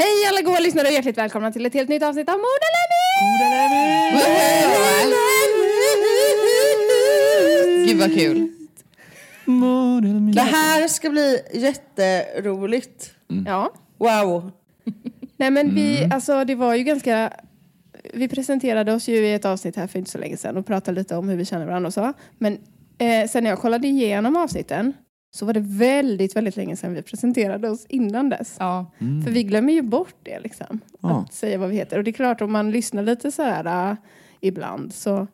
Hej 0.00 0.26
alla 0.28 0.42
goa 0.42 0.60
lyssnare 0.60 0.86
och 0.86 0.92
hjärtligt 0.92 1.18
välkomna 1.18 1.52
till 1.52 1.66
ett 1.66 1.74
helt 1.74 1.88
nytt 1.88 2.02
avsnitt 2.02 2.28
av 2.28 2.34
Mord 2.34 2.62
Gud 7.86 7.98
vad 7.98 8.14
kul. 8.14 8.52
Det 10.34 10.40
här 10.40 10.88
ska 10.88 11.10
bli 11.10 11.38
jätteroligt. 11.54 13.14
Ja. 13.46 13.72
Wow. 13.98 14.50
Nej 15.36 15.50
men 15.50 15.74
vi, 15.74 16.08
alltså 16.12 16.44
det 16.44 16.54
var 16.54 16.74
ju 16.74 16.84
ganska... 16.84 17.32
Vi 18.14 18.28
presenterade 18.28 18.92
oss 18.92 19.08
ju 19.08 19.16
i 19.16 19.34
ett 19.34 19.44
avsnitt 19.44 19.76
här 19.76 19.86
för 19.86 19.98
inte 19.98 20.10
så 20.10 20.18
länge 20.18 20.36
sedan 20.36 20.56
och 20.56 20.66
pratade 20.66 21.00
lite 21.00 21.16
om 21.16 21.28
hur 21.28 21.36
vi 21.36 21.44
känner 21.44 21.66
varandra 21.66 21.86
och 21.86 21.94
så. 21.94 22.12
Men 22.38 22.58
eh, 22.98 23.28
sen 23.28 23.44
när 23.44 23.50
jag 23.50 23.58
kollade 23.58 23.88
igenom 23.88 24.36
avsnitten 24.36 24.92
så 25.30 25.46
var 25.46 25.52
det 25.52 25.60
väldigt, 25.60 26.36
väldigt 26.36 26.56
länge 26.56 26.76
sedan 26.76 26.94
vi 26.94 27.02
presenterade 27.02 27.70
oss 27.70 27.86
innan 27.88 28.28
dess. 28.28 28.56
Ja. 28.58 28.92
För 28.98 29.30
vi 29.30 29.42
glömmer 29.42 29.72
ju 29.72 29.82
bort 29.82 30.16
det 30.22 30.40
liksom. 30.40 30.80
Ja. 31.00 31.24
Att 31.28 31.34
säga 31.34 31.58
vad 31.58 31.68
vi 31.68 31.76
heter. 31.76 31.98
Och 31.98 32.04
det 32.04 32.10
är 32.10 32.12
klart 32.12 32.40
om 32.40 32.52
man 32.52 32.70
lyssnar 32.70 33.02
lite 33.02 33.32
så 33.32 33.42
här 33.42 33.90
äh, 33.90 33.96
ibland 34.40 34.94
så 34.94 35.26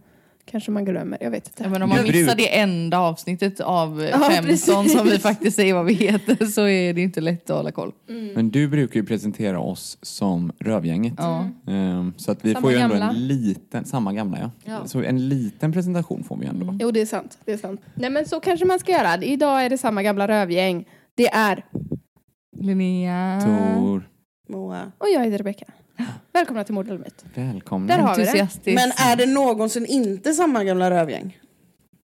kanske 0.44 0.70
man 0.70 0.84
glömmer. 0.84 1.18
Jag 1.20 1.30
vet 1.30 1.48
inte. 1.48 1.62
Ja, 1.62 1.68
men 1.68 1.82
om 1.82 1.88
man 1.88 1.98
Jag 1.98 2.06
missar 2.06 2.34
bruk- 2.34 2.36
det 2.36 2.58
enda 2.58 2.98
avsnittet 2.98 3.60
av 3.60 4.02
Ja, 4.12 4.18
15 4.30 4.44
precis. 4.46 4.92
som 4.98 5.06
vi 5.08 5.18
faktiskt 5.18 5.56
säger 5.56 5.74
vad 5.74 5.84
vi 5.86 5.92
heter 5.94 6.46
så 6.46 6.66
är 6.68 6.92
det 6.94 7.00
inte 7.00 7.20
lätt 7.20 7.50
att 7.50 7.56
hålla 7.56 7.70
koll. 7.72 7.92
Men 8.34 8.50
du 8.50 8.68
brukar 8.68 9.00
ju 9.00 9.06
presentera 9.06 9.60
oss 9.60 9.98
som 10.02 10.52
Rövgänget. 10.58 11.14
Ja. 11.18 11.48
Ehm, 11.68 12.12
Så 12.16 12.32
att 12.32 12.44
vi 12.44 12.52
Samma 12.52 12.60
får 12.60 12.72
ju 12.72 12.78
ändå 12.78 12.94
gamla. 12.96 13.08
en 13.10 13.26
liten, 13.28 13.84
samma 13.84 14.12
gamla 14.12 14.38
ja. 14.40 14.50
Ja. 14.64 14.86
Så 14.86 15.02
en 15.02 15.28
liten 15.28 15.72
presentation 15.72 16.24
får 16.24 16.36
vi 16.36 16.46
ändå. 16.46 16.78
Jo, 16.80 16.90
det 16.90 17.00
är 17.00 17.06
sant. 17.06 17.38
Det 17.44 17.52
är 17.52 17.56
sant. 17.58 17.80
Nej, 17.94 18.10
men 18.10 18.26
så 18.26 18.40
kanske 18.40 18.66
man 18.66 18.78
ska 18.78 18.92
göra. 18.92 19.22
Idag 19.24 19.64
är 19.64 19.70
det 19.70 19.78
samma 19.78 20.02
gamla 20.02 20.28
rövgäng. 20.28 20.84
Det 21.14 21.26
är... 21.28 21.64
Linnea. 22.60 23.40
Tor, 23.44 24.08
Moa. 24.48 24.92
Och 24.98 25.06
jag 25.14 25.24
heter 25.24 25.38
Rebecka. 25.38 25.64
Välkomna 26.32 26.64
till 26.64 26.74
Mord 26.74 26.88
eller 26.88 26.98
Myt. 26.98 27.24
välkomna. 27.34 27.96
Där 27.96 28.02
har 28.02 28.16
vi 28.16 28.24
det. 28.64 28.74
Men 28.74 28.90
är 29.10 29.16
det 29.16 29.26
någonsin 29.26 29.86
inte 29.86 30.32
samma 30.32 30.64
gamla 30.64 30.90
rövgäng? 30.90 31.38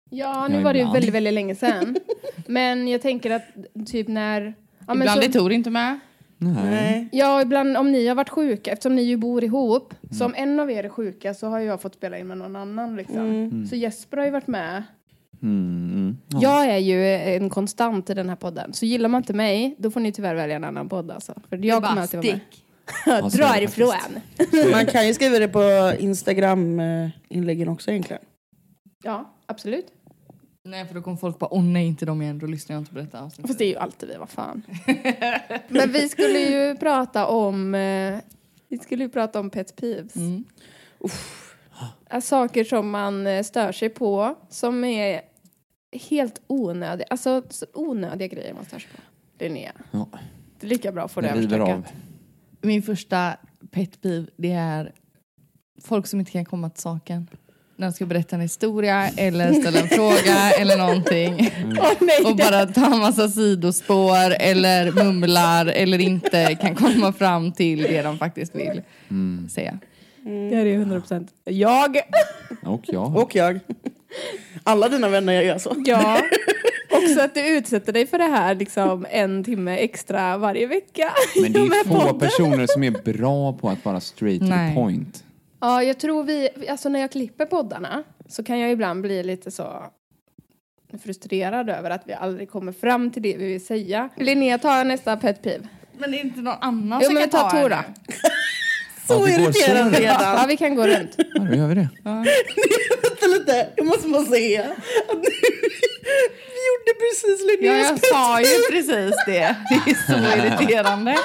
Ja, 0.09 0.47
nu 0.47 0.55
Ja, 0.55 0.61
var 0.61 0.73
det 0.73 0.79
ju 0.79 0.83
ibland. 0.83 0.93
väldigt, 0.93 1.13
väldigt 1.13 1.33
länge 1.33 1.55
sedan. 1.55 1.95
men 2.47 2.87
jag 2.87 3.01
tänker 3.01 3.31
att 3.31 3.43
typ 3.87 4.07
när... 4.07 4.41
Ja, 4.87 4.93
men 4.93 4.97
Ibland 4.97 5.23
så, 5.23 5.29
är 5.29 5.31
Tor 5.31 5.51
inte 5.51 5.69
med. 5.69 5.99
Nej. 6.37 7.09
Ja, 7.11 7.41
ibland 7.41 7.77
om 7.77 7.91
ni 7.91 8.07
har 8.07 8.15
varit 8.15 8.29
sjuka, 8.29 8.71
eftersom 8.71 8.95
ni 8.95 9.01
ju 9.01 9.17
bor 9.17 9.43
ihop. 9.43 9.93
Mm. 10.03 10.13
Så 10.13 10.25
om 10.25 10.33
en 10.37 10.59
av 10.59 10.71
er 10.71 10.83
är 10.83 10.89
sjuka 10.89 11.33
så 11.33 11.47
har 11.47 11.59
jag 11.59 11.81
fått 11.81 11.95
spela 11.95 12.17
in 12.17 12.27
med 12.27 12.37
någon 12.37 12.55
annan 12.55 12.95
liksom. 12.95 13.65
Så 13.69 13.75
Jesper 13.75 14.17
har 14.17 14.25
ju 14.25 14.31
varit 14.31 14.47
med. 14.47 14.83
Mm, 15.41 15.91
mm. 15.93 16.17
Ja. 16.27 16.39
Jag 16.41 16.65
är 16.75 16.77
ju 16.77 17.05
en 17.15 17.49
konstant 17.49 18.09
i 18.09 18.13
den 18.13 18.29
här 18.29 18.35
podden. 18.35 18.73
Så 18.73 18.85
gillar 18.85 19.09
man 19.09 19.19
inte 19.21 19.33
mig, 19.33 19.75
då 19.77 19.91
får 19.91 19.99
ni 19.99 20.11
tyvärr 20.11 20.35
välja 20.35 20.55
en 20.55 20.63
annan 20.63 20.89
podd 20.89 21.11
alltså. 21.11 21.33
För 21.49 21.65
jag 21.65 21.83
kommer 21.83 22.01
alltid 22.01 22.19
vara 22.19 22.31
med. 22.31 22.39
Dra 23.05 23.47
det 23.53 23.61
ifrån. 23.63 23.93
Man 24.71 24.85
kan 24.85 25.07
ju 25.07 25.13
skriva 25.13 25.39
det 25.39 25.47
på 25.47 25.93
Instagram-inläggen 25.99 27.67
också 27.69 27.91
egentligen. 27.91 28.21
Ja, 29.03 29.33
absolut. 29.45 29.87
Nej 30.63 30.87
för 30.87 30.95
då 30.95 31.01
kommer 31.01 31.17
folk 31.17 31.39
bara 31.39 31.53
åh 31.53 31.63
nej 31.63 31.87
inte 31.87 32.05
de 32.05 32.21
igen, 32.21 32.39
då 32.39 32.45
lyssnar 32.45 32.75
jag 32.75 32.81
inte 32.81 32.93
på 32.93 32.99
detta 32.99 33.21
avsnitt. 33.21 33.47
Fast 33.47 33.59
det 33.59 33.65
är 33.65 33.69
ju 33.69 33.77
alltid 33.77 34.09
vi, 34.09 34.15
vad 34.17 34.29
fan. 34.29 34.61
Men 35.67 35.91
vi 35.91 36.09
skulle 36.09 36.39
ju 36.39 36.75
prata 36.75 37.27
om... 37.27 37.75
Eh, 37.75 38.17
vi 38.67 38.77
skulle 38.77 39.03
ju 39.03 39.09
prata 39.09 39.39
om 39.39 39.49
pet 39.49 39.75
peeves. 39.75 40.15
Mm. 40.15 40.43
Äh, 42.09 42.19
Saker 42.21 42.63
som 42.63 42.89
man 42.89 43.27
eh, 43.27 43.43
stör 43.43 43.71
sig 43.71 43.89
på, 43.89 44.35
som 44.49 44.83
är 44.83 45.21
helt 46.09 46.41
onödiga. 46.47 47.07
Alltså 47.09 47.43
så 47.49 47.65
onödiga 47.73 48.27
grejer 48.27 48.53
man 48.53 48.65
stör 48.65 48.79
sig 48.79 48.89
på. 48.95 49.01
Linnea, 49.43 49.71
Ja. 49.91 50.07
det 50.59 50.67
är 50.67 50.69
lika 50.69 50.91
bra 50.91 51.03
att 51.03 51.11
få 51.11 51.21
det 51.21 51.27
Jag 51.27 51.37
river 51.37 51.59
av. 51.59 51.83
Min 52.61 52.81
första 52.83 53.37
pet 53.71 54.01
peeve 54.01 54.25
det 54.37 54.51
är 54.51 54.91
folk 55.83 56.07
som 56.07 56.19
inte 56.19 56.31
kan 56.31 56.45
komma 56.45 56.69
till 56.69 56.81
saken. 56.81 57.27
När 57.75 57.87
de 57.87 57.93
ska 57.93 58.05
berätta 58.05 58.35
en 58.35 58.41
historia 58.41 59.09
eller 59.17 59.53
ställa 59.53 59.79
en 59.79 59.87
fråga 59.97 60.51
eller 60.59 60.77
någonting. 60.77 61.51
Åh 61.79 61.91
nej, 61.99 62.23
Och 62.25 62.35
det, 62.35 62.43
bara 62.43 62.65
ta 62.65 62.93
en 62.93 62.99
massa 62.99 63.29
sidospår 63.29 64.33
eller 64.39 64.91
mumlar 64.91 65.65
eller 65.65 65.99
inte 65.99 66.55
kan 66.55 66.75
komma 66.75 67.13
fram 67.13 67.51
till 67.51 67.81
det 67.83 68.01
de 68.01 68.17
faktiskt 68.17 68.55
vill 68.55 68.81
säga. 69.51 69.79
det 70.23 70.55
här 70.55 70.65
är 70.65 70.69
ju 70.69 70.73
100 70.75 70.99
procent 70.99 71.31
jag. 71.45 71.97
Och 72.63 72.83
jag. 72.87 73.15
Och 73.17 73.35
jag. 73.35 73.59
Alla 74.63 74.89
dina 74.89 75.09
vänner 75.09 75.41
gör 75.41 75.57
så. 75.57 75.75
Ja. 75.85 76.21
Också 76.91 77.21
att 77.21 77.33
du 77.33 77.47
utsätter 77.47 77.93
dig 77.93 78.07
för 78.07 78.17
det 78.17 78.23
här 78.23 78.55
liksom 78.55 79.05
en 79.09 79.43
timme 79.43 79.77
extra 79.77 80.37
varje 80.37 80.67
vecka. 80.67 81.11
Men 81.41 81.53
det 81.53 81.59
är 81.59 81.87
få 81.87 81.99
podden. 81.99 82.19
personer 82.19 82.67
som 82.67 82.83
är 82.83 82.91
bra 82.91 83.53
på 83.53 83.69
att 83.69 83.85
vara 83.85 83.99
straight 83.99 84.41
to 84.41 84.47
Nej. 84.47 84.69
the 84.69 84.75
point. 84.75 85.23
Ja, 85.61 85.83
jag 85.83 85.97
tror 85.99 86.23
vi, 86.23 86.49
alltså 86.69 86.89
när 86.89 86.99
jag 86.99 87.11
klipper 87.11 87.45
poddarna 87.45 88.03
så 88.29 88.43
kan 88.43 88.59
jag 88.59 88.71
ibland 88.71 89.01
bli 89.01 89.23
lite 89.23 89.51
så 89.51 89.83
frustrerad 91.03 91.69
över 91.69 91.89
att 91.89 92.01
vi 92.05 92.13
aldrig 92.13 92.49
kommer 92.49 92.71
fram 92.71 93.11
till 93.11 93.21
det 93.21 93.37
vi 93.37 93.45
vill 93.47 93.65
säga. 93.65 94.09
Linnea, 94.17 94.57
ta 94.57 94.83
nästa 94.83 95.17
pet 95.17 95.41
peeve. 95.43 95.67
Men 95.97 96.11
det 96.11 96.17
är 96.19 96.21
inte 96.25 96.41
någon 96.41 96.57
annan 96.61 96.99
Jo, 97.01 97.05
som 97.05 97.13
men 97.13 97.29
kan 97.29 97.29
tar 97.29 97.49
ta 97.49 97.61
Tora. 97.61 97.83
Så 99.07 99.13
Ja, 99.13 99.29
irriterande 99.29 99.99
redan. 99.99 100.21
Ja, 100.21 100.45
vi 100.47 100.57
kan 100.57 100.75
gå 100.75 100.87
runt. 100.87 101.15
Ja, 101.17 101.41
då 101.49 101.55
gör 101.55 101.67
vi 101.67 101.75
det. 101.75 101.89
Vänta 103.03 103.27
lite, 103.27 103.67
jag 103.75 103.85
måste 103.85 104.07
bara 104.07 104.23
säga 104.25 104.63
att 105.09 105.17
nu, 105.17 105.29
precis 107.09 107.41
Ja, 107.41 107.71
Linneas 107.71 107.89
jag 107.89 107.99
sa 107.99 108.41
ju 108.41 108.61
precis 108.71 109.15
det. 109.25 109.55
Det 109.85 109.91
är 109.91 109.95
så 110.07 110.37
irriterande. 110.37 111.17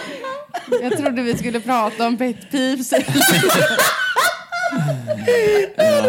Jag 0.82 0.98
trodde 0.98 1.22
vi 1.22 1.36
skulle 1.36 1.60
prata 1.60 2.06
om 2.06 2.16
pet 2.16 2.50
peeves. 2.50 2.92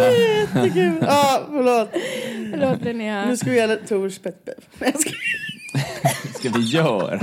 Jättekul. 0.04 0.94
Ja, 1.02 1.48
förlåt. 1.52 1.90
Förlåt 2.52 2.82
Linnea. 2.82 3.26
Nu 3.26 3.38
ska 3.38 3.50
vi 3.50 3.58
göra 3.58 3.76
Tors 3.76 4.20
pet 4.20 4.46
peeve. 4.46 4.98
Skojar. 4.98 6.40
Ska 6.40 6.50
vi 6.50 6.60
göra? 6.62 7.20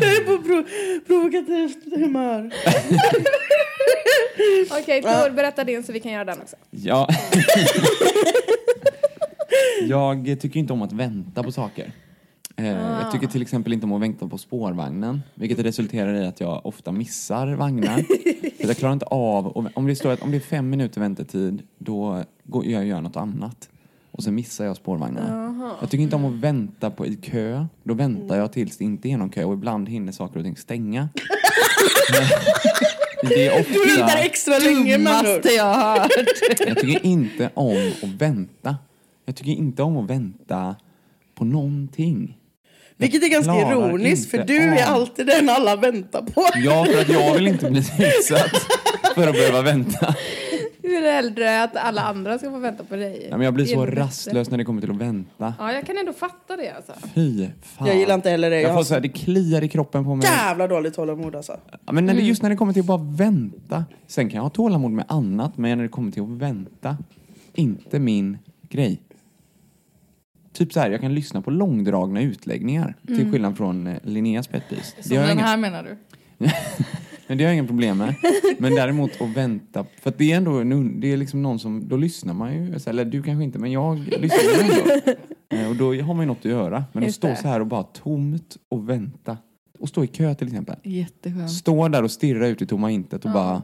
Jag 0.00 0.16
är 0.16 0.24
på 0.24 0.42
prov 0.42 0.64
provokativt 1.06 1.78
humör. 1.94 2.50
Okej, 4.70 5.02
Tor, 5.02 5.30
berätta 5.30 5.64
din 5.64 5.84
så 5.84 5.92
vi 5.92 6.00
kan 6.00 6.12
göra 6.12 6.24
den 6.24 6.40
också. 6.40 6.56
Ja. 6.70 7.08
jag 9.88 10.36
tycker 10.40 10.60
inte 10.60 10.72
om 10.72 10.82
att 10.82 10.92
vänta 10.92 11.42
på 11.42 11.52
saker. 11.52 11.92
Eh, 12.56 12.66
Jag 12.66 13.12
tycker 13.12 13.26
till 13.26 13.42
exempel 13.42 13.72
inte 13.72 13.86
om 13.86 13.92
att 13.92 14.02
vänta 14.02 14.28
på 14.28 14.38
spårvagnen, 14.38 15.22
vilket 15.34 15.58
resulterar 15.58 16.14
i 16.14 16.26
att 16.26 16.40
jag 16.40 16.66
ofta 16.66 16.92
missar 16.92 17.46
vagnar. 17.54 17.96
För 18.60 18.68
jag 18.68 18.76
klarar 18.76 18.92
inte 18.92 19.06
av, 19.06 19.46
och 19.46 19.66
om 19.74 19.86
det 19.86 19.96
står 19.96 20.12
att 20.12 20.22
om 20.22 20.30
det 20.30 20.36
är 20.36 20.40
fem 20.40 20.70
minuter 20.70 21.00
väntetid, 21.00 21.62
då 21.78 22.22
går 22.44 22.66
jag 22.66 22.80
och 22.80 22.86
gör 22.86 23.00
något 23.00 23.16
annat. 23.16 23.68
Och 24.10 24.22
sen 24.22 24.34
missar 24.34 24.64
jag 24.64 24.76
spårvagnarna. 24.76 25.74
Jag 25.80 25.90
tycker 25.90 26.02
inte 26.02 26.16
om 26.16 26.24
att 26.24 26.32
vänta 26.32 26.90
på 26.90 27.06
i 27.06 27.16
kö. 27.16 27.66
Då 27.82 27.94
väntar 27.94 28.36
jag 28.36 28.52
tills 28.52 28.76
det 28.76 28.84
inte 28.84 29.08
är 29.08 29.16
någon 29.16 29.30
kö 29.30 29.44
och 29.44 29.54
ibland 29.54 29.88
hinner 29.88 30.12
saker 30.12 30.38
och 30.38 30.44
ting 30.44 30.56
stänga. 30.56 31.08
Men 33.22 33.28
det 33.28 33.46
är 33.46 33.64
Du 33.72 33.86
väntar 33.88 34.04
ofta... 34.04 34.18
extra 34.18 34.58
länge 34.58 34.98
med 34.98 35.12
andra 35.12 35.34
ord. 35.36 35.40
Jag 35.56 35.64
har 35.74 35.98
hört. 36.00 36.10
Jag 36.66 36.78
tycker 36.78 37.06
inte 37.06 37.50
om 37.54 37.92
att 38.02 38.08
vänta. 38.08 38.76
Jag 39.24 39.36
tycker 39.36 39.52
inte 39.52 39.82
om 39.82 39.96
att 39.96 40.10
vänta 40.10 40.76
på 41.34 41.44
någonting. 41.44 42.38
Vilket 42.96 43.22
är 43.22 43.28
ganska 43.28 43.52
klarar 43.52 43.88
ironiskt 43.88 44.30
för 44.30 44.44
du 44.44 44.56
är 44.62 44.86
av- 44.88 44.94
alltid 44.94 45.26
den 45.26 45.48
alla 45.48 45.76
väntar 45.76 46.22
på. 46.22 46.42
Ja, 46.54 46.84
för 46.92 47.00
att 47.00 47.08
jag 47.08 47.34
vill 47.34 47.46
inte 47.48 47.70
bli 47.70 47.80
utsatt 47.98 48.50
för 49.14 49.28
att 49.28 49.32
behöva 49.34 49.62
vänta. 49.62 50.14
Du 50.82 50.96
är 50.96 51.12
hellre 51.12 51.62
att 51.62 51.76
alla 51.76 52.00
andra 52.02 52.38
ska 52.38 52.50
få 52.50 52.58
vänta 52.58 52.84
på 52.84 52.96
dig. 52.96 53.26
Ja, 53.30 53.36
men 53.36 53.44
jag 53.44 53.54
blir 53.54 53.64
är 53.64 53.74
så 53.74 53.86
rastlös 53.86 54.50
när 54.50 54.58
det 54.58 54.64
kommer 54.64 54.80
till 54.80 54.90
att 54.90 54.96
vänta. 54.96 55.54
Ja, 55.58 55.72
jag 55.72 55.86
kan 55.86 55.98
ändå 55.98 56.12
fatta 56.12 56.56
det 56.56 56.70
alltså. 56.70 56.92
Fy 57.14 57.46
fan. 57.62 57.86
Jag 57.88 57.96
gillar 57.96 58.14
inte 58.14 58.30
heller 58.30 58.50
det. 58.50 58.56
Jag 58.56 58.62
Jag 58.62 58.70
får 58.70 58.76
har 58.76 58.84
så 58.84 58.94
här, 58.94 59.00
det 59.00 59.08
kliar 59.08 59.62
i 59.64 59.68
kroppen 59.68 60.04
på 60.04 60.14
mig. 60.14 60.26
jävla 60.26 60.68
dåligt 60.68 60.94
tålamod 60.94 61.36
alltså. 61.36 61.56
Ja, 61.86 61.92
men 61.92 62.06
när 62.06 62.14
det, 62.14 62.20
just 62.20 62.42
när 62.42 62.50
det 62.50 62.56
kommer 62.56 62.72
till 62.72 62.80
att 62.80 62.86
bara 62.86 63.02
vänta. 63.02 63.84
Sen 64.06 64.28
kan 64.28 64.36
jag 64.36 64.42
ha 64.42 64.50
tålamod 64.50 64.90
med 64.90 65.04
annat, 65.08 65.58
men 65.58 65.78
när 65.78 65.84
det 65.84 65.88
kommer 65.90 66.10
till 66.12 66.22
att 66.22 66.28
vänta, 66.28 66.96
inte 67.54 67.98
min 67.98 68.38
grej. 68.68 69.00
Typ 70.52 70.72
så 70.72 70.80
här, 70.80 70.90
jag 70.90 71.00
kan 71.00 71.14
lyssna 71.14 71.42
på 71.42 71.50
långdragna 71.50 72.22
utläggningar, 72.22 72.96
till 73.06 73.30
skillnad 73.30 73.56
från 73.56 73.86
eh, 73.86 73.96
Linneas 74.02 74.48
petpris. 74.48 74.94
Det 74.96 75.02
Som 75.02 75.16
den 75.16 75.30
inga, 75.30 75.42
här 75.42 75.56
menar 75.56 75.82
du? 75.82 75.96
men 77.26 77.38
det 77.38 77.44
har 77.44 77.48
jag 77.50 77.54
inga 77.54 77.66
problem 77.66 77.98
med. 77.98 78.14
Men 78.58 78.74
däremot 78.74 79.20
att 79.20 79.36
vänta, 79.36 79.86
för 80.00 80.12
det 80.16 80.32
är 80.32 80.36
ändå 80.36 80.52
en, 80.52 81.00
det 81.00 81.12
är 81.12 81.16
liksom 81.16 81.42
någon 81.42 81.58
som, 81.58 81.88
då 81.88 81.96
lyssnar 81.96 82.34
man 82.34 82.54
ju, 82.54 82.74
eller 82.86 83.04
du 83.04 83.22
kanske 83.22 83.44
inte, 83.44 83.58
men 83.58 83.72
jag 83.72 83.98
lyssnar 83.98 84.62
ändå. 84.62 85.12
Eh, 85.54 85.68
Och 85.68 85.76
då 85.76 85.94
har 85.94 86.14
man 86.14 86.20
ju 86.20 86.26
något 86.26 86.38
att 86.38 86.44
göra. 86.44 86.84
Men 86.92 87.04
att 87.04 87.14
stå 87.14 87.34
så 87.34 87.48
här 87.48 87.60
och 87.60 87.66
bara 87.66 87.82
tomt 87.82 88.56
och 88.68 88.88
vänta. 88.88 89.38
Och 89.78 89.88
stå 89.88 90.04
i 90.04 90.06
kö 90.06 90.34
till 90.34 90.46
exempel. 90.46 90.76
Jätteskönt. 90.82 91.50
Stå 91.50 91.88
där 91.88 92.02
och 92.02 92.10
stirra 92.10 92.46
ut 92.48 92.62
i 92.62 92.66
tomma 92.66 92.90
intet 92.90 93.24
och 93.24 93.30
Ja. 93.30 93.34
bara 93.34 93.62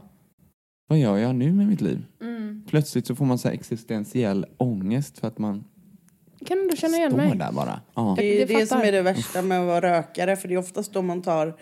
Vad 0.87 0.99
gör 0.99 1.17
jag 1.17 1.35
nu 1.35 1.53
med 1.53 1.67
mitt 1.67 1.81
liv? 1.81 2.05
Mm. 2.21 2.63
Plötsligt 2.67 3.07
så 3.07 3.15
får 3.15 3.25
man 3.25 3.37
så 3.37 3.47
existentiell 3.49 4.45
ångest 4.57 5.19
för 5.19 5.27
att 5.27 5.37
man 5.37 5.63
Kan 6.45 6.67
du 6.71 6.77
känna 6.77 6.97
igen 6.97 7.11
står 7.11 7.17
mig? 7.17 7.37
där 7.37 7.51
bara. 7.51 7.79
Ja. 7.95 8.13
Det 8.17 8.41
är 8.41 8.47
Det 8.47 8.53
det 8.53 8.65
som 8.67 8.77
fattar. 8.77 8.87
är 8.87 8.91
det 8.91 9.01
värsta 9.01 9.41
med 9.41 9.59
att 9.59 9.67
vara 9.67 9.81
rökare 9.97 10.35
för 10.35 10.47
det 10.47 10.53
är 10.53 10.57
oftast 10.57 10.93
då 10.93 11.01
man 11.01 11.21
tar 11.21 11.53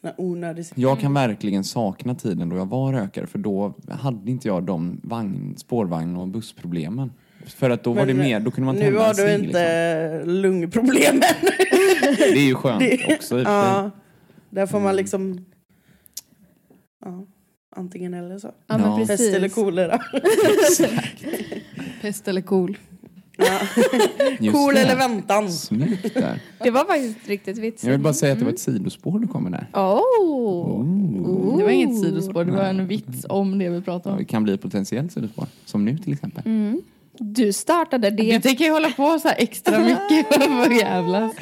såna 0.00 0.14
onödig... 0.18 0.66
Jag 0.74 1.00
kan 1.00 1.14
verkligen 1.14 1.64
sakna 1.64 2.14
tiden 2.14 2.48
då 2.48 2.56
jag 2.56 2.66
var 2.68 2.92
rökare 2.92 3.26
för 3.26 3.38
då 3.38 3.74
hade 3.90 4.30
inte 4.30 4.48
jag 4.48 4.62
de 4.64 5.00
vagn, 5.02 5.54
spårvagn 5.56 6.16
och 6.16 6.28
bussproblemen. 6.28 7.12
För 7.46 7.70
att 7.70 7.84
då 7.84 7.92
var 7.92 8.06
det 8.06 8.14
Men 8.14 8.26
mer, 8.26 8.40
då 8.40 8.50
kunde 8.50 8.66
man 8.66 8.74
Nu 8.74 8.80
tända 8.80 9.00
har 9.00 9.10
en 9.10 9.16
du 9.16 9.22
cigg, 9.36 9.44
inte 9.44 10.22
lungproblemen. 10.24 11.22
liksom. 11.42 12.14
Det 12.18 12.38
är 12.38 12.46
ju 12.46 12.54
skönt 12.54 12.80
Det- 12.80 13.14
också 13.16 13.38
i 13.38 13.42
och 13.42 13.46
för 13.46 13.48
sig. 13.52 13.54
ja, 13.72 13.90
där 14.50 14.66
får 14.66 14.78
man 14.78 14.86
Mm. 14.86 14.96
liksom... 14.96 15.44
Ja, 17.04 17.26
antingen 17.76 18.14
eller 18.14 18.38
så. 18.38 18.50
Ja, 18.66 18.78
men 18.78 19.00
Ja. 19.00 19.06
Pest 19.06 19.34
eller 19.34 19.48
kolera. 19.48 19.98
Pest 22.02 22.28
eller 22.28 22.40
cool? 22.40 22.78
Ja. 23.36 23.58
Cool 24.52 24.74
det. 24.74 24.80
eller 24.80 24.96
väntan. 24.96 25.52
Snyggt 25.52 26.14
där. 26.14 26.40
Det 26.62 26.70
var 26.70 26.84
faktiskt 26.84 27.28
riktigt 27.28 27.58
vitsigt. 27.58 27.84
Jag 27.84 27.90
vill 27.92 28.00
bara 28.00 28.12
säga 28.14 28.32
att 28.32 28.38
det 28.38 28.44
var 28.44 28.52
ett 28.52 28.58
sidospår 28.58 29.18
du 29.18 29.26
kommer 29.26 29.50
där. 29.50 29.66
Oh. 29.72 30.00
Oh. 30.20 31.58
Det 31.58 31.62
var 31.64 31.70
inget 31.70 32.00
sidospår, 32.00 32.44
det 32.44 32.52
var 32.52 32.64
en 32.64 32.86
vits 32.86 33.26
om 33.28 33.58
det 33.58 33.68
vi 33.68 33.80
pratade 33.82 34.08
Ja, 34.08 34.12
om. 34.12 34.18
det 34.18 34.24
kan 34.24 34.44
bli 34.44 34.52
ett 34.54 34.62
potentiellt 34.62 35.12
sidospår. 35.12 35.46
Som 35.64 35.84
nu 35.84 35.98
till 35.98 36.12
exempel. 36.12 36.42
Mm. 36.46 36.82
Du 37.18 37.52
startade 37.52 38.10
Du 38.10 38.16
det. 38.24 38.40
tänker 38.40 38.64
ju 38.64 38.70
hålla 38.70 38.90
på 38.90 39.18
så 39.18 39.28
här 39.28 39.36
extra 39.38 39.78
mycket 39.78 40.34
för 40.34 40.70
jävlas. 40.80 41.32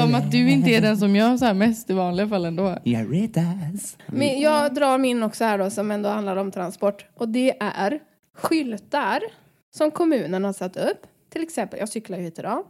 Som 0.00 0.14
att 0.14 0.30
du 0.30 0.50
inte 0.50 0.70
är 0.70 0.80
den 0.80 0.98
som 0.98 1.16
gör 1.16 1.36
så 1.36 1.44
här 1.44 1.54
mest 1.54 1.90
i 1.90 1.92
vanliga 1.92 2.28
fall 2.28 2.44
ändå. 2.44 2.78
Jag 2.84 3.14
retas. 3.14 3.96
Men 4.06 4.40
jag 4.40 4.74
drar 4.74 4.98
min 4.98 5.22
också 5.22 5.44
här 5.44 5.58
då 5.58 5.70
som 5.70 5.90
ändå 5.90 6.08
handlar 6.08 6.36
om 6.36 6.50
transport. 6.50 7.04
Och 7.18 7.28
det 7.28 7.52
är 7.60 7.98
skyltar 8.36 9.20
som 9.76 9.90
kommunen 9.90 10.44
har 10.44 10.52
satt 10.52 10.76
upp. 10.76 11.06
Till 11.28 11.42
exempel, 11.42 11.78
jag 11.78 11.88
cyklar 11.88 12.18
ju 12.18 12.24
hit 12.24 12.38
idag. 12.38 12.64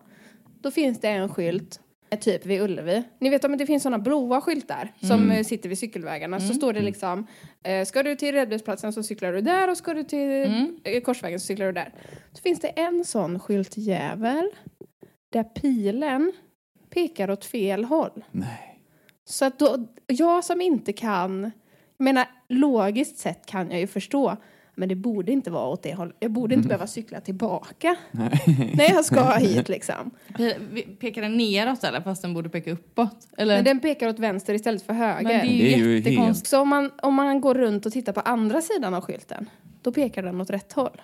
Då 0.60 0.70
finns 0.70 1.00
det 1.00 1.08
en 1.08 1.28
skylt, 1.28 1.80
eh, 2.10 2.18
typ 2.18 2.46
vid 2.46 2.62
Ullevi. 2.62 3.02
Ni 3.18 3.30
vet 3.30 3.44
om 3.44 3.56
det 3.56 3.66
finns 3.66 3.82
sådana 3.82 3.98
blåa 3.98 4.40
skyltar 4.40 4.92
som 5.00 5.30
eh, 5.30 5.44
sitter 5.44 5.68
vid 5.68 5.78
cykelvägarna. 5.78 6.40
Så 6.40 6.54
står 6.54 6.72
det 6.72 6.80
liksom, 6.80 7.26
eh, 7.62 7.84
ska 7.84 8.02
du 8.02 8.16
till 8.16 8.34
Redbergsplatsen 8.34 8.92
så 8.92 9.02
cyklar 9.02 9.32
du 9.32 9.40
där 9.40 9.70
och 9.70 9.76
ska 9.76 9.94
du 9.94 10.04
till 10.04 10.74
eh, 10.84 11.00
Korsvägen 11.00 11.40
så 11.40 11.46
cyklar 11.46 11.66
du 11.66 11.72
där. 11.72 11.92
Så 12.32 12.42
finns 12.42 12.60
det 12.60 12.68
en 12.68 13.04
sån 13.04 13.40
skyltjävel 13.40 14.50
där 15.32 15.44
pilen 15.44 16.32
pekar 16.90 17.30
åt 17.30 17.44
fel 17.44 17.84
håll. 17.84 18.24
Nej. 18.30 18.80
Så 19.24 19.44
att 19.44 19.58
då, 19.58 19.86
jag 20.06 20.44
som 20.44 20.60
inte 20.60 20.92
kan, 20.92 21.50
jag 21.96 22.04
menar 22.04 22.26
logiskt 22.48 23.18
sett 23.18 23.46
kan 23.46 23.70
jag 23.70 23.80
ju 23.80 23.86
förstå, 23.86 24.36
men 24.74 24.88
det 24.88 24.94
borde 24.94 25.32
inte 25.32 25.50
vara 25.50 25.68
åt 25.68 25.82
det 25.82 25.94
hållet. 25.94 26.16
Jag 26.20 26.30
borde 26.30 26.54
inte 26.54 26.68
behöva 26.68 26.86
cykla 26.86 27.20
tillbaka 27.20 27.96
när 28.74 28.94
jag 28.94 29.04
ska 29.04 29.34
hit 29.34 29.68
liksom. 29.68 30.10
Pekar 31.00 31.22
den 31.22 31.36
neråt 31.36 31.84
eller 31.84 32.00
fast 32.00 32.22
den 32.22 32.34
borde 32.34 32.48
peka 32.48 32.72
uppåt? 32.72 33.28
Eller? 33.36 33.56
Men 33.56 33.64
den 33.64 33.80
pekar 33.80 34.08
åt 34.08 34.18
vänster 34.18 34.54
istället 34.54 34.82
för 34.82 34.92
höger. 34.92 35.22
Men 35.22 35.46
det 35.46 35.52
är 35.52 35.56
ju, 35.56 35.62
Det 35.64 35.74
är 35.74 35.78
ju 35.78 35.96
jättekonstigt. 35.96 36.50
Så 36.50 36.60
om 36.60 36.68
man, 36.68 36.90
om 37.02 37.14
man 37.14 37.40
går 37.40 37.54
runt 37.54 37.86
och 37.86 37.92
tittar 37.92 38.12
på 38.12 38.20
andra 38.20 38.60
sidan 38.60 38.94
av 38.94 39.00
skylten, 39.00 39.50
då 39.82 39.92
pekar 39.92 40.22
den 40.22 40.40
åt 40.40 40.50
rätt 40.50 40.72
håll. 40.72 41.00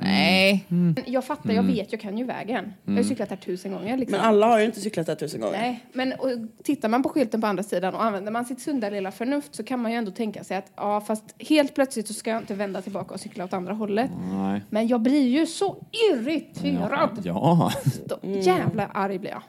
Nej. 0.00 0.64
Men 0.68 0.96
Jag 1.06 1.24
fattar, 1.24 1.52
jag 1.52 1.62
vet, 1.62 1.92
jag 1.92 2.00
kan 2.00 2.18
ju 2.18 2.24
vägen. 2.24 2.72
Jag 2.84 2.92
har 2.92 2.98
ju 2.98 3.04
cyklat 3.04 3.30
här 3.30 3.36
tusen 3.36 3.72
gånger 3.72 3.96
liksom. 3.96 4.18
Men 4.18 4.26
alla 4.26 4.46
har 4.46 4.58
ju 4.58 4.64
inte 4.64 4.80
cyklat 4.80 5.06
där 5.06 5.14
tusen 5.14 5.40
gånger. 5.40 5.58
Nej, 5.58 5.84
men 5.92 6.12
och, 6.12 6.30
tittar 6.64 6.88
man 6.88 7.02
på 7.02 7.08
skylten 7.08 7.40
på 7.40 7.46
andra 7.46 7.62
sidan 7.62 7.94
och 7.94 8.04
använder 8.04 8.32
man 8.32 8.44
sitt 8.44 8.60
sunda 8.60 8.90
lilla 8.90 9.10
förnuft 9.10 9.54
så 9.54 9.62
kan 9.64 9.80
man 9.82 9.92
ju 9.92 9.96
ändå 9.98 10.10
tänka 10.10 10.44
sig 10.44 10.56
att 10.56 10.72
ja, 10.76 11.00
fast 11.00 11.24
helt 11.38 11.74
plötsligt 11.74 12.06
så 12.08 12.14
ska 12.14 12.30
jag 12.30 12.42
inte 12.42 12.54
vända 12.54 12.82
tillbaka 12.82 13.14
och 13.14 13.20
cykla 13.20 13.44
åt 13.44 13.52
andra 13.52 13.72
hållet. 13.74 14.10
Nej. 14.32 14.62
Men 14.70 14.88
jag 14.88 15.00
blir 15.00 15.28
ju 15.28 15.46
så 15.46 15.84
irriterad. 16.12 17.20
Ja, 17.24 17.72
Då 18.06 18.18
Jävla 18.22 18.86
arg 18.86 19.18
blir 19.18 19.30
jag. 19.30 19.42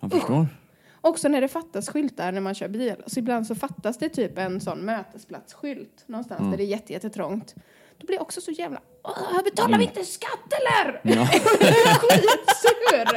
jag 0.00 0.10
förstår. 0.12 0.46
Också 1.04 1.28
när 1.28 1.40
det 1.40 1.48
fattas 1.48 1.88
skyltar 1.88 2.32
när 2.32 2.40
man 2.40 2.54
kör 2.54 2.68
bil. 2.68 2.94
Så 3.06 3.18
ibland 3.18 3.46
så 3.46 3.54
fattas 3.54 3.98
det 3.98 4.08
typ 4.08 4.38
en 4.38 4.60
sån 4.60 4.78
mötesplatsskylt 4.78 6.04
någonstans 6.06 6.38
Mm. 6.40 6.50
där 6.50 6.58
det 6.58 6.64
är 6.64 6.66
jätte, 6.66 6.92
jättetrångt. 6.92 7.54
Då 8.02 8.06
blir 8.06 8.16
jag 8.16 8.22
också 8.22 8.40
så 8.40 8.50
jävla... 8.50 8.80
Åh, 9.02 9.42
betalar 9.44 9.78
vi 9.78 9.84
inte 9.84 10.04
skatt 10.04 10.52
eller? 10.52 11.00
Mm. 11.04 11.18
Ja. 11.18 11.26
Skitsur! 12.00 13.16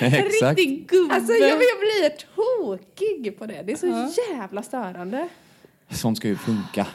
Exakt. 0.24 0.58
Riktig 0.58 0.88
gubbe. 0.88 1.14
Alltså 1.14 1.32
jag, 1.32 1.50
jag 1.50 1.58
blir 1.58 2.10
tokig 2.36 3.38
på 3.38 3.46
det. 3.46 3.62
Det 3.62 3.72
är 3.72 3.76
så 3.76 4.12
jävla 4.32 4.62
störande. 4.62 5.28
Sånt 5.90 6.16
ska 6.16 6.28
ju 6.28 6.36
funka. 6.36 6.86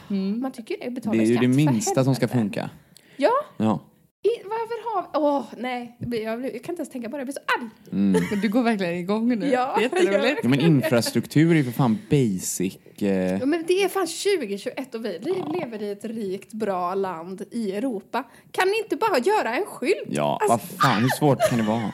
Man 0.42 0.52
tycker 0.52 0.78
det. 0.82 0.92
Betala 0.92 1.18
Det 1.18 1.24
är 1.24 1.26
ju 1.26 1.38
det 1.38 1.48
minsta 1.48 2.04
som 2.04 2.16
ska 2.16 2.28
funka. 2.28 2.70
Ja, 3.18 3.32
Ja. 3.58 3.80
I, 4.24 4.44
varför 4.44 4.96
har 4.96 5.02
vi... 5.02 5.08
Åh, 5.14 5.46
nej. 5.58 5.96
Jag, 6.00 6.10
blir, 6.10 6.24
jag, 6.24 6.42
kan 6.42 6.54
inte 6.54 6.72
ens 6.74 6.90
tänka 6.90 7.10
på 7.10 7.18
det. 7.18 7.20
Jag 7.22 7.26
blir 7.28 7.34
så 7.34 7.40
arg. 7.62 7.70
Men 7.92 8.42
Du 8.42 8.50
går 8.50 8.64
verkligen 8.64 8.94
igång 8.94 9.28
nu. 9.40 9.48
Ja, 9.50 9.82
Jätteroligt. 9.82 10.40
ja, 10.44 10.50
men 10.50 10.60
infrastruktur 10.60 11.52
är 11.52 11.56
ju 11.56 11.64
för 11.64 11.72
fan 11.72 11.98
basic. 12.10 12.78
Eh, 13.02 13.08
Ja, 13.40 13.46
men 13.46 13.64
det 13.68 13.84
är 13.84 13.90
fan 13.90 14.08
2021 14.08 14.96
och 14.96 15.06
vi 15.06 15.20
li- 15.20 15.44
lever 15.60 15.82
i 15.84 15.92
ett 15.92 16.06
rikt, 16.06 16.54
bra 16.54 16.96
land 16.96 17.44
i 17.52 17.72
Europa. 17.72 18.24
Kan 18.52 18.68
ni 18.68 18.78
inte 18.84 18.96
bara 18.96 19.20
göra 19.20 19.56
en 19.56 19.66
skylt? 19.66 19.96
ja, 20.08 20.40
Alltså- 20.42 20.68
vad 20.78 20.80
fan, 20.82 21.02
hur 21.02 21.10
svårt 21.10 21.50
kan 21.50 21.58
det 21.58 21.64
vara? 21.66 21.92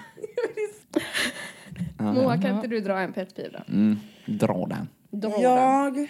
Moa, 2.14 2.42
kan 2.42 2.56
inte 2.56 2.68
du 2.68 2.80
dra 2.80 3.00
en 3.00 3.14
petpiv 3.14 3.52
då? 3.54 3.74
Mm, 3.74 3.98
dra 4.26 4.66
den. 4.66 4.90
Dra 5.22 5.30
den. 5.30 5.42
Jag 5.42 6.08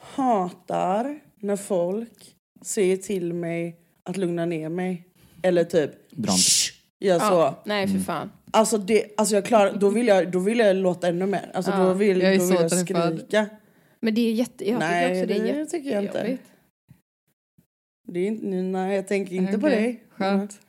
hatar 0.00 1.18
när 1.40 1.56
folk 1.56 2.34
säger 2.62 2.96
till 2.96 3.32
mig 3.32 3.76
att 4.04 4.16
lugna 4.16 4.46
ner 4.46 4.68
mig. 4.68 5.08
Eller 5.42 5.64
typ 5.64 5.90
"Shh", 6.26 6.72
gör 7.00 7.18
så. 7.18 7.24
Ja, 7.24 7.62
nej, 7.64 7.88
för 7.88 7.98
fan. 7.98 8.30
Alltså, 8.50 8.78
det, 8.78 9.06
alltså 9.16 9.34
jag 9.34 9.44
klarar, 9.44 9.72
då, 9.76 9.88
vill 9.88 10.06
jag, 10.06 10.30
då 10.30 10.38
vill 10.38 10.58
jag 10.58 10.76
låta 10.76 11.08
ännu 11.08 11.26
mer. 11.26 11.50
Alltså 11.54 11.70
Ja, 11.70 11.76
då 11.78 11.92
vill 11.92 12.20
jag 12.20 12.34
är 12.34 12.38
då 12.38 12.44
vill 12.44 12.54
jag 12.60 12.70
skrika. 12.70 13.46
Men 14.00 14.14
det 14.14 14.20
är 14.20 14.32
jätte... 14.32 14.70
Jag 14.70 14.78
Nej, 14.78 15.08
tycker 15.08 15.22
också 15.22 15.42
det 15.44 15.50
är 15.50 15.58
det 15.58 15.66
tycker 15.66 15.90
jag 15.90 16.02
inte. 16.04 16.38
Det 18.08 18.20
är 18.20 18.26
inte, 18.26 18.46
nej, 18.46 18.96
jag 18.96 19.08
tänker 19.08 19.34
inte 19.34 19.58
på 19.58 19.66
Okej, 19.66 19.82
dig. 19.82 20.02
Skönt. 20.16 20.60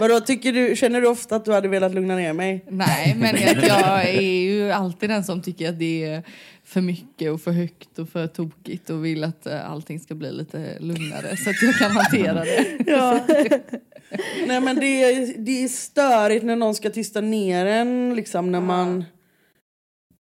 Vadå, 0.00 0.20
tycker 0.20 0.52
du, 0.52 0.76
känner 0.76 1.00
du 1.00 1.06
ofta 1.06 1.36
att 1.36 1.44
du 1.44 1.52
hade 1.52 1.68
velat 1.68 1.94
lugna 1.94 2.16
ner 2.16 2.32
mig? 2.32 2.64
Nej, 2.68 3.16
men 3.18 3.36
jag, 3.40 3.64
jag 3.68 4.08
är 4.08 4.20
ju 4.20 4.70
alltid 4.70 5.10
den 5.10 5.24
som 5.24 5.42
tycker 5.42 5.68
att 5.68 5.78
det 5.78 6.04
är 6.04 6.22
för 6.64 6.80
mycket 6.80 7.30
och 7.32 7.40
för 7.40 7.50
högt 7.50 7.98
och 7.98 8.08
för 8.08 8.26
tokigt 8.26 8.90
och 8.90 9.04
vill 9.04 9.24
att 9.24 9.46
eh, 9.46 9.70
allting 9.70 10.00
ska 10.00 10.14
bli 10.14 10.32
lite 10.32 10.78
lugnare 10.80 11.36
så 11.36 11.50
att 11.50 11.62
jag 11.62 11.74
kan 11.74 11.90
hantera 11.90 12.44
det. 12.44 12.66
Ja. 12.86 13.20
Nej 14.46 14.60
men 14.60 14.76
det 14.76 15.02
är, 15.04 15.34
det 15.38 15.64
är 15.64 15.68
störigt 15.68 16.44
när 16.44 16.56
någon 16.56 16.74
ska 16.74 16.90
tysta 16.90 17.20
ner 17.20 17.66
en 17.66 18.14
liksom 18.14 18.52
när 18.52 18.60
man... 18.60 19.04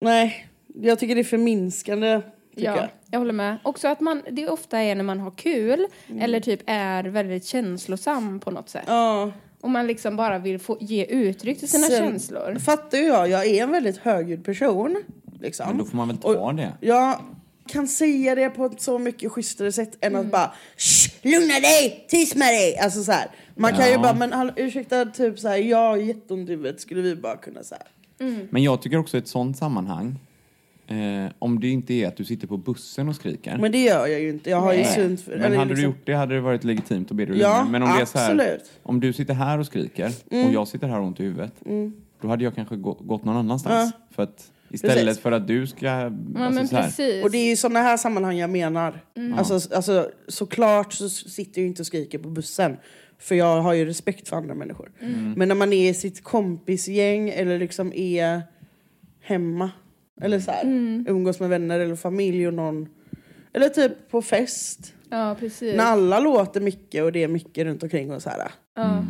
Nej, 0.00 0.46
jag 0.74 0.98
tycker 0.98 1.14
det 1.14 1.20
är 1.20 1.24
förminskande. 1.24 2.20
Ja, 2.54 2.76
jag. 2.76 2.88
jag 3.10 3.18
håller 3.18 3.32
med. 3.32 3.56
Också 3.62 3.88
att 3.88 4.00
man, 4.00 4.22
det 4.30 4.48
ofta 4.48 4.78
är 4.78 4.94
när 4.94 5.04
man 5.04 5.20
har 5.20 5.30
kul 5.30 5.86
Mm. 6.08 6.22
eller 6.22 6.40
typ 6.40 6.60
är 6.66 7.04
väldigt 7.04 7.44
känslosam 7.44 8.40
på 8.40 8.50
något 8.50 8.68
sätt. 8.68 8.84
Ja. 8.86 9.32
Och 9.60 9.70
man 9.70 9.86
liksom 9.86 10.16
bara 10.16 10.38
vill 10.38 10.58
få 10.58 10.78
ge 10.80 11.04
uttryck 11.04 11.58
till 11.58 11.68
sina 11.68 11.86
Sen- 11.86 12.02
känslor. 12.04 12.58
Fattar 12.58 12.98
ju 12.98 13.04
jag, 13.04 13.28
jag 13.30 13.46
är 13.46 13.62
en 13.62 13.70
väldigt 13.70 13.96
högljudd 13.98 14.44
person. 14.44 15.02
Liksom. 15.40 15.66
Men 15.68 15.78
då 15.78 15.84
får 15.84 15.96
man 15.96 16.08
väl 16.08 16.16
ta 16.16 16.28
Och- 16.28 16.54
det. 16.54 16.72
Jag 16.80 17.18
kan 17.68 17.88
säga 17.88 18.34
det 18.34 18.50
på 18.50 18.64
ett 18.66 18.80
så 18.80 18.98
mycket 18.98 19.32
schysstare 19.32 19.72
sätt 19.72 19.96
än 20.00 20.12
Mm. 20.14 20.26
att 20.26 20.32
bara 20.32 20.52
Shh, 20.76 21.10
lugna 21.22 21.60
dig, 21.60 22.04
tyst 22.08 22.34
med 22.36 22.48
dig. 22.48 22.78
Alltså 22.78 23.04
så 23.04 23.12
här. 23.12 23.30
Man 23.54 23.72
kan 23.72 23.86
ju 23.86 23.92
Ja. 23.92 24.02
bara, 24.02 24.14
men 24.14 24.32
hallå, 24.32 24.52
ursäkta, 24.56 25.04
typ 25.04 25.38
så 25.38 25.48
här, 25.48 25.56
jag 25.56 25.78
har 25.78 25.96
jätteont 25.96 26.48
i 26.48 26.52
huvudet, 26.52 26.80
skulle 26.80 27.02
vi 27.02 27.16
bara 27.16 27.36
kunna 27.36 27.62
så 27.62 27.74
här. 27.74 27.84
Mm. 28.26 28.48
Men 28.50 28.62
jag 28.62 28.82
tycker 28.82 28.98
också 28.98 29.16
i 29.16 29.20
ett 29.20 29.28
sånt 29.28 29.56
sammanhang, 29.58 30.18
eh, 30.86 31.32
om 31.38 31.60
det 31.60 31.68
inte 31.68 31.94
är 31.94 32.08
att 32.08 32.16
du 32.16 32.24
sitter 32.24 32.46
på 32.46 32.56
bussen 32.56 33.08
och 33.08 33.16
skriker. 33.16 33.56
Men 33.58 33.72
det 33.72 33.78
gör 33.82 34.06
jag 34.06 34.20
ju 34.20 34.28
inte. 34.30 34.50
Jag 34.50 34.60
har 34.60 34.72
ju 34.72 34.78
Nej. 34.78 34.94
sunt 34.94 35.20
för... 35.20 35.30
Men 35.32 35.40
eller 35.42 35.56
hade 35.56 35.70
du 35.70 35.74
liksom- 35.74 35.90
gjort 35.90 36.06
det 36.06 36.14
hade 36.14 36.34
det 36.34 36.40
varit 36.40 36.64
legitimt 36.64 37.10
att 37.10 37.16
be 37.16 37.24
dig 37.26 37.38
Ja, 37.38 37.58
lugna. 37.58 37.70
Men 37.72 37.82
om 37.82 37.96
det 37.96 38.02
är 38.02 38.04
så 38.04 38.18
här, 38.18 38.30
absolut. 38.30 38.72
om 38.82 39.00
du 39.00 39.12
sitter 39.12 39.34
här 39.34 39.58
och 39.58 39.66
skriker 39.66 40.10
och 40.30 40.52
jag 40.52 40.68
sitter 40.68 40.86
här 40.86 40.94
och 40.94 41.00
har 41.00 41.06
ont 41.08 41.20
i 41.20 41.22
huvudet, 41.22 41.52
då 42.20 42.28
hade 42.28 42.44
jag 42.44 42.54
kanske 42.54 42.76
gå, 42.76 42.92
gått 42.92 43.24
någon 43.24 43.36
annanstans. 43.36 43.92
För 44.10 44.22
att 44.22 44.50
istället 44.70 45.04
Precis. 45.06 45.22
för 45.22 45.32
att 45.32 45.46
du 45.46 45.66
ska... 45.66 45.86
Ja, 45.86 46.04
alltså 46.04 46.20
men 46.34 46.68
så 46.68 46.76
här, 46.76 46.82
precis. 46.84 47.24
Och 47.24 47.30
det 47.30 47.38
är 47.38 47.52
i 47.52 47.56
sådana 47.56 47.80
här 47.80 47.96
sammanhang 47.96 48.36
jag 48.36 48.50
menar. 48.50 49.00
Mm. 49.16 49.38
Alltså, 49.38 49.74
alltså, 49.76 50.10
såklart 50.28 50.92
så 50.92 51.08
sitter 51.08 51.60
jag 51.60 51.62
ju 51.62 51.68
inte 51.68 51.82
och 51.82 51.86
skriker 51.86 52.18
på 52.18 52.28
bussen. 52.28 52.76
För 53.24 53.34
jag 53.34 53.60
har 53.60 53.74
ju 53.74 53.84
respekt 53.84 54.28
för 54.28 54.36
andra 54.36 54.54
människor. 54.54 54.92
Mm. 55.00 55.32
Men 55.36 55.48
när 55.48 55.54
man 55.54 55.72
är 55.72 55.90
i 55.90 55.94
sitt 55.94 56.24
kompisgäng 56.24 57.28
eller 57.30 57.58
liksom 57.58 57.92
är 57.92 58.42
hemma. 59.22 59.70
Eller 60.20 60.40
så 60.40 60.50
här, 60.50 60.62
Mm. 60.62 61.06
umgås 61.08 61.40
med 61.40 61.48
vänner 61.48 61.80
eller 61.80 61.96
familj 61.96 62.46
och 62.46 62.54
någon. 62.54 62.88
Eller 63.52 63.68
typ 63.68 63.92
på 64.10 64.22
fest. 64.22 64.94
Ja, 65.10 65.36
precis. 65.40 65.76
När 65.76 65.84
alla 65.84 66.20
låter 66.20 66.60
mycket 66.60 67.04
och 67.04 67.12
det 67.12 67.22
är 67.22 67.28
mycket 67.28 67.64
runt 67.64 67.82
omkring 67.82 68.12
och 68.12 68.22
så 68.22 68.30
här. 68.30 68.50
Ja. 68.76 69.04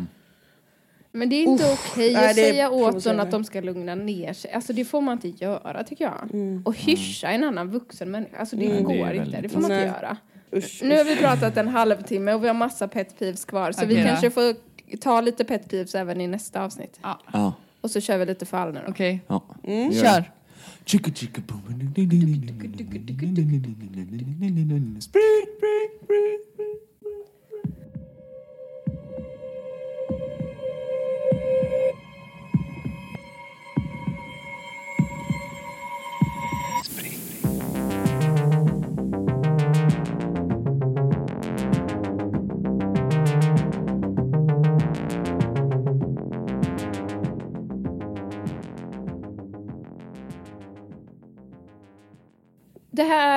Men 1.11 1.29
det 1.29 1.35
är 1.35 1.43
inte 1.43 1.63
Uff, 1.63 1.91
okej 1.93 2.13
nej, 2.13 2.31
att 2.31 2.37
är 2.37 2.43
säga 2.43 2.69
åt 2.69 3.03
dem 3.03 3.19
att 3.19 3.31
de 3.31 3.43
ska 3.43 3.61
lugna 3.61 3.95
ner 3.95 4.33
sig. 4.33 4.51
Alltså 4.51 4.73
det 4.73 4.85
får 4.85 5.01
man 5.01 5.13
inte 5.23 5.43
göra 5.45 5.83
tycker 5.83 6.05
jag. 6.05 6.33
Mm. 6.33 6.61
Och 6.65 6.75
hyscha 6.75 7.27
en 7.27 7.43
annan 7.43 7.69
vuxen 7.71 8.11
människa. 8.11 8.37
Alltså 8.37 8.55
det 8.55 8.65
Mm. 8.65 8.83
går 8.83 8.93
Det 9.09 9.15
inte. 9.15 9.41
Det 9.41 9.49
får 9.49 9.61
man 9.61 9.71
inte 9.71 9.75
Nej. 9.85 9.93
göra. 10.01 10.17
Usch, 10.55 10.81
Nu 10.83 10.97
har 10.97 11.03
vi 11.03 11.15
pratat 11.15 11.57
en 11.57 11.67
halvtimme 11.67 12.33
och 12.33 12.43
vi 12.43 12.47
har 12.47 12.53
massa 12.55 12.87
pet 12.87 13.19
peeves 13.19 13.45
kvar. 13.45 13.71
Så 13.71 13.85
vi 13.85 13.93
Okej 13.93 14.03
då. 14.03 14.09
kanske 14.09 14.29
får 14.31 14.55
ta 14.97 15.21
lite 15.21 15.43
pet 15.45 15.69
peeves 15.69 15.95
även 15.95 16.21
i 16.21 16.27
nästa 16.27 16.63
avsnitt. 16.63 16.99
Ja, 17.01 17.19
Ja, 17.33 17.53
Och 17.81 17.91
så 17.91 18.01
kör 18.01 18.17
vi 18.17 18.25
lite 18.25 18.45
fall 18.45 18.73
nu 18.73 18.81
då. 18.85 18.91
okej. 18.91 19.21
ja. 19.27 19.43
Mm. 19.63 19.93
Kör. 19.93 20.31
Chicka, 20.85 21.11
chicka, 21.11 21.41
boom. 21.47 21.61
Spring, 25.01 25.45
spring, 25.57 25.89
spring, 26.03 26.39
spring. 26.53 26.77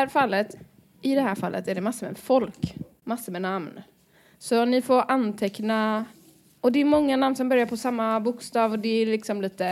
Fallet, 0.09 0.57
i 1.03 1.15
det 1.15 1.21
här 1.21 1.35
fallet 1.35 1.69
är 1.69 1.75
det 1.75 1.81
massor 1.81 2.07
med 2.07 2.19
folk, 2.19 2.75
massor 3.05 3.33
med 3.33 3.43
namn. 3.43 3.81
Så 4.39 4.65
ni 4.65 4.83
får 4.83 5.11
anteckna, 5.11 6.05
och 6.61 6.73
det 6.73 6.81
är 6.81 6.85
många 6.85 7.17
namn 7.17 7.37
som 7.37 7.49
börjar 7.49 7.67
på 7.67 7.77
samma 7.77 8.21
bokstav 8.21 8.73
och 8.73 8.79
det 8.79 9.03
är 9.03 9.07
liksom 9.07 9.43
lite, 9.43 9.65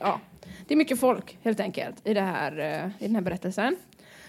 ja, 0.00 0.20
det 0.66 0.74
är 0.74 0.78
mycket 0.78 1.00
folk 1.00 1.38
helt 1.42 1.60
enkelt 1.60 2.06
i, 2.06 2.14
det 2.14 2.20
här, 2.20 2.58
eh, 2.58 2.86
i 2.98 3.06
den 3.06 3.14
här 3.14 3.22
berättelsen. 3.22 3.76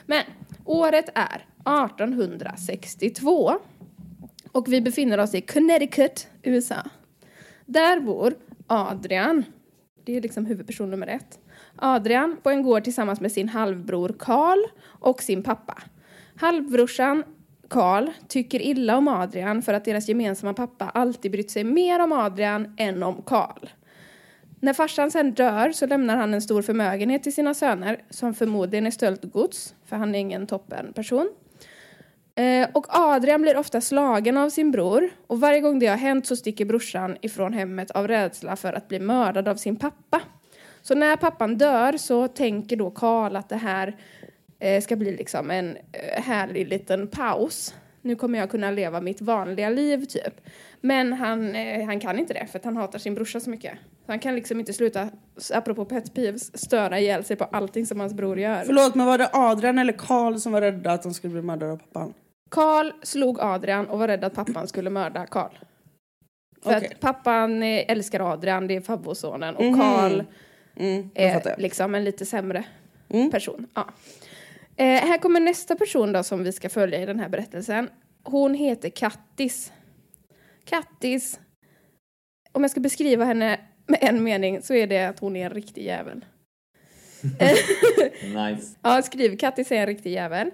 Men 0.05 0.23
året 0.65 1.09
är 1.15 1.45
1862 1.65 3.53
och 4.51 4.73
vi 4.73 4.81
befinner 4.81 5.17
oss 5.17 5.35
i 5.35 5.41
Connecticut, 5.41 6.27
USA. 6.43 6.75
Där 7.65 7.99
bor 7.99 8.33
Adrian, 8.67 9.43
det 10.03 10.17
är 10.17 10.21
liksom 10.21 10.45
huvudperson 10.45 10.91
nummer 10.91 11.07
ett. 11.07 11.39
Adrian 11.77 12.37
på 12.43 12.49
en 12.49 12.63
gård 12.63 12.83
tillsammans 12.83 13.21
med 13.21 13.31
sin 13.31 13.49
halvbror 13.49 14.15
Karl 14.19 14.59
och 14.83 15.21
sin 15.21 15.43
pappa. 15.43 15.77
Halvbrorsan 16.35 17.23
Karl 17.67 18.09
tycker 18.27 18.61
illa 18.61 18.97
om 18.97 19.07
Adrian 19.07 19.61
för 19.61 19.73
att 19.73 19.85
deras 19.85 20.07
gemensamma 20.07 20.53
pappa 20.53 20.89
alltid 20.89 21.31
brytt 21.31 21.51
sig 21.51 21.63
mer 21.63 21.99
om 21.99 22.11
Adrian 22.11 22.73
än 22.77 23.03
om 23.03 23.21
Karl. 23.25 23.67
När 24.59 24.73
farsan 24.73 25.11
sen 25.11 25.31
dör 25.31 25.71
så 25.71 25.85
lämnar 25.85 26.17
han 26.17 26.33
en 26.33 26.41
stor 26.41 26.61
förmögenhet 26.61 27.23
till 27.23 27.33
sina 27.33 27.53
söner 27.53 28.01
som 28.09 28.33
förmodligen 28.33 28.85
är 28.85 28.91
stöldgods, 28.91 29.75
för 29.85 29.95
han 29.95 30.15
är 30.15 30.19
ingen 30.19 30.47
toppen 30.47 30.93
person. 30.93 31.29
Eh, 32.35 32.69
och 32.73 32.85
Adrian 32.89 33.41
blir 33.41 33.57
ofta 33.57 33.81
slagen 33.81 34.37
av 34.37 34.49
sin 34.49 34.71
bror 34.71 35.09
och 35.27 35.39
varje 35.39 35.61
gång 35.61 35.79
det 35.79 35.87
har 35.87 35.97
hänt 35.97 36.25
så 36.25 36.35
sticker 36.35 36.65
brorsan 36.65 37.17
ifrån 37.21 37.53
hemmet 37.53 37.91
av 37.91 38.07
rädsla 38.07 38.55
för 38.55 38.73
att 38.73 38.87
bli 38.87 38.99
mördad 38.99 39.47
av 39.47 39.55
sin 39.55 39.75
pappa. 39.75 40.21
Så 40.87 40.95
när 40.95 41.15
pappan 41.15 41.57
dör 41.57 41.97
så 41.97 42.27
tänker 42.27 42.75
då 42.75 42.89
Karl 42.91 43.35
att 43.35 43.49
det 43.49 43.55
här 43.55 43.95
eh, 44.59 44.81
ska 44.81 44.95
bli 44.95 45.17
liksom 45.17 45.51
en 45.51 45.77
eh, 45.91 46.23
härlig 46.23 46.67
liten 46.67 47.07
paus. 47.07 47.75
Nu 48.01 48.15
kommer 48.15 48.39
jag 48.39 48.49
kunna 48.49 48.71
leva 48.71 49.01
mitt 49.01 49.21
vanliga 49.21 49.69
liv 49.69 50.05
typ. 50.05 50.41
Men 50.81 51.13
han, 51.13 51.55
eh, 51.55 51.85
han 51.85 51.99
kan 51.99 52.19
inte 52.19 52.33
det 52.33 52.47
för 52.47 52.59
att 52.59 52.65
han 52.65 52.77
hatar 52.77 52.99
sin 52.99 53.15
brorsa 53.15 53.39
så 53.39 53.49
mycket. 53.49 53.73
Så 54.05 54.11
han 54.11 54.19
kan 54.19 54.35
liksom 54.35 54.59
inte 54.59 54.73
sluta, 54.73 55.09
apropå 55.53 55.85
pet 55.85 56.13
peeves, 56.13 56.57
störa 56.57 56.99
ihjäl 56.99 57.23
sig 57.23 57.35
på 57.35 57.43
allting 57.43 57.85
som 57.85 57.99
hans 57.99 58.13
bror 58.13 58.39
gör. 58.39 58.63
Förlåt 58.65 58.95
men 58.95 59.05
var 59.05 59.17
det 59.17 59.29
Adrian 59.33 59.77
eller 59.79 59.93
Karl 59.93 60.35
som 60.35 60.51
var 60.51 60.61
rädda 60.61 60.91
att 60.91 61.03
de 61.03 61.13
skulle 61.13 61.33
bli 61.33 61.41
mördade 61.41 61.71
av 61.71 61.77
pappan? 61.77 62.13
Karl 62.51 62.91
slog 63.03 63.39
Adrian 63.39 63.87
och 63.87 63.99
var 63.99 64.07
rädd 64.07 64.23
att 64.23 64.35
pappan 64.35 64.67
skulle 64.67 64.89
mörda 64.89 65.25
Karl. 65.25 65.51
För 66.63 66.77
Okej. 66.77 66.89
att 66.93 66.99
pappan 66.99 67.63
eh, 67.63 67.91
älskar 67.91 68.33
Adrian, 68.33 68.67
det 68.67 68.75
är 68.75 68.81
farbrorsonen, 68.81 69.55
och 69.55 69.63
Mhm. 69.63 69.79
Karl 69.79 70.11
Mm, 70.11 70.25
jag 70.25 70.25
fattar. 71.33 71.51
är 71.51 71.57
liksom 71.57 71.95
en 71.95 72.03
lite 72.03 72.25
sämre 72.25 72.63
Mm. 73.09 73.31
person. 73.31 73.67
Ja. 73.73 73.87
Eh, 74.75 74.85
här 74.85 75.17
kommer 75.17 75.39
nästa 75.39 75.75
person 75.75 76.11
då 76.11 76.23
som 76.23 76.43
vi 76.43 76.51
ska 76.51 76.69
följa 76.69 77.01
i 77.01 77.05
den 77.05 77.19
här 77.19 77.29
berättelsen. 77.29 77.89
Hon 78.23 78.53
heter 78.53 78.89
Kattis. 78.89 79.71
Kattis, 80.65 81.39
om 82.51 82.61
jag 82.63 82.71
ska 82.71 82.79
beskriva 82.79 83.25
henne 83.25 83.59
med 83.87 83.99
en 84.01 84.23
mening 84.23 84.61
så 84.61 84.73
är 84.73 84.87
det 84.87 85.03
att 85.05 85.19
hon 85.19 85.35
är 85.35 85.45
en 85.45 85.53
riktig 85.53 85.83
jävel. 85.85 86.25
Nice. 88.21 88.75
Ja, 88.81 89.01
skriv 89.01 89.37
Kattis 89.37 89.71
är 89.71 89.75
en 89.75 89.85
riktig 89.87 90.11
jävel. 90.13 90.47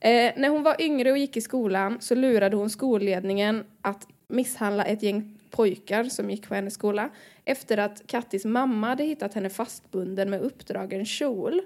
Eh, 0.00 0.32
när 0.36 0.48
hon 0.48 0.62
var 0.62 0.82
yngre 0.82 1.10
och 1.10 1.18
gick 1.18 1.36
i 1.36 1.40
skolan 1.40 2.00
så 2.00 2.14
lurade 2.14 2.56
hon 2.56 2.70
skolledningen 2.70 3.64
att 3.82 4.06
misshandla 4.28 4.84
ett 4.84 5.02
gäng 5.02 5.35
pojkar 5.50 6.04
som 6.04 6.30
gick 6.30 6.48
på 6.48 6.54
hennes 6.54 6.74
skola 6.74 7.10
efter 7.44 7.78
att 7.78 8.06
Kattis 8.06 8.44
mamma 8.44 8.86
hade 8.86 9.04
hittat 9.04 9.34
henne 9.34 9.50
fastbunden 9.50 10.30
med 10.30 10.40
uppdragen 10.40 11.04
kjol. 11.04 11.60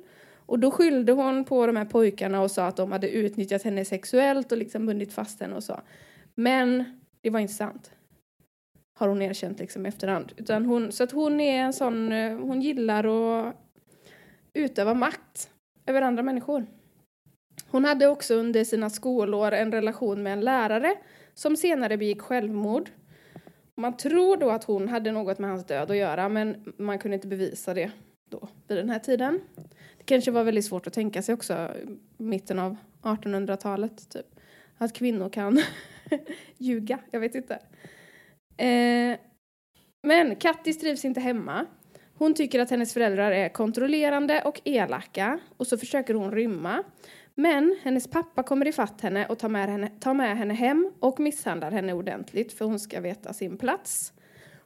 Och 0.47 0.59
då 0.59 0.71
skyllde 0.71 1.13
hon 1.13 1.45
på 1.45 1.67
de 1.67 1.77
här 1.77 1.85
pojkarna 1.85 2.41
och 2.41 2.51
sa 2.51 2.67
att 2.67 2.77
de 2.77 2.93
hade 2.93 3.11
utnyttjat 3.11 3.63
henne 3.63 3.85
sexuellt 3.85 4.53
och 4.53 4.59
liksom 4.59 4.87
bundit 4.87 5.13
fast 5.13 5.41
henne 5.41 5.55
och 5.55 5.65
så. 5.65 5.81
Men 6.35 6.85
det 7.21 7.31
var 7.31 7.41
inte 7.41 7.55
sant. 7.55 7.91
Har 8.99 9.09
hon 9.09 9.23
erkänt 9.23 9.59
liksom 9.59 9.87
i 9.87 9.89
efterhand. 9.89 10.33
Utan 10.37 10.65
hon, 10.65 10.93
så 10.93 11.05
att 11.05 11.13
hon 11.13 11.41
är 11.41 11.63
en 11.63 11.73
sån, 11.73 12.13
eh, 12.13 12.39
hon 12.39 12.63
gillar 12.63 13.05
att 13.05 13.57
utöva 14.55 14.95
makt 14.95 15.51
över 15.87 16.03
andra 16.03 16.23
människor. 16.23 16.67
Hon 17.69 17.85
hade 17.85 18.07
också 18.07 18.35
under 18.35 18.65
sina 18.65 18.91
skolår 18.91 19.53
en 19.53 19.73
relation 19.73 20.23
med 20.23 20.33
en 20.33 20.41
lärare 20.41 20.95
som 21.35 21.57
senare 21.57 21.97
begick 21.97 22.21
självmord. 22.21 22.91
Man 23.81 23.97
tror 23.97 24.37
då 24.37 24.51
att 24.51 24.65
hon 24.65 24.89
hade 24.89 25.13
något 25.13 25.39
med 25.39 25.51
hans 25.51 25.67
död 25.67 25.91
att 25.91 25.97
göra 25.97 26.29
men 26.29 26.75
man 26.77 26.99
kunde 26.99 27.15
inte 27.15 27.29
bevisa 27.29 27.75
det 27.75 27.91
då 28.31 28.49
vid 28.69 28.79
den 28.79 28.91
här 28.91 28.99
tiden. 28.99 29.41
Det 29.99 30.05
kanske 30.05 30.31
var 30.31 30.45
väldigt 30.45 30.65
svårt 30.65 30.87
att 30.87 30.93
tänka 30.93 31.23
sig 31.23 31.35
också 31.35 31.53
i 31.53 32.23
mitten 32.23 32.59
av 32.59 32.77
1800-talet 33.03 34.11
typ. 34.11 34.27
Att 34.79 34.93
kvinnor 34.93 35.29
kan 35.29 35.63
ljuga, 36.59 36.99
jag 37.11 37.21
vet 37.21 37.35
inte. 37.35 37.55
Eh, 38.57 39.19
men 40.03 40.37
Kattis 40.37 40.79
trivs 40.79 41.05
inte 41.05 41.21
hemma. 41.21 41.67
Hon 42.15 42.35
tycker 42.35 42.61
att 42.61 42.71
hennes 42.71 42.93
föräldrar 42.93 43.33
är 43.33 43.49
kontrollerande 43.49 44.43
och 44.43 44.61
elaka 44.65 45.39
och 45.57 45.67
så 45.67 45.79
försöker 45.79 46.15
hon 46.15 46.33
rymma. 46.33 46.83
Men 47.35 47.77
hennes 47.83 48.11
pappa 48.11 48.43
kommer 48.43 48.69
ifatt 48.69 49.01
henne 49.01 49.27
och 49.27 49.39
tar 49.39 49.49
med 49.49 49.69
henne, 49.69 49.89
tar 50.01 50.15
med 50.15 50.37
henne 50.37 50.55
hem 50.55 50.93
och 51.01 51.21
misshandlar 51.21 51.71
henne 51.71 51.93
ordentligt 51.93 52.53
för 52.53 52.65
hon 52.65 52.81
ska 52.81 53.01
veta 53.01 53.33
sin 53.33 53.59
plats. 53.59 54.13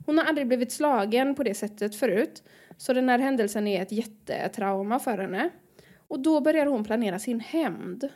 Hon 0.07 0.19
har 0.19 0.25
aldrig 0.25 0.47
blivit 0.47 0.73
slagen 0.73 1.35
på 1.35 1.43
det 1.43 1.55
sättet 1.55 1.97
förut 1.97 2.43
så 2.77 2.93
den 2.93 3.09
här 3.09 3.19
händelsen 3.19 3.67
är 3.67 3.83
ett 3.83 3.93
jättetrauma 3.93 4.99
för 4.99 5.19
henne. 5.19 5.51
Och 6.09 6.21
då 6.21 6.41
börjar 6.41 6.67
hon 6.67 6.85
planera 6.85 7.19
sin 7.19 7.41
hämnd. 7.41 8.09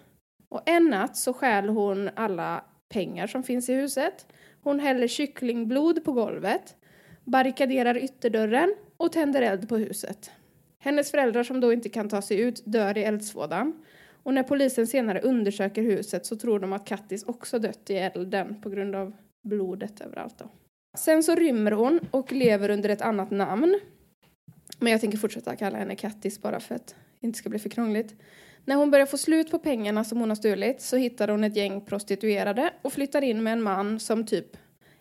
Och 0.49 0.69
en 0.69 0.85
natt 0.85 1.17
så 1.17 1.33
stjäl 1.33 1.69
hon 1.69 2.11
alla 2.14 2.64
pengar 2.88 3.26
som 3.26 3.43
finns 3.43 3.69
i 3.69 3.75
huset. 3.75 4.26
Hon 4.62 4.81
häller 4.81 5.09
kycklingblod 5.09 6.05
på 6.05 6.12
golvet, 6.12 6.76
barrikaderar 7.25 7.97
ytterdörren 7.97 8.75
och 8.97 9.12
tänder 9.12 9.43
eld 9.43 9.69
på 9.69 9.76
huset. 9.76 10.31
Hennes 10.78 11.11
föräldrar 11.11 11.43
som 11.43 11.61
då 11.61 11.73
inte 11.73 11.88
kan 11.88 12.09
ta 12.09 12.23
sig 12.23 12.40
ut 12.40 12.62
dör 12.64 12.99
i 12.99 13.05
eldsvådan. 13.05 13.85
Och 14.28 14.35
när 14.35 14.42
polisen 14.42 14.87
senare 14.87 15.20
undersöker 15.20 15.82
huset 15.82 16.26
så 16.26 16.37
tror 16.37 16.61
de 16.61 16.73
att 16.73 16.85
Kattis 16.85 17.23
också 17.23 17.58
dött 17.58 17.90
i 17.90 17.94
elden 17.94 18.61
på 18.61 18.70
grund 18.70 18.94
av 18.94 19.12
blodet 19.42 20.00
överallt. 20.00 20.38
Då. 20.38 20.50
Sen 20.99 21.23
så 21.23 21.35
rymmer 21.35 21.73
hon 21.73 22.00
och 22.11 22.32
lever 22.32 22.70
under 22.70 22.88
ett 22.88 23.02
annat 23.02 23.30
namn. 23.30 23.80
Men 24.78 24.92
jag 24.92 25.00
tänker 25.00 25.18
fortsätta 25.18 25.56
kalla 25.56 25.78
henne 25.78 25.97
Kattis 25.97 26.42
bara 26.42 26.61
för 26.61 26.75
att 26.75 26.87
det 27.20 27.26
inte 27.26 27.38
ska 27.38 27.49
bli 27.49 27.58
för 27.58 27.68
krångligt. 27.68 28.14
När 28.64 28.76
hon 28.76 28.90
börjar 28.90 29.06
få 29.06 29.18
slut 29.18 29.50
på 29.50 29.58
pengarna 29.58 30.04
som 30.04 30.20
hon 30.20 30.28
har 30.28 30.37
stulit 30.37 30.80
så 30.80 30.97
hittar 30.97 31.28
hon 31.28 31.44
ett 31.44 31.56
gäng 31.56 31.80
prostituerade 31.80 32.70
och 32.82 32.92
flyttar 32.92 33.23
in 33.23 33.42
med 33.42 33.52
en 33.52 33.62
man 33.62 34.00
som 34.00 34.26
typ 34.26 34.56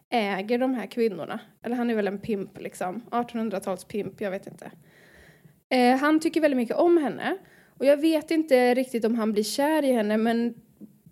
äger 0.10 0.58
de 0.58 0.74
här 0.74 0.88
kvinnorna. 0.88 1.40
Eller 1.64 1.76
han 1.76 1.90
är 1.90 1.96
väl 1.96 2.08
en 2.08 2.20
pimp 2.20 2.60
liksom. 2.60 3.02
1800-tals 3.12 3.84
pimp, 3.86 4.22
jag 4.22 4.32
vet 4.32 4.48
inte. 4.48 4.72
Eh, 5.70 5.98
han 5.98 6.20
tycker 6.20 6.42
väldigt 6.42 6.58
mycket 6.58 6.76
om 6.76 6.98
henne. 6.98 7.38
Och 7.78 7.86
jag 7.86 7.98
vet 7.98 8.32
inte 8.32 8.74
riktigt 8.74 9.06
om 9.06 9.16
han 9.16 9.32
blir 9.32 9.44
kär 9.44 9.84
i 9.86 9.92
henne 9.92 10.18
men 10.18 10.54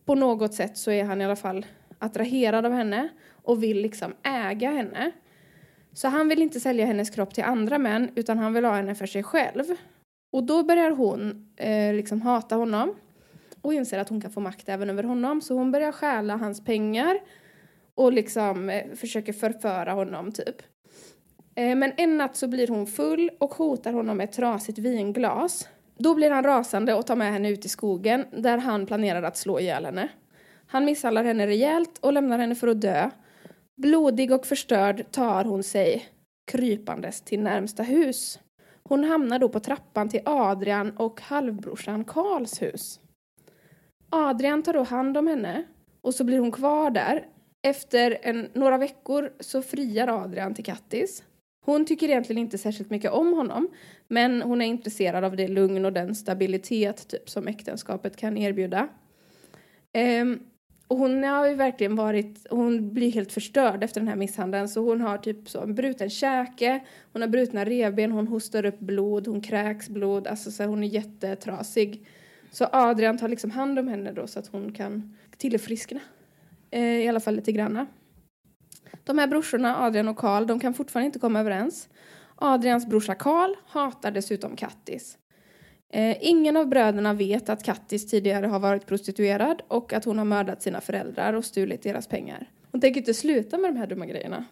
på 0.05 0.15
något 0.15 0.53
sätt 0.53 0.77
så 0.77 0.91
är 0.91 1.03
han 1.03 1.21
i 1.21 1.25
alla 1.25 1.35
fall 1.35 1.65
attraherad 1.99 2.65
av 2.65 2.71
henne 2.71 3.09
och 3.43 3.63
vill 3.63 3.81
liksom 3.81 4.13
äga 4.23 4.71
henne. 4.71 5.11
Så 5.93 6.07
han 6.07 6.27
vill 6.27 6.41
inte 6.41 6.59
sälja 6.59 6.85
hennes 6.85 7.09
kropp 7.09 7.33
till 7.33 7.43
andra 7.43 7.77
män 7.77 8.09
utan 8.15 8.37
han 8.37 8.53
vill 8.53 8.65
ha 8.65 8.75
henne 8.75 8.95
för 8.95 9.05
sig 9.05 9.23
själv. 9.23 9.63
Och 10.31 10.43
då 10.43 10.63
börjar 10.63 10.91
hon 10.91 11.53
eh, 11.57 11.93
liksom 11.93 12.21
hata 12.21 12.55
honom 12.55 12.95
och 13.61 13.73
inser 13.73 13.99
att 13.99 14.09
hon 14.09 14.21
kan 14.21 14.31
få 14.31 14.39
makt 14.39 14.69
även 14.69 14.89
över 14.89 15.03
honom. 15.03 15.41
Så 15.41 15.53
hon 15.53 15.71
börjar 15.71 15.91
stjäla 15.91 16.37
hans 16.37 16.65
pengar 16.65 17.19
och 17.95 18.13
liksom 18.13 18.69
eh, 18.69 18.95
försöker 18.95 19.33
förföra 19.33 19.91
honom 19.91 20.31
typ. 20.31 20.61
Eh, 21.55 21.75
men 21.75 21.91
en 21.97 22.17
natt 22.17 22.35
så 22.35 22.47
blir 22.47 22.67
hon 22.67 22.87
full 22.87 23.31
och 23.39 23.53
hotar 23.53 23.93
honom 23.93 24.17
med 24.17 24.23
ett 24.23 24.35
trasigt 24.35 24.77
vinglas. 24.77 25.67
Då 25.97 26.15
blir 26.15 26.31
han 26.31 26.43
rasande 26.43 26.93
och 26.93 27.07
tar 27.07 27.15
med 27.15 27.33
henne 27.33 27.49
ut 27.49 27.65
i 27.65 27.69
skogen 27.69 28.25
där 28.31 28.57
han 28.57 28.85
planerar 28.85 29.23
att 29.23 29.37
slå 29.37 29.59
ihjäl 29.59 29.85
henne. 29.85 30.09
Han 30.67 30.85
misshandlar 30.85 31.23
henne 31.23 31.47
rejält 31.47 31.97
och 31.99 32.13
lämnar 32.13 32.39
henne 32.39 32.55
för 32.55 32.67
att 32.67 32.81
dö. 32.81 33.09
Blodig 33.75 34.31
och 34.31 34.45
förstörd 34.45 35.11
tar 35.11 35.43
hon 35.43 35.63
sig 35.63 36.05
krypandes 36.51 37.21
till 37.21 37.39
närmsta 37.39 37.83
hus. 37.83 38.39
Hon 38.83 39.03
hamnar 39.03 39.39
då 39.39 39.49
på 39.49 39.59
trappan 39.59 40.09
till 40.09 40.21
Adrian 40.25 40.97
och 40.97 41.21
halvbrorsan 41.21 42.05
Karls 42.05 42.61
hus. 42.61 42.99
Adrian 44.09 44.63
tar 44.63 44.73
då 44.73 44.83
hand 44.83 45.17
om 45.17 45.27
henne 45.27 45.63
och 46.01 46.15
så 46.15 46.23
blir 46.23 46.39
hon 46.39 46.51
kvar 46.51 46.91
där. 46.91 47.27
Efter 47.61 48.17
en, 48.21 48.49
några 48.53 48.77
veckor 48.77 49.33
så 49.39 49.61
friar 49.61 50.07
Adrian 50.07 50.53
till 50.53 50.65
Kattis. 50.65 51.23
Hon 51.65 51.85
tycker 51.85 52.09
egentligen 52.09 52.41
inte 52.41 52.57
särskilt 52.57 52.89
mycket 52.89 53.11
om 53.11 53.33
honom 53.33 53.67
men 54.07 54.41
hon 54.41 54.61
är 54.61 54.65
intresserad 54.65 55.23
av 55.23 55.35
det 55.35 55.47
lugn 55.47 55.85
och 55.85 55.93
den 55.93 56.15
stabilitet 56.15 57.07
typ, 57.07 57.29
som 57.29 57.47
äktenskapet 57.47 58.17
kan 58.17 58.37
erbjuda. 58.37 58.87
Um, 60.21 60.39
och 60.87 60.97
hon 60.97 61.23
har 61.23 61.47
ju 61.47 61.55
verkligen 61.55 61.95
varit, 61.95 62.47
hon 62.49 62.93
blir 62.93 63.11
helt 63.11 63.31
förstörd 63.31 63.83
efter 63.83 64.01
den 64.01 64.07
här 64.07 64.15
misshandeln 64.15 64.69
så 64.69 64.81
hon 64.81 65.01
har 65.01 65.17
typ 65.17 65.49
så 65.49 65.61
en 65.61 65.75
bruten 65.75 66.09
käke, 66.09 66.79
hon 67.13 67.21
har 67.21 67.29
brutna 67.29 67.65
revben, 67.65 68.11
hon 68.11 68.27
hostar 68.27 68.65
upp 68.65 68.79
blod, 68.79 69.27
hon 69.27 69.41
kräks 69.41 69.89
blod, 69.89 70.27
alltså 70.27 70.51
så 70.51 70.63
hon 70.63 70.83
är 70.83 70.87
jättetrasig. 70.87 72.07
Så 72.51 72.67
Adrian 72.71 73.17
tar 73.17 73.27
liksom 73.27 73.51
hand 73.51 73.79
om 73.79 73.87
henne 73.87 74.11
då 74.11 74.27
så 74.27 74.39
att 74.39 74.47
hon 74.47 74.71
kan 74.73 75.17
tillfriskna. 75.37 75.99
Eh, 76.71 76.81
I 76.81 77.07
alla 77.07 77.19
fall 77.19 77.35
lite 77.35 77.51
granna. 77.51 77.87
De 79.05 79.17
här 79.17 79.27
brorsorna, 79.27 79.85
Adrian 79.85 80.07
och 80.07 80.17
Karl, 80.17 80.45
de 80.45 80.59
kan 80.59 80.73
fortfarande 80.73 81.05
inte 81.05 81.19
komma 81.19 81.39
överens. 81.39 81.89
Adrians 82.35 82.87
brorsa 82.87 83.15
Karl 83.15 83.55
hatar 83.67 84.11
dessutom 84.11 84.55
Kattis. 84.55 85.17
Eh, 85.93 86.17
ingen 86.21 86.57
av 86.57 86.67
bröderna 86.67 87.13
vet 87.13 87.49
att 87.49 87.63
Kattis 87.63 88.07
tidigare 88.07 88.45
har 88.45 88.59
varit 88.59 88.85
prostituerad 88.85 89.61
och 89.67 89.93
att 89.93 90.05
hon 90.05 90.17
har 90.17 90.25
mördat 90.25 90.61
sina 90.61 90.81
föräldrar 90.81 91.33
och 91.33 91.45
stulit 91.45 91.83
deras 91.83 92.07
pengar. 92.07 92.49
Hon 92.71 92.81
tänker 92.81 93.01
inte 93.01 93.13
sluta 93.13 93.57
med 93.57 93.73
de 93.73 93.79
här 93.79 93.87
dumma 93.87 94.05
grejerna. 94.05 94.45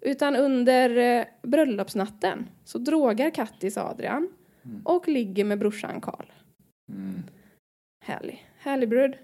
Utan 0.00 0.36
under 0.36 0.96
eh, 0.96 1.24
bröllopsnatten 1.42 2.48
så 2.64 2.78
drogar 2.78 3.30
Kattis 3.30 3.76
Adrian 3.76 4.28
och 4.84 5.08
ligger 5.08 5.44
med 5.44 5.58
brorsan 5.58 6.00
Karl. 6.00 6.26
Härlig. 8.04 8.46
Härlig 8.58 8.88
brud. 8.88 9.16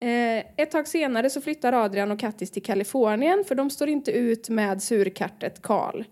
Eh, 0.00 0.44
ett 0.56 0.70
tag 0.70 0.88
senare 0.88 1.30
så 1.30 1.40
flyttar 1.40 1.72
Adrian 1.72 2.10
och 2.10 2.18
Kattis 2.18 2.50
till 2.50 2.62
Kalifornien 2.62 3.44
för 3.44 3.54
de 3.54 3.70
står 3.70 3.88
inte 3.88 4.10
ut 4.10 4.48
med 4.48 4.82
surkartet 4.82 5.62
Karl. 5.62 6.04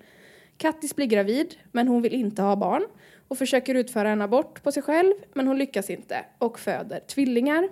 Kattis 0.57 0.97
blir 0.97 1.07
gravid, 1.07 1.55
men 1.73 1.89
hon 1.89 2.03
vill 2.03 2.15
inte 2.15 2.43
ha 2.43 2.57
barn 2.57 2.87
och 3.29 3.39
försöker 3.39 3.75
utföra 3.75 4.11
en 4.11 4.23
abort 4.23 4.63
på 4.63 4.73
sig 4.73 4.83
själv, 4.83 5.15
men 5.33 5.47
hon 5.47 5.59
lyckas 5.59 5.91
inte 5.91 6.25
och 6.39 6.59
föder 6.59 7.01
tvillingar. 7.01 7.69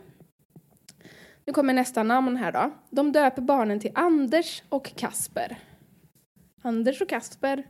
Nu 1.44 1.52
kommer 1.52 1.74
nästa 1.74 2.02
namn 2.02 2.36
här 2.36 2.52
då. 2.52 2.70
De 2.90 3.12
döper 3.12 3.42
barnen 3.42 3.80
till 3.80 3.92
Anders 3.94 4.62
och 4.68 4.92
Kasper. 4.96 5.56
Anders 6.62 7.00
och 7.00 7.08
Kasper. 7.08 7.64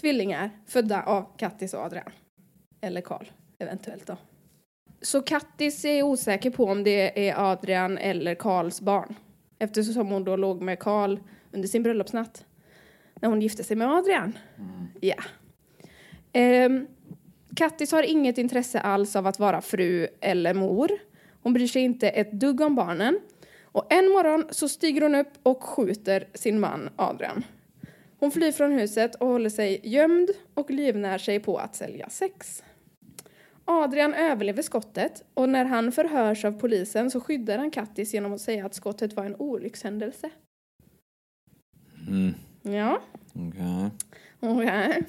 Tvillingar 0.00 0.50
födda 0.66 1.02
av 1.02 1.36
Kattis 1.36 1.74
och 1.74 1.80
Adrian. 1.80 2.10
Eller 2.80 3.00
Karl, 3.00 3.24
eventuellt 3.58 4.06
då. 4.06 4.16
Så 5.04 5.22
Kattis 5.22 5.84
är 5.84 6.02
osäker 6.02 6.50
på 6.50 6.64
om 6.64 6.84
det 6.84 7.28
är 7.28 7.52
Adrian 7.52 7.98
eller 7.98 8.34
Karls 8.34 8.80
barn. 8.80 9.14
Eftersom 9.58 10.08
hon 10.08 10.24
då 10.24 10.36
låg 10.36 10.62
med 10.62 10.78
Karl 10.78 11.18
under 11.52 11.68
sin 11.68 11.82
bröllopsnatt. 11.82 12.44
När 13.14 13.28
hon 13.28 13.42
gifte 13.42 13.64
sig 13.64 13.76
med 13.76 13.92
Adrian. 13.92 14.38
Ja. 15.00 15.14
Ehm, 16.32 16.86
Kattis 17.56 17.92
har 17.92 18.02
inget 18.02 18.38
intresse 18.38 18.80
alls 18.80 19.16
av 19.16 19.26
att 19.26 19.38
vara 19.38 19.60
fru 19.60 20.08
eller 20.20 20.54
mor. 20.54 20.90
Hon 21.42 21.52
bryr 21.52 21.66
sig 21.66 21.82
inte 21.82 22.08
ett 22.08 22.32
dugg 22.32 22.60
om 22.60 22.74
barnen. 22.74 23.20
Och 23.62 23.92
en 23.92 24.08
morgon 24.08 24.44
så 24.50 24.68
stiger 24.68 25.02
hon 25.02 25.14
upp 25.14 25.32
och 25.42 25.62
skjuter 25.62 26.28
sin 26.34 26.60
man 26.60 26.90
Adrian. 26.96 27.44
Hon 28.18 28.30
flyr 28.30 28.52
från 28.52 28.72
huset 28.72 29.14
och 29.14 29.28
håller 29.28 29.50
sig 29.50 29.80
gömd 29.82 30.30
och 30.54 30.70
livnär 30.70 31.18
sig 31.18 31.40
på 31.40 31.58
att 31.58 31.76
sälja 31.76 32.08
sex. 32.08 32.62
Adrian 33.64 34.14
överlever 34.14 34.62
skottet 34.62 35.24
och 35.34 35.48
när 35.48 35.64
han 35.64 35.92
förhörs 35.92 36.44
av 36.44 36.52
polisen 36.52 37.10
så 37.10 37.20
skyddar 37.20 37.58
han 37.58 37.70
Kattis 37.70 38.14
genom 38.14 38.32
att 38.32 38.40
säga 38.40 38.66
att 38.66 38.74
skottet 38.74 39.12
var 39.12 39.24
en 39.24 39.36
olyckshändelse. 39.36 40.30
Mm. 42.08 42.34
Ja. 42.62 43.00
Okej. 43.32 43.90
Okej. 44.40 45.04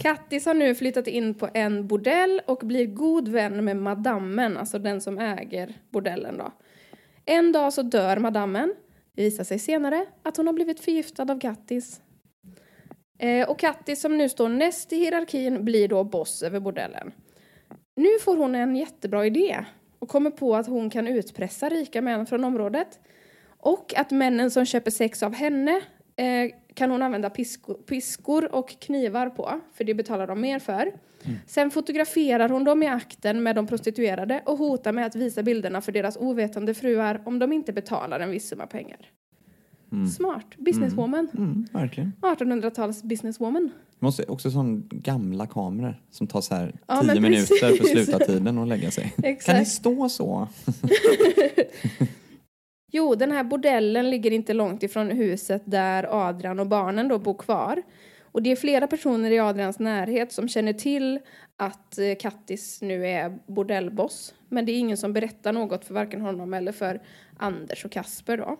Kattis 0.00 0.46
har 0.46 0.54
nu 0.54 0.74
flyttat 0.74 1.06
in 1.06 1.34
på 1.34 1.48
en 1.54 1.86
bordell 1.86 2.40
och 2.46 2.58
blir 2.58 2.86
god 2.86 3.28
vän 3.28 3.64
med 3.64 3.76
madammen, 3.76 4.56
alltså 4.56 4.78
den 4.78 5.00
som 5.00 5.18
äger 5.18 5.74
bordellen 5.90 6.38
då. 6.38 6.52
En 7.24 7.52
dag 7.52 7.72
så 7.72 7.82
dör 7.82 8.16
madammen. 8.16 8.74
Det 9.14 9.22
visar 9.22 9.44
sig 9.44 9.58
senare 9.58 10.06
att 10.22 10.36
hon 10.36 10.46
har 10.46 10.54
blivit 10.54 10.80
förgiftad 10.80 11.32
av 11.32 11.40
Kattis. 11.40 12.00
Eh, 13.18 13.50
och 13.50 13.58
Kattis 13.58 14.00
som 14.00 14.18
nu 14.18 14.28
står 14.28 14.48
näst 14.48 14.92
i 14.92 14.96
hierarkin 14.96 15.64
blir 15.64 15.88
då 15.88 16.04
boss 16.04 16.42
över 16.42 16.60
bordellen. 16.60 17.12
Nu 17.94 18.18
får 18.20 18.36
hon 18.36 18.54
en 18.54 18.76
jättebra 18.76 19.26
idé 19.26 19.64
och 19.98 20.08
kommer 20.08 20.30
på 20.30 20.56
att 20.56 20.66
hon 20.66 20.90
kan 20.90 21.06
utpressa 21.06 21.68
rika 21.68 22.02
män 22.02 22.26
från 22.26 22.44
området. 22.44 23.00
Och 23.58 23.94
att 23.96 24.10
männen 24.10 24.50
som 24.50 24.64
köper 24.64 24.90
sex 24.90 25.22
av 25.22 25.34
henne 25.34 25.80
eh, 26.16 26.50
kan 26.74 26.90
hon 26.90 27.02
använda 27.02 27.30
pisko, 27.30 27.74
piskor 27.74 28.54
och 28.54 28.80
knivar 28.80 29.30
på, 29.30 29.60
för 29.72 29.84
det 29.84 29.94
betalar 29.94 30.26
de 30.26 30.40
mer 30.40 30.58
för. 30.58 30.92
Sen 31.46 31.70
fotograferar 31.70 32.48
hon 32.48 32.64
dem 32.64 32.82
i 32.82 32.86
akten 32.86 33.42
med 33.42 33.56
de 33.56 33.66
prostituerade 33.66 34.42
och 34.46 34.58
hotar 34.58 34.92
med 34.92 35.06
att 35.06 35.16
visa 35.16 35.42
bilderna 35.42 35.80
för 35.80 35.92
deras 35.92 36.16
ovetande 36.16 36.74
fruar 36.74 37.22
om 37.24 37.38
de 37.38 37.52
inte 37.52 37.72
betalar 37.72 38.20
en 38.20 38.30
viss 38.30 38.48
summa 38.48 38.66
pengar. 38.66 39.10
Smart. 40.16 40.56
Businesswoman. 40.56 41.28
Mm, 41.34 41.66
verkligen. 41.72 42.12
1800-tals 42.20 43.02
businesswoman. 43.02 43.70
Måste 43.98 44.24
också 44.24 44.50
sån 44.50 44.88
gamla 44.90 45.46
kameror 45.46 46.00
som 46.10 46.26
tar 46.26 46.40
så 46.40 46.54
här 46.54 46.74
Ja, 46.86 47.00
tio 47.02 47.20
minuter 47.20 47.54
för 47.60 47.76
precis. 47.76 47.90
slutartiden 47.90 48.58
och 48.58 48.66
lägga 48.66 48.90
sig. 48.90 49.14
Exakt. 49.22 49.46
Kan 49.46 49.56
ni 49.58 49.64
stå 49.64 50.08
så? 50.08 50.48
Jo, 52.96 53.14
den 53.14 53.30
här 53.32 53.44
bordellen 53.44 54.10
ligger 54.10 54.30
inte 54.30 54.52
långt 54.52 54.82
ifrån 54.82 55.10
huset 55.10 55.62
där 55.64 56.28
Adrian 56.28 56.60
och 56.60 56.66
barnen 56.66 57.08
då 57.08 57.18
bor 57.18 57.34
kvar. 57.34 57.82
Och 58.32 58.42
det 58.42 58.52
är 58.52 58.56
flera 58.56 58.86
personer 58.86 59.30
i 59.30 59.38
Adrians 59.38 59.78
närhet 59.78 60.32
som 60.32 60.48
känner 60.48 60.72
till 60.72 61.20
att 61.56 61.98
eh, 61.98 62.14
Kattis 62.20 62.82
nu 62.82 63.06
är 63.06 63.38
bordellboss. 63.46 64.34
Men 64.48 64.66
det 64.66 64.72
är 64.72 64.78
ingen 64.78 64.96
som 64.96 65.12
berättar 65.12 65.52
något 65.52 65.84
för 65.84 65.94
varken 65.94 66.20
honom 66.20 66.54
eller 66.54 66.72
för 66.72 67.02
Anders 67.36 67.84
och 67.84 67.90
Kasper 67.92 68.36
då. 68.36 68.56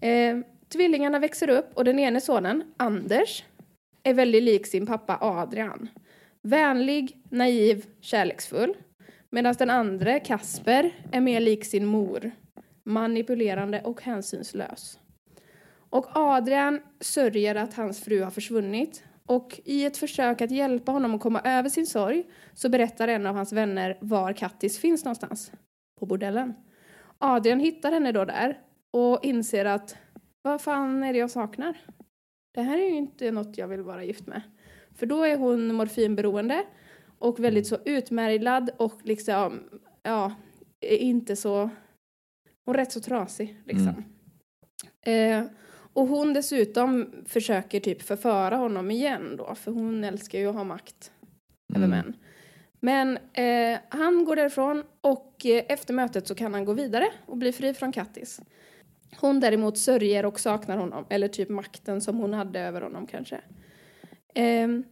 Eh, 0.00 0.38
tvillingarna 0.68 1.18
växer 1.18 1.50
upp 1.50 1.70
och 1.74 1.84
den 1.84 1.98
ene 1.98 2.20
sonen, 2.20 2.64
Anders, 2.76 3.44
är 4.02 4.14
väldigt 4.14 4.42
lik 4.42 4.66
sin 4.66 4.86
pappa 4.86 5.18
Adrian. 5.20 5.88
Vänlig, 6.42 7.22
naiv, 7.30 7.86
kärleksfull. 8.00 8.74
Medan 9.30 9.54
den 9.58 9.70
andra, 9.70 10.20
Kasper, 10.20 10.90
är 11.12 11.20
mer 11.20 11.40
lik 11.40 11.64
sin 11.64 11.86
mor. 11.86 12.30
Manipulerande 12.84 13.80
och 13.80 14.02
hänsynslös. 14.02 14.98
Och 15.90 16.06
Adrian 16.16 16.80
sörjer 17.00 17.54
att 17.54 17.74
hans 17.74 18.04
fru 18.04 18.22
har 18.22 18.30
försvunnit. 18.30 19.04
Och 19.26 19.60
i 19.64 19.84
ett 19.84 19.96
försök 19.96 20.40
att 20.40 20.50
hjälpa 20.50 20.92
honom 20.92 21.14
att 21.14 21.20
komma 21.20 21.40
över 21.44 21.68
sin 21.68 21.86
sorg 21.86 22.24
så 22.54 22.68
berättar 22.68 23.08
en 23.08 23.26
av 23.26 23.34
hans 23.34 23.52
vänner 23.52 23.98
var 24.00 24.32
Kattis 24.32 24.78
finns 24.78 25.04
någonstans. 25.04 25.52
På 26.00 26.06
bordellen. 26.06 26.54
Adrian 27.18 27.60
hittar 27.60 27.92
henne 27.92 28.12
då 28.12 28.24
där 28.24 28.58
och 28.92 29.24
inser 29.24 29.64
att 29.64 29.96
vad 30.42 30.60
fan 30.60 31.02
är 31.02 31.12
det 31.12 31.18
jag 31.18 31.30
saknar? 31.30 31.76
Det 32.54 32.62
här 32.62 32.78
är 32.78 32.88
ju 32.88 32.96
inte 32.96 33.30
något 33.30 33.58
jag 33.58 33.68
vill 33.68 33.82
vara 33.82 34.04
gift 34.04 34.26
med. 34.26 34.42
För 34.94 35.06
då 35.06 35.24
är 35.24 35.36
hon 35.36 35.74
morfinberoende 35.74 36.64
och 37.18 37.40
väldigt 37.40 37.66
så 37.66 37.78
utmärglad 37.84 38.70
och 38.76 39.00
liksom, 39.04 39.60
ja, 40.02 40.34
inte 40.80 41.36
så... 41.36 41.70
Hon 42.64 42.74
är 42.74 42.78
rätt 42.78 42.92
så 42.92 43.00
trasig 43.00 43.60
liksom. 43.64 44.04
Eh, 45.06 45.44
och 45.92 46.06
hon 46.06 46.32
dessutom 46.32 47.12
försöker 47.26 47.80
typ 47.80 48.02
förföra 48.02 48.56
honom 48.56 48.90
igen 48.90 49.36
då, 49.36 49.54
för 49.54 49.72
hon 49.72 50.04
älskar 50.04 50.38
ju 50.38 50.46
att 50.46 50.54
ha 50.54 50.64
makt 50.64 51.12
över 51.74 51.86
Mm. 51.86 51.98
män. 51.98 52.16
Men 52.80 53.18
eh, 53.32 53.78
han 53.88 54.24
går 54.24 54.36
därifrån 54.36 54.84
och 55.00 55.46
eh, 55.46 55.64
efter 55.68 55.94
mötet 55.94 56.26
så 56.26 56.34
kan 56.34 56.54
han 56.54 56.64
gå 56.64 56.72
vidare 56.72 57.06
och 57.26 57.36
bli 57.36 57.52
fri 57.52 57.74
från 57.74 57.92
Kattis. 57.92 58.40
Hon 59.16 59.40
däremot 59.40 59.78
sörjer 59.78 60.26
och 60.26 60.40
saknar 60.40 60.76
honom, 60.76 61.06
eller 61.10 61.28
typ 61.28 61.48
makten 61.48 62.00
som 62.00 62.16
hon 62.16 62.34
hade 62.34 62.60
över 62.60 62.80
honom 62.80 63.06
kanske. 63.06 63.40
Um, 64.64 64.84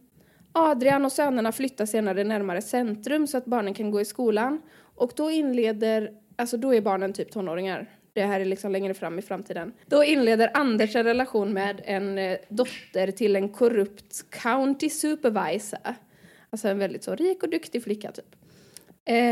Adrian 0.51 1.05
och 1.05 1.11
sönerna 1.11 1.51
flyttar 1.51 1.85
senare 1.85 2.23
närmare 2.23 2.61
centrum 2.61 3.27
så 3.27 3.37
att 3.37 3.45
barnen 3.45 3.73
kan 3.73 3.91
gå 3.91 4.01
i 4.01 4.05
skolan. 4.05 4.61
Och 4.79 5.11
då 5.15 5.31
inleder, 5.31 6.11
alltså 6.35 6.57
då 6.57 6.73
är 6.73 6.81
barnen 6.81 7.13
typ 7.13 7.31
tonåringar. 7.31 7.89
Det 8.13 8.25
här 8.25 8.39
är 8.39 8.45
liksom 8.45 8.71
längre 8.71 8.93
fram 8.93 9.19
i 9.19 9.21
framtiden. 9.21 9.73
Då 9.85 10.03
inleder 10.03 10.51
Anders 10.53 10.95
en 10.95 11.03
relation 11.03 11.53
med 11.53 11.81
en 11.85 12.17
eh, 12.17 12.37
dotter 12.49 13.11
till 13.11 13.35
en 13.35 13.49
korrupt 13.49 14.29
county 14.29 14.89
supervisor. 14.89 15.79
Alltså 16.49 16.67
en 16.67 16.79
väldigt 16.79 17.03
så 17.03 17.15
rik 17.15 17.43
och 17.43 17.49
duktig 17.49 17.83
flicka 17.83 18.11
typ. 18.11 18.35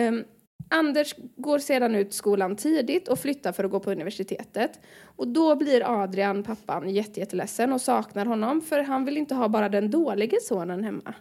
Um, 0.10 0.24
Anders 0.70 1.15
går 1.36 1.60
sedan 1.60 1.96
ut 1.96 2.13
skolan 2.13 2.56
tidigt 2.56 3.08
och 3.08 3.20
flyttar 3.20 3.52
för 3.52 3.63
att 3.63 3.72
gå 3.72 3.80
på 3.80 3.91
universitetet. 3.91 4.80
Och 5.04 5.28
då 5.28 5.56
blir 5.56 6.04
Adrian, 6.04 6.44
pappan, 6.44 6.89
jätte, 6.89 7.20
jätteledsen 7.20 7.74
och 7.74 7.82
saknar 7.82 8.26
honom 8.26 8.62
för 8.62 8.80
han 8.80 9.06
vill 9.06 9.18
inte 9.18 9.36
ha 9.36 9.48
bara 9.48 9.70
den 9.70 9.91
dåliga 9.91 10.38
sonen 10.41 10.84
hemma. 10.84 11.13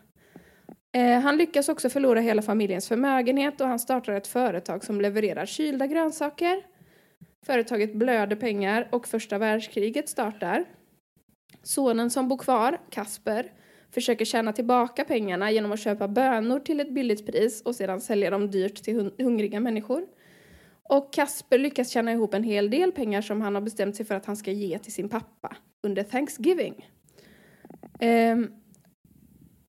Eh, 0.96 1.20
han 1.20 1.36
lyckas 1.36 1.68
också 1.68 1.90
förlora 1.90 2.20
hela 2.20 2.42
familjens 2.42 2.88
förmögenhet 2.88 3.60
och 3.60 3.68
han 3.68 3.78
startar 3.78 4.12
ett 4.12 4.26
företag 4.26 4.84
som 4.84 5.00
levererar 5.00 5.46
kylda 5.46 5.86
grönsaker. 5.86 6.62
Företaget 7.46 7.94
blöder 7.94 8.36
pengar 8.36 8.88
och 8.92 9.08
första 9.08 9.38
världskriget 9.38 10.08
startar. 10.08 10.64
Sonen 11.62 12.10
som 12.10 12.28
bor 12.28 12.38
kvar, 12.38 12.78
Kasper, 12.90 13.52
försöker 13.94 14.24
tjäna 14.24 14.52
tillbaka 14.52 15.04
pengarna 15.04 15.50
genom 15.50 15.72
att 15.72 15.80
köpa 15.80 16.08
bönor 16.08 16.60
till 16.60 16.80
ett 16.80 16.90
billigt 16.94 17.26
pris 17.26 17.62
och 17.62 17.74
sedan 17.74 18.00
sälja 18.00 18.30
dem 18.30 18.50
dyrt 18.50 18.82
till 18.82 18.94
hun- 18.94 19.14
hungriga 19.18 19.60
människor. 19.60 20.06
Och 20.82 21.12
Kasper 21.12 21.58
lyckas 21.58 21.90
tjäna 21.90 22.12
ihop 22.12 22.34
en 22.34 22.42
hel 22.42 22.70
del 22.70 22.92
pengar 22.92 23.22
som 23.22 23.40
han 23.40 23.54
har 23.54 23.62
bestämt 23.62 23.96
sig 23.96 24.06
för 24.06 24.14
att 24.14 24.26
han 24.26 24.36
ska 24.36 24.50
ge 24.50 24.78
till 24.78 24.92
sin 24.92 25.08
pappa 25.08 25.56
under 25.82 26.02
Thanksgiving. 26.02 26.88
Ehm, 28.00 28.50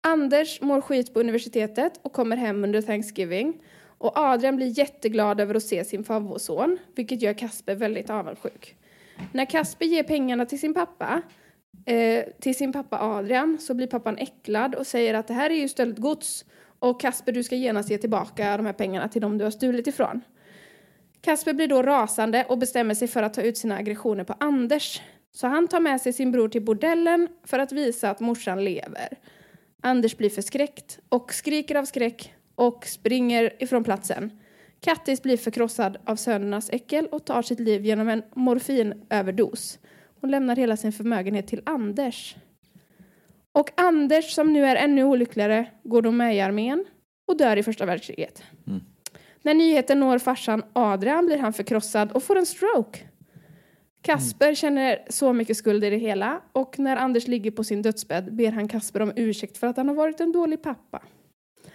Anders 0.01 0.61
mår 0.61 0.81
skit 0.81 1.13
på 1.13 1.19
universitetet 1.19 1.99
och 2.01 2.13
kommer 2.13 2.37
hem 2.37 2.63
under 2.63 2.81
Thanksgiving. 2.81 3.61
Och 3.97 4.17
Adrian 4.17 4.55
blir 4.55 4.79
jätteglad 4.79 5.39
över 5.41 5.55
att 5.55 5.63
se 5.63 5.83
sin 5.83 6.03
favvoson 6.03 6.77
vilket 6.95 7.21
gör 7.21 7.33
Kasper 7.33 7.75
väldigt 7.75 8.09
avundsjuk. 8.09 8.75
När 9.31 9.45
Kasper 9.45 9.85
ger 9.85 10.03
pengarna 10.03 10.45
till 10.45 10.59
sin 10.59 10.73
pappa 10.73 11.21
eh, 11.85 12.25
till 12.39 12.55
sin 12.55 12.73
pappa 12.73 12.99
Adrian 13.01 13.57
så 13.59 13.73
blir 13.73 13.87
pappan 13.87 14.17
äcklad 14.17 14.75
och 14.75 14.87
säger 14.87 15.13
att 15.13 15.27
det 15.27 15.33
här 15.33 15.49
är 15.49 15.55
ju 15.55 15.67
stöldgods 15.67 16.45
och 16.79 17.01
Kasper 17.01 17.31
du 17.31 17.43
ska 17.43 17.55
genast 17.55 17.89
ge 17.89 17.97
tillbaka 17.97 18.57
de 18.57 18.65
här 18.65 18.73
pengarna 18.73 19.07
till 19.07 19.21
dem 19.21 19.37
du 19.37 19.43
har 19.43 19.51
stulit 19.51 19.87
ifrån. 19.87 20.21
Kasper 21.21 21.53
blir 21.53 21.67
då 21.67 21.81
rasande 21.83 22.45
och 22.49 22.57
bestämmer 22.57 22.93
sig 22.93 23.07
för 23.07 23.23
att 23.23 23.33
ta 23.33 23.41
ut 23.41 23.57
sina 23.57 23.75
aggressioner 23.75 24.23
på 24.23 24.35
Anders. 24.39 25.01
Så 25.31 25.47
han 25.47 25.67
tar 25.67 25.79
med 25.79 26.01
sig 26.01 26.13
sin 26.13 26.31
bror 26.31 26.49
till 26.49 26.61
bordellen 26.61 27.27
för 27.43 27.59
att 27.59 27.71
visa 27.71 28.09
att 28.09 28.19
morsan 28.19 28.63
lever. 28.63 29.17
Anders 29.81 30.17
blir 30.17 30.29
förskräckt 30.29 30.99
och 31.09 31.33
skriker 31.33 31.75
av 31.75 31.85
skräck 31.85 32.33
och 32.55 32.85
springer 32.85 33.63
ifrån 33.63 33.83
platsen. 33.83 34.39
Kattis 34.81 35.23
blir 35.23 35.37
förkrossad 35.37 35.97
av 36.05 36.15
sönernas 36.15 36.69
äckel 36.69 37.07
och 37.07 37.25
tar 37.25 37.41
sitt 37.41 37.59
liv 37.59 37.85
genom 37.85 38.09
en 38.09 38.23
morfinöverdos. 38.35 39.79
Hon 40.27 40.31
lämnar 40.31 40.55
hela 40.55 40.77
sin 40.77 40.91
förmögenhet 40.91 41.47
till 41.47 41.61
Anders. 41.65 42.35
Och 43.51 43.69
Anders, 43.75 44.33
som 44.33 44.53
nu 44.53 44.65
är 44.65 44.75
ännu 44.75 45.03
olyckligare, 45.03 45.67
går 45.83 46.01
då 46.01 46.11
med 46.11 46.35
i 46.35 46.39
armén 46.39 46.85
och 47.27 47.37
dör 47.37 47.57
i 47.57 47.63
första 47.63 47.85
världskriget. 47.85 48.43
Mm. 48.67 48.79
När 49.41 49.53
nyheten 49.53 49.99
når 49.99 50.17
farsan 50.19 50.63
Adrian 50.73 51.25
blir 51.25 51.37
han 51.37 51.53
förkrossad 51.53 52.11
och 52.11 52.23
får 52.23 52.35
en 52.35 52.45
stroke. 52.45 52.99
Kasper 54.01 54.53
känner 54.53 55.05
så 55.09 55.33
mycket 55.33 55.57
skuld 55.57 55.83
i 55.83 55.89
det 55.89 55.97
hela 55.97 56.41
och 56.51 56.79
när 56.79 56.97
Anders 56.97 57.27
ligger 57.27 57.51
på 57.51 57.63
sin 57.63 57.81
dödsbädd 57.81 58.35
ber 58.35 58.51
han 58.51 58.67
Kasper 58.67 59.01
om 59.01 59.11
ursäkt 59.15 59.57
för 59.57 59.67
att 59.67 59.77
han 59.77 59.87
har 59.87 59.95
varit 59.95 60.19
en 60.19 60.31
dålig 60.31 60.61
pappa. 60.61 61.03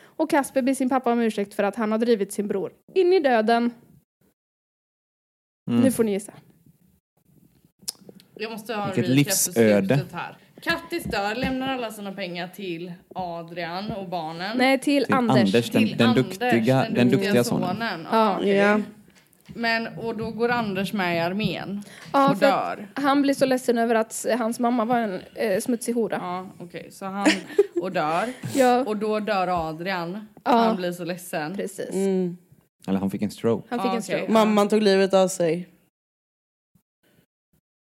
Och 0.03 0.31
Kasper 0.31 0.63
ber 0.63 0.75
sin 0.75 0.89
pappa 0.89 1.13
om 1.13 1.21
ursäkt 1.21 1.55
för 1.55 1.63
att 1.63 1.77
han 1.77 1.93
har 1.93 1.99
drivit 1.99 2.33
sin 2.33 2.49
bror 2.49 2.73
in 2.95 3.13
i 3.13 3.21
döden. 3.21 3.71
Mm. 5.71 5.81
Nu 5.81 5.93
får 5.93 6.05
ni 6.05 6.13
gissa. 6.13 6.33
Jag 8.35 8.51
måste 8.53 8.75
ha 8.75 8.87
Vilket 8.87 9.09
livsöde. 9.09 10.01
här. 10.13 10.37
Kattis 10.63 11.05
dör, 11.05 11.35
lämnar 11.35 11.69
alla 11.69 11.91
sina 11.91 12.13
pengar 12.13 12.49
till 12.49 12.93
Adrian 13.15 13.91
och 13.93 14.09
barnen. 14.09 14.59
Nej, 14.59 14.79
till, 14.79 15.05
Till 15.05 15.15
Anders. 15.15 15.37
Anders, 15.39 15.71
den, 15.71 15.83
till 15.87 15.97
den, 15.97 16.09
Anders, 16.09 16.25
duktiga, 16.39 16.87
den 16.91 17.11
duktiga 17.11 17.45
sonen. 17.45 17.77
Ja, 17.81 17.97
Ja. 18.13 18.37
okej. 18.39 18.57
Ja. 18.57 18.81
Men, 19.55 19.87
och 19.99 20.17
då 20.17 20.31
går 20.31 20.49
Anders 20.49 20.93
med 20.93 21.17
i 21.17 21.21
armén 21.21 21.83
Ja, 22.13 22.31
och 22.31 22.37
dör. 22.37 22.89
han 22.95 23.23
blir 23.23 23.35
så 23.35 23.47
ledsen 23.47 23.79
över 23.79 23.95
att 23.95 24.27
hans 24.39 24.59
mamma 24.61 24.85
var 24.85 24.99
en 24.99 25.21
eh, 25.35 25.61
smutsig 25.61 25.95
hora. 25.95 26.17
Ja, 26.21 26.47
okej. 26.59 26.89
Så 26.93 27.05
han 27.07 27.27
och 27.81 27.93
dör. 27.93 28.29
Ja, 28.55 28.85
Och 28.85 28.97
då 28.97 29.21
dör 29.21 29.69
Adrian. 29.69 30.29
Ja. 30.45 30.51
Han 30.51 30.77
blir 30.77 30.93
så 30.93 31.05
ledsen. 31.05 31.57
precis. 31.57 31.91
Mm. 31.95 32.37
Eller 32.87 32.99
han 32.99 33.11
fick 33.11 33.23
en 33.23 33.31
stroke. 33.31 33.67
Han 33.71 33.79
fick 33.79 33.91
Ja, 33.91 33.97
en 33.97 34.03
stroke. 34.03 34.33
Mamman 34.33 34.69
tog 34.69 34.83
livet 34.83 35.15
av 35.15 35.29
sig. 35.29 35.69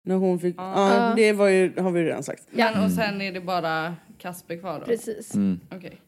När 0.02 0.14
hon 0.14 0.38
fick... 0.38 0.54
Ja. 0.58 0.72
Ja, 0.94 1.08
Ja. 1.08 1.14
det 1.16 1.32
var 1.32 1.48
ju, 1.48 1.80
har 1.80 1.90
vi 1.90 2.04
redan 2.04 2.22
sagt. 2.22 2.42
Men, 2.50 2.84
och 2.84 2.90
sen 2.90 3.20
är 3.20 3.32
det 3.32 3.40
bara 3.40 3.94
Kasper 4.18 4.56
kvar 4.56 4.78
då? 4.80 4.86
Precis. 4.86 5.34
Mm. 5.34 5.60
Okej. 5.76 6.00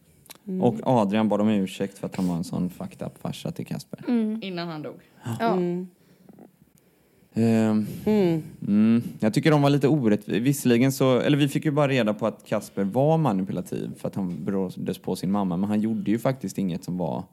Och 0.63 0.75
Adrian 0.83 1.29
bad 1.29 1.41
om 1.41 1.49
ursäkt 1.49 1.99
för 1.99 2.07
att 2.07 2.17
han 2.17 2.29
var 2.29 2.37
en 2.37 2.45
sån 2.45 2.71
fucked 2.71 3.07
up 3.07 3.19
farsa 3.23 3.51
till 3.51 3.67
Kasper. 3.67 4.05
Innan 4.43 4.69
han 4.69 4.83
dog. 4.83 5.01
Ja. 5.41 5.53
Mm. 5.53 5.89
Ehm, 7.35 7.87
Mm. 8.05 8.43
mm, 8.69 9.03
jag 9.21 9.35
tycker 9.35 9.51
de 9.51 9.63
var 9.63 9.71
lite 9.71 9.89
orättvisa. 9.89 10.41
Visserligen 10.41 10.93
så, 10.93 11.19
eller 11.21 11.37
vi 11.39 11.49
fick 11.49 11.65
ju 11.65 11.71
bara 11.71 11.89
reda 11.89 12.15
på 12.15 12.27
att 12.27 12.45
Kasper 12.47 12.85
var 12.85 13.19
manipulativ 13.19 13.91
för 13.99 14.09
att 14.09 14.15
han 14.15 14.45
beroddes 14.45 14.99
på 14.99 15.17
sin 15.17 15.31
mamma. 15.31 15.57
Men 15.57 15.69
han 15.69 15.81
gjorde 15.81 16.11
ju 16.11 16.19
faktiskt 16.19 16.59
inget 16.59 16.85
som 16.85 16.99
var... 16.99 17.25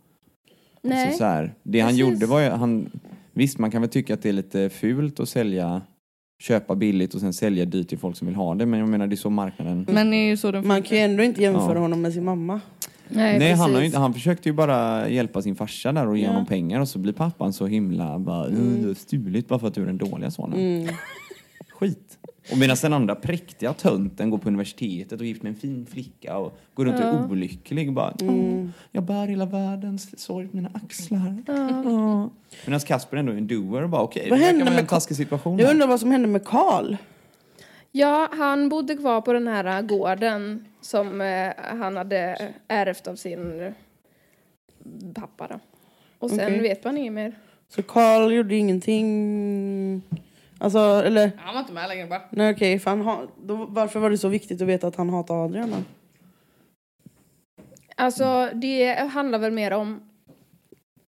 Nej. 0.82 1.04
Alltså 1.06 1.17
så 1.17 1.24
här, 1.24 1.54
det 1.63 1.80
han 1.80 1.89
Precis. 1.89 2.00
gjorde 2.02 2.26
var 2.26 2.39
ju, 2.39 2.50
han, 2.50 2.89
visst 3.34 3.58
man 3.60 3.72
kan 3.72 3.82
väl 3.82 3.89
tycka 3.89 4.13
att 4.13 4.22
det 4.22 4.30
är 4.30 4.34
lite 4.34 4.69
fult 4.69 5.19
att 5.19 5.30
sälja, 5.30 5.82
köpa 6.39 6.75
billigt 6.75 7.13
och 7.13 7.19
sen 7.21 7.34
sälja 7.34 7.65
dyrt 7.65 7.88
till 7.89 7.97
folk 7.97 8.17
som 8.17 8.28
vill 8.28 8.36
ha 8.36 8.56
det. 8.56 8.65
Men 8.65 8.80
jag 8.80 8.89
menar 8.89 9.08
det 9.08 9.13
är 9.13 9.17
så 9.17 9.30
marknaden... 9.30 9.86
Men 9.91 10.12
det 10.12 10.17
är 10.17 10.28
ju 10.30 10.38
så 10.38 10.52
den 10.52 10.67
Man 10.67 10.82
kan 10.82 10.97
ju 10.97 11.04
ändå 11.04 11.23
inte 11.23 11.41
jämföra 11.41 11.73
Ja. 11.73 11.80
honom 11.80 12.02
med 12.02 12.13
sin 12.13 12.23
mamma. 12.25 12.62
Nej, 13.08 13.39
Nej, 13.39 13.54
han, 13.54 13.73
har 13.73 13.80
ju, 13.80 13.86
inte- 13.86 13.97
han 13.97 14.13
försökte 14.13 14.49
ju 14.49 14.54
bara 14.54 15.10
hjälpa 15.10 15.41
sin 15.41 15.56
farsa 15.56 15.91
där 15.91 16.08
och 16.08 16.17
ge 16.17 16.23
Ja. 16.23 16.30
honom 16.30 16.45
pengar 16.45 16.80
och 16.80 16.88
så 16.89 16.99
blir 16.99 17.13
pappan 17.13 17.54
så 17.54 17.65
himla 17.67 18.19
bara, 18.19 18.45
mm. 18.47 18.82
du 18.82 18.88
har 18.88 18.95
stulit 18.95 19.47
bara 19.47 19.60
för 19.60 19.67
att 19.67 19.73
du 19.73 19.82
är 19.82 19.86
den 19.86 19.97
dåliga 19.97 20.32
sonen. 20.32 20.60
Mm. 20.60 20.88
Skit. 21.69 22.18
Och 22.52 22.58
medan 22.58 22.78
den 22.82 22.94
andra 22.94 23.16
präktiga 23.16 23.74
tönten 23.74 24.30
går 24.30 24.38
på 24.38 24.48
universitetet 24.48 25.12
och 25.12 25.22
är 25.22 25.26
gift 25.26 25.44
med 25.44 25.50
en 25.50 25.56
fin 25.56 25.86
flicka 25.92 26.38
och 26.38 26.58
går 26.74 26.86
runt 26.86 27.00
och 27.00 27.06
är 27.06 27.32
olycklig 27.32 27.94
bara, 27.94 28.14
Mm. 28.22 28.36
"Åh, 28.64 28.68
jag 28.92 29.04
bär 29.04 29.28
hela 29.28 29.46
världens 29.46 30.20
sorg 30.20 30.48
på 30.48 30.56
mina 30.56 30.70
axlar. 30.74 31.44
Ja. 31.48 32.30
Medan 32.66 32.80
Kasper 32.80 33.18
ändå 33.18 33.32
är 33.32 33.38
en 33.38 33.48
doer 33.48 33.84
och 33.84 33.90
bara, 33.90 34.02
okej, 34.02 34.30
Vad 34.30 34.40
det 34.40 34.44
verkar 34.44 34.48
hände 34.52 34.64
vara 34.66 34.74
med 34.74 34.82
en 34.82 34.88
taskig 34.88 35.18
situation 35.18 35.58
Jag 35.58 35.72
undrar 35.72 35.88
vad 35.88 36.00
som 36.00 36.12
hände 36.12 36.28
med 36.28 36.46
Karl. 36.46 36.96
Ja, 37.92 38.30
han 38.32 38.70
bodde 38.70 38.96
kvar 38.96 39.22
på 39.22 39.34
den 39.34 39.48
här 39.48 39.82
gården 39.82 40.66
som 40.82 41.22
eh, 41.22 41.52
han 41.80 41.98
hade 41.98 42.52
ärvt 42.68 43.08
av 43.08 43.16
sin 43.16 43.74
pappa. 45.16 45.48
Då. 45.48 45.60
Och 46.20 46.30
sen 46.30 46.40
Okej. 46.40 46.60
vet 46.60 46.84
man 46.84 46.98
inget 46.98 47.14
mer. 47.14 47.34
Så 47.76 47.84
Karl 47.84 48.32
gjorde 48.34 48.56
ingenting... 48.56 50.02
Alltså, 50.60 50.80
eller... 50.80 51.32
Han 51.38 51.54
var 51.54 51.62
inte 51.62 51.74
med 51.74 51.89
längre 51.89 52.08
bara. 52.08 52.22
Nej 52.30 52.54
okej, 52.54 52.82
han 52.86 53.02
ha, 53.02 53.24
då, 53.43 53.65
varför 53.69 54.00
var 54.00 54.10
det 54.10 54.17
så 54.17 54.28
viktigt 54.28 54.62
att 54.62 54.67
veta 54.67 54.88
att 54.88 54.95
han 54.95 55.10
hatar 55.10 55.45
Adrian 55.45 55.72
då? 55.72 55.78
Alltså, 57.95 58.50
det 58.54 58.95
handlar 58.95 59.39
väl 59.39 59.52
mer 59.52 59.74
om 59.74 60.02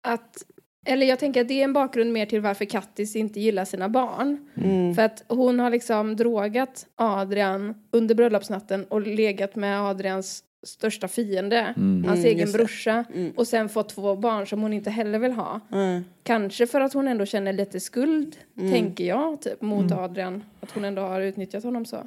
att... 0.03 0.43
Eller 0.85 1.05
jag 1.05 1.19
tänker 1.19 1.41
att 1.41 1.47
det 1.47 1.59
är 1.59 1.63
en 1.63 1.73
bakgrund 1.73 2.13
mer 2.13 2.25
till 2.25 2.41
varför 2.41 2.65
Kattis 2.65 3.15
inte 3.15 3.39
gillar 3.39 3.65
sina 3.65 3.89
barn. 3.89 4.49
Mm. 4.63 4.95
För 4.95 5.01
att 5.01 5.23
hon 5.27 5.59
har 5.59 5.69
liksom 5.69 6.15
drogat 6.15 6.87
Adrian 6.95 7.83
under 7.91 8.15
bröllopsnatten 8.15 8.85
och 8.85 9.01
legat 9.01 9.55
med 9.55 9.81
Adrians 9.81 10.43
största 10.67 11.07
fiende, 11.07 11.73
Mm. 11.77 12.03
hans 12.07 12.19
Mm, 12.19 12.31
egen 12.31 12.51
brorsa. 12.51 13.05
Mm. 13.13 13.31
Och 13.35 13.47
sen 13.47 13.69
fått 13.69 13.89
två 13.89 14.15
barn 14.15 14.47
som 14.47 14.61
hon 14.61 14.73
inte 14.73 14.89
heller 14.89 15.19
vill 15.19 15.31
ha. 15.31 15.59
Nej. 15.69 16.01
Kanske 16.23 16.67
för 16.67 16.81
att 16.81 16.93
hon 16.93 17.07
ändå 17.07 17.25
känner 17.25 17.53
lite 17.53 17.79
skuld, 17.79 18.35
Mm. 18.57 18.71
tänker 18.71 19.03
jag, 19.05 19.41
typ, 19.41 19.61
mot 19.61 19.91
Adrian. 19.91 20.43
Att 20.59 20.71
hon 20.71 20.85
ändå 20.85 21.01
har 21.01 21.21
utnyttjat 21.21 21.63
honom 21.63 21.85
så. 21.85 21.97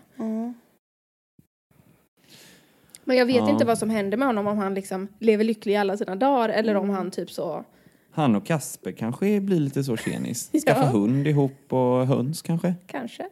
Men 3.04 3.16
jag 3.16 3.26
vet 3.26 3.36
Ja. 3.36 3.50
inte 3.50 3.64
vad 3.64 3.78
som 3.78 3.90
händer 3.90 4.16
med 4.18 4.28
honom 4.28 4.46
om 4.46 4.58
han 4.58 4.74
liksom 4.74 5.08
lever 5.18 5.44
lycklig 5.44 5.72
i 5.72 5.76
alla 5.76 5.96
sina 5.96 6.16
dagar 6.16 6.48
eller 6.48 6.70
Mm. 6.74 6.82
om 6.82 6.90
han 6.90 7.10
typ 7.10 7.30
så... 7.30 7.64
Han 8.12 8.36
och 8.36 8.46
Kasper 8.46 8.92
kanske 8.92 9.40
blir 9.40 9.60
lite 9.60 9.84
så 9.84 9.96
tjenis. 9.96 10.50
Skaffa 10.66 10.80
Ja. 10.84 10.86
hund 10.88 11.26
ihop 11.26 11.72
och 11.72 12.06
höns 12.06 12.42
kanske. 12.42 12.74
Kanske. 12.86 13.28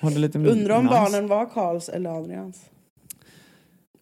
Undrar 0.00 0.76
om 0.78 0.84
nice. 0.84 0.94
barnen 0.94 1.26
var 1.28 1.46
Karls 1.46 1.88
eller 1.88 2.10
Adrians. 2.10 2.70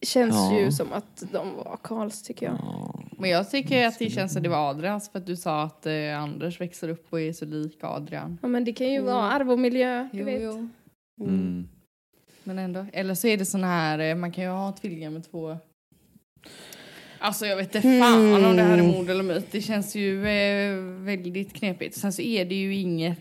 Känns 0.02 0.34
Ja. 0.34 0.58
ju 0.60 0.72
som 0.72 0.92
att 0.92 1.22
de 1.32 1.54
var 1.56 1.78
Karls 1.82 2.22
tycker 2.22 2.46
jag. 2.46 2.54
Ja. 2.54 3.00
Men 3.18 3.30
jag 3.30 3.50
tycker 3.50 3.86
att 3.86 3.98
det 3.98 4.10
känns 4.10 4.32
som 4.32 4.42
det 4.42 4.48
var 4.48 4.70
Adrians 4.70 5.08
för 5.10 5.18
att 5.18 5.26
du 5.26 5.36
sa 5.36 5.62
att 5.62 5.86
eh, 5.86 6.18
Anders 6.22 6.60
växer 6.60 6.88
upp 6.88 7.06
och 7.10 7.20
är 7.20 7.32
så 7.32 7.44
lik 7.44 7.78
Adrian. 7.82 8.38
Ja, 8.42 8.48
men 8.48 8.64
det 8.64 8.72
kan 8.72 8.86
ju 8.86 8.92
Mm. 8.98 9.04
vara 9.06 9.22
arv 9.22 9.50
och 9.50 9.58
miljö, 9.58 10.08
du 10.12 10.18
Jo, 10.18 10.24
vet. 10.24 10.42
jo. 10.42 10.68
Mm. 11.20 11.68
Men 12.44 12.58
ändå. 12.58 12.86
Eller 12.92 13.14
så 13.14 13.26
är 13.28 13.36
det 13.36 13.44
sån 13.46 13.64
här, 13.64 13.98
eh, 13.98 14.14
man 14.14 14.32
kan 14.32 14.44
ju 14.44 14.50
ha 14.50 14.72
tvillingar 14.72 15.10
med 15.10 15.30
två... 15.30 15.56
Alltså 17.18 17.46
jag 17.46 17.56
vet 17.56 17.74
inte 17.74 17.98
fan 18.00 18.44
om 18.44 18.56
det 18.56 18.62
här 18.62 18.78
är 18.78 18.82
mord 18.82 19.10
eller 19.10 19.22
myt. 19.24 19.46
Det 19.52 19.60
känns 19.60 19.94
ju 19.94 20.26
eh, 20.26 20.76
väldigt 21.04 21.52
knepigt. 21.54 21.96
Sen 21.96 22.12
så 22.12 22.22
är 22.22 22.44
det 22.44 22.54
ju 22.54 22.74
inget, 22.76 23.18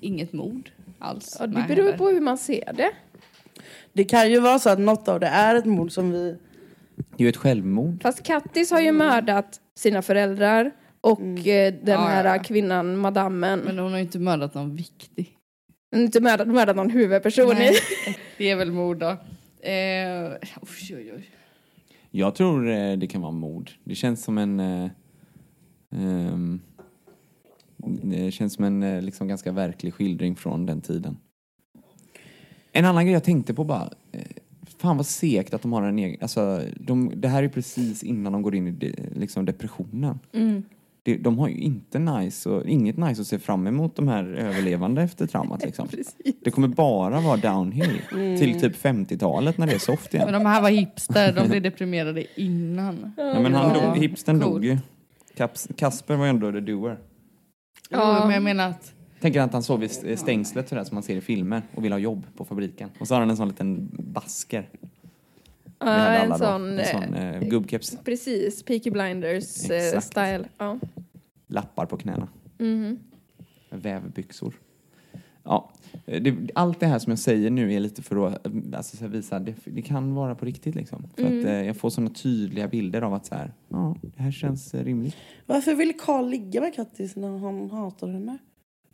inget 0.00 0.32
mord 0.32 0.70
alls. 0.98 1.36
Ja, 1.40 1.46
det 1.46 1.64
beror 1.68 1.92
på 1.92 2.08
hur 2.08 2.20
man 2.20 2.38
ser 2.38 2.72
det. 2.72 2.90
Det 3.96 4.04
kan 4.04 4.30
ju 4.30 4.40
vara 4.40 4.58
så 4.58 4.70
att 4.70 4.78
något 4.78 5.08
av 5.08 5.20
det 5.20 5.26
är 5.26 5.54
ett 5.54 5.64
mord 5.64 5.92
som 5.92 6.10
vi... 6.12 6.36
Det 6.96 7.22
är 7.22 7.22
ju 7.22 7.28
ett 7.28 7.36
självmord. 7.36 8.02
Fast 8.02 8.22
Kattis 8.22 8.70
har 8.70 8.80
ju 8.80 8.92
mördat 8.92 9.60
sina 9.74 10.02
föräldrar 10.02 10.70
och 11.00 11.20
Mm. 11.20 11.36
eh, 11.36 11.44
den 11.84 11.94
Ja, 11.94 12.00
här 12.00 12.24
ja, 12.24 12.36
ja. 12.36 12.42
kvinnan, 12.42 12.96
madammen. 12.98 13.58
Men 13.60 13.78
hon 13.78 13.90
har 13.90 13.98
ju 13.98 14.04
inte 14.04 14.18
mördat 14.18 14.54
någon 14.54 14.76
viktig. 14.76 15.38
Hon 15.90 15.98
har 16.00 16.04
inte 16.04 16.20
mördat, 16.20 16.48
mördat 16.48 16.76
någon 16.76 16.90
huvudperson 16.90 17.54
Nej, 17.54 17.72
i. 17.74 17.76
det 18.38 18.50
är 18.50 18.56
väl 18.56 18.72
mord 18.72 18.98
då. 18.98 19.08
Eh, 19.08 20.32
oj, 20.62 20.96
oj, 20.96 21.12
oj. 21.16 21.30
Jag 22.10 22.34
tror 22.34 22.68
eh, 22.70 22.92
det 22.92 23.06
kan 23.06 23.20
vara 23.20 23.32
mord. 23.32 23.70
Det 23.84 23.94
känns 23.94 24.24
som 24.24 24.38
en... 24.38 24.60
Eh, 24.60 24.90
ehm, 25.96 26.60
det 28.02 28.30
känns 28.32 28.54
som 28.54 28.64
en 28.64 28.82
eh, 28.82 29.02
liksom 29.02 29.28
ganska 29.28 29.52
verklig 29.52 29.94
skildring 29.94 30.36
från 30.36 30.66
den 30.66 30.80
tiden. 30.80 31.16
En 32.76 32.84
annan 32.84 33.04
grej 33.04 33.12
jag 33.12 33.24
tänkte 33.24 33.54
på 33.54 33.64
bara. 33.64 33.90
Eh, 34.12 34.20
fan 34.78 34.96
vad 34.96 35.06
segt 35.06 35.54
att 35.54 35.62
de 35.62 35.72
har 35.72 35.82
en 35.82 35.98
egen... 35.98 36.18
Alltså, 36.20 36.62
de, 36.80 37.12
det 37.14 37.28
här 37.28 37.42
är 37.42 37.48
precis 37.48 38.02
innan 38.02 38.32
de 38.32 38.42
går 38.42 38.54
in 38.54 38.66
i 38.66 38.70
de, 38.70 38.94
liksom 39.14 39.44
depressionen. 39.44 40.18
Mm. 40.32 40.62
Det, 41.02 41.16
de 41.16 41.38
har 41.38 41.48
ju 41.48 41.56
inte 41.56 41.98
nice 41.98 42.48
och, 42.48 42.66
inget 42.66 42.96
nice 42.96 43.20
att 43.20 43.26
se 43.26 43.38
fram 43.38 43.66
emot 43.66 43.96
de 43.96 44.08
här 44.08 44.24
överlevande 44.24 45.02
efter 45.02 45.26
traumat 45.26 45.64
liksom. 45.64 45.88
Det 46.44 46.50
kommer 46.50 46.68
bara 46.68 47.20
vara 47.20 47.36
downhill 47.36 48.00
till 48.10 48.60
typ 48.60 48.84
50-talet 48.84 49.58
när 49.58 49.66
det 49.66 49.74
är 49.74 49.78
soft 49.78 50.14
igen. 50.14 50.30
Men 50.30 50.42
de 50.42 50.48
här 50.48 50.62
var 50.62 50.70
hipster, 50.70 51.32
de 51.32 51.48
blev 51.48 51.62
deprimerade 51.62 52.40
innan. 52.40 53.12
Ja, 53.16 53.40
men 53.40 53.54
han 53.54 53.74
dog, 53.74 53.96
hipstern 53.96 54.40
coolt. 54.40 54.54
dog 54.54 54.64
ju. 54.64 54.78
Kasper 55.76 56.16
var 56.16 56.26
ändå 56.26 56.52
the 56.52 56.60
doer. 56.60 56.98
Ja. 57.90 58.24
men 58.24 58.34
jag 58.34 58.42
menar 58.42 58.68
att 58.68 58.95
Tänker 59.20 59.40
att 59.40 59.52
han 59.52 59.62
sov 59.62 59.82
st- 59.82 60.16
stängslet 60.16 60.68
sådär 60.68 60.84
som 60.84 60.94
man 60.94 61.02
ser 61.02 61.16
i 61.16 61.20
filmer 61.20 61.62
och 61.74 61.84
vill 61.84 61.92
ha 61.92 61.98
jobb 61.98 62.26
på 62.36 62.44
fabriken. 62.44 62.90
Och 63.00 63.08
så 63.08 63.14
har 63.14 63.20
han 63.20 63.30
en 63.30 63.36
sån 63.36 63.48
liten 63.48 63.88
basker. 63.98 64.68
Ja, 65.78 65.86
hade 65.86 66.16
en 66.16 66.38
sån, 66.38 66.78
En 66.78 66.86
sån 66.86 67.14
eh, 67.14 67.30
eh, 67.36 67.40
gubbkeps. 67.48 67.98
Precis, 68.04 68.62
Peaky 68.62 68.90
Blinders 68.90 69.70
eh, 69.70 70.00
style. 70.00 70.44
Ja. 70.58 70.78
Lappar 71.46 71.86
på 71.86 71.96
knäna. 71.96 72.28
Mhm. 72.58 72.98
Vävbyxor. 73.70 74.54
Ja, 75.42 75.70
eh, 76.06 76.22
det, 76.22 76.36
allt 76.54 76.80
det 76.80 76.86
här 76.86 76.98
som 76.98 77.10
jag 77.10 77.18
säger 77.18 77.50
nu 77.50 77.72
är 77.74 77.80
lite 77.80 78.02
för 78.02 78.26
att 78.26 78.46
eh, 78.46 78.52
alltså, 78.76 79.06
visa 79.06 79.36
att 79.36 79.46
det, 79.46 79.54
det 79.64 79.82
kan 79.82 80.14
vara 80.14 80.34
på 80.34 80.44
riktigt 80.44 80.74
liksom. 80.74 81.06
För 81.16 81.22
Mm. 81.26 81.38
att 81.40 81.44
eh, 81.46 81.52
jag 81.62 81.76
får 81.76 81.90
såna 81.90 82.10
tydliga 82.10 82.68
bilder 82.68 83.02
av 83.02 83.14
att 83.14 83.26
så 83.26 83.34
här, 83.34 83.52
ja, 83.68 83.96
det 84.02 84.22
här 84.22 84.30
känns 84.32 84.74
eh, 84.74 84.84
rimligt. 84.84 85.16
Varför 85.46 85.74
vill 85.74 85.92
Karl 86.00 86.28
ligga 86.28 86.60
med 86.60 86.74
Kattis 86.74 87.16
när 87.16 87.38
han 87.38 87.70
hatar 87.70 88.08
henne? 88.08 88.38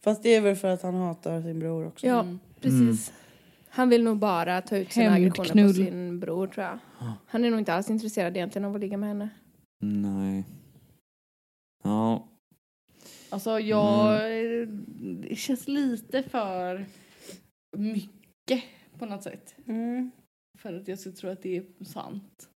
Fast 0.05 0.23
det 0.23 0.35
är 0.35 0.41
väl 0.41 0.57
för 0.57 0.69
att 0.69 0.83
han 0.83 0.95
hatar 0.95 1.43
sin 1.43 1.59
bror 1.59 1.87
också. 1.87 2.07
Ja, 2.07 2.21
Mm. 2.21 2.38
precis. 2.61 3.12
Han 3.69 3.88
vill 3.88 4.03
nog 4.05 4.19
bara 4.19 4.62
ta 4.62 4.77
ut 4.77 4.93
sina 4.93 5.12
aggressioner 5.12 5.67
på 5.69 5.73
sin 5.75 6.21
bror 6.21 6.47
tror 6.47 6.67
jag. 6.67 6.79
Han 7.27 7.45
är 7.45 7.51
nog 7.51 7.59
inte 7.59 7.75
alls 7.75 7.91
intresserad 7.91 8.37
egentligen 8.37 8.65
av 8.65 8.75
att 8.75 8.81
ligga 8.81 8.97
med 8.97 9.09
henne. 9.09 9.29
Nej. 9.83 10.45
Ja, 11.85 12.29
Alltså 13.31 13.61
jag... 13.61 14.21
Det 15.29 15.37
känns 15.38 15.69
lite 15.69 16.23
för 16.23 16.87
mycket 17.77 18.62
på 18.99 19.07
något 19.07 19.23
sätt. 19.23 19.55
Mm. 19.67 20.11
För 20.59 20.75
att 20.75 20.88
jag 20.88 20.99
skulle 20.99 21.15
tro 21.15 21.31
att 21.31 21.43
det 21.43 21.57
är 21.57 21.85
sant. 21.85 22.49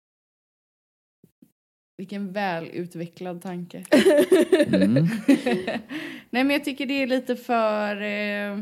Vilken 1.99 2.33
välutvecklad 2.33 3.43
tanke. 3.43 3.85
mm. 4.67 5.07
Nej 6.37 6.45
men 6.45 6.55
jag 6.55 6.65
tycker 6.65 6.87
det 6.87 7.03
är 7.03 7.07
lite 7.07 7.37
för... 7.37 8.03
Eh, 8.03 8.53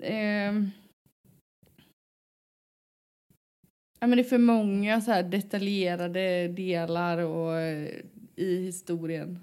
eh, 0.00 0.54
ja, 4.00 4.06
men 4.06 4.10
det 4.10 4.20
är 4.20 4.24
för 4.24 4.38
många 4.38 5.00
så 5.00 5.10
här 5.10 5.22
detaljerade 5.22 6.48
delar 6.48 7.18
och, 7.18 7.60
eh, 7.60 7.88
i 8.36 8.64
historien. 8.64 9.38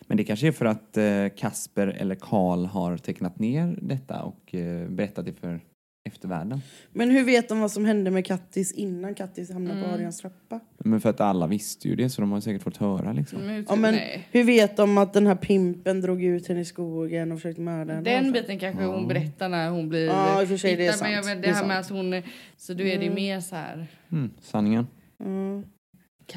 Men 0.00 0.16
det 0.16 0.24
kanske 0.24 0.48
är 0.48 0.52
för 0.52 0.64
att 0.64 0.96
eh, 0.96 1.28
Kasper 1.36 1.86
eller 1.86 2.14
Karl 2.14 2.64
har 2.64 2.96
tecknat 2.96 3.38
ner 3.38 3.78
detta 3.82 4.22
och 4.22 4.54
eh, 4.54 4.88
berättat 4.88 5.24
det 5.24 5.32
för 5.32 5.60
eftervärlden. 6.04 6.60
Men 6.92 7.10
hur 7.10 7.24
vet 7.24 7.48
de 7.48 7.60
vad 7.60 7.70
som 7.70 7.84
hände 7.84 8.10
med 8.10 8.26
Kattis 8.26 8.72
innan 8.72 9.14
Kattis 9.14 9.50
hamnade 9.52 9.78
Mm. 9.78 9.88
på 9.88 9.94
Adrians 9.94 10.18
trappa? 10.18 10.60
Men 10.78 11.00
för 11.00 11.10
att 11.10 11.20
alla 11.20 11.46
visste 11.46 11.88
ju 11.88 11.96
det 11.96 12.10
så 12.10 12.20
de 12.20 12.32
har 12.32 12.40
säkert 12.40 12.62
fått 12.62 12.76
höra 12.76 13.12
liksom. 13.12 13.38
Men, 13.46 13.66
Ja, 13.68 13.76
men 13.76 13.94
nej. 13.94 14.28
hur 14.30 14.44
vet 14.44 14.76
de 14.76 14.98
att 14.98 15.12
den 15.12 15.26
här 15.26 15.34
pimpen 15.34 16.00
drog 16.00 16.22
ut 16.24 16.48
henne 16.48 16.60
i 16.60 16.64
skogen 16.64 17.32
och 17.32 17.38
försökte 17.38 17.60
mörda 17.60 17.92
henne? 17.94 18.10
Den 18.10 18.32
biten 18.32 18.58
kanske 18.58 18.84
hon 18.84 19.08
berättar 19.08 19.48
när 19.48 19.70
hon 19.70 19.88
blir 19.88 20.06
Ja, 20.06 20.42
i 20.42 20.44
och 20.44 20.48
för 20.48 20.56
sig, 20.56 20.76
det 20.76 20.86
är 20.86 20.92
hittad, 20.92 21.04
Men 21.04 21.12
jag 21.12 21.24
sant. 21.24 21.36
vet, 21.36 21.42
Det 21.42 21.48
det 21.48 21.52
är 21.52 21.54
här 21.54 21.66
med 21.66 21.84
sant. 21.86 21.98
att 22.00 22.12
hon... 22.12 22.22
Så 22.56 22.74
då 22.74 22.84
är 22.84 22.98
det 22.98 23.04
Mm. 23.06 23.14
mer 23.14 23.40
så 23.40 23.56
här... 23.56 23.86
Mm, 24.12 24.30
sanningen. 24.40 24.86
Mm. 25.24 25.64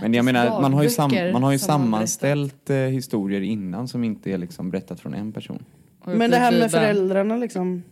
Men 0.02 0.14
jag 0.14 0.26
menar, 0.26 0.62
man 0.62 0.74
har 0.74 0.84
ju, 0.84 0.90
sam, 0.90 1.10
dagböcker 1.10 1.34
man 1.34 1.44
har 1.44 1.52
ju 1.52 1.60
som 1.60 1.68
sammanställt 1.68 2.70
eh, 2.70 2.76
historier 2.78 3.42
innan 3.42 3.88
som 3.88 4.04
inte 4.04 4.32
är 4.32 4.38
liksom 4.38 4.72
berättat 4.72 5.00
från 5.00 5.14
en 5.14 5.32
person. 5.32 5.66
Men 6.06 6.32
det 6.32 6.38
här 6.38 6.52
med 6.52 6.54
Bibeln. 6.54 6.70
föräldrarna 6.70 7.38
liksom. 7.38 7.84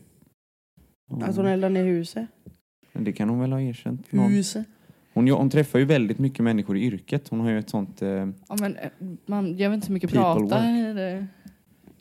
Ja. 1.19 1.25
Att 1.25 1.35
hon 1.35 1.45
eldade 1.45 1.73
ner 1.73 1.83
huset. 1.83 2.25
Det 2.93 3.13
kan 3.13 3.29
hon 3.29 3.39
väl 3.39 3.51
ha 3.51 3.61
erkänt. 3.61 4.11
Någon. 4.11 4.31
Huset. 4.31 4.65
Hon, 5.13 5.29
hon 5.29 5.49
träffar 5.49 5.79
ju 5.79 5.85
väldigt 5.85 6.19
mycket 6.19 6.39
människor 6.43 6.77
i 6.77 6.81
yrket. 6.85 7.27
Hon 7.29 7.39
har 7.39 7.49
ju 7.49 7.59
ett 7.59 7.69
sånt... 7.69 8.01
Eh, 8.01 8.09
Ja, 8.09 8.55
men 8.59 8.75
eh, 8.75 8.89
man 9.25 9.57
gör 9.57 9.69
väl 9.69 9.75
inte 9.75 9.87
så 9.87 9.93
mycket 9.93 10.11
prata 10.11 10.69
i 10.69 10.93
det. 10.93 11.27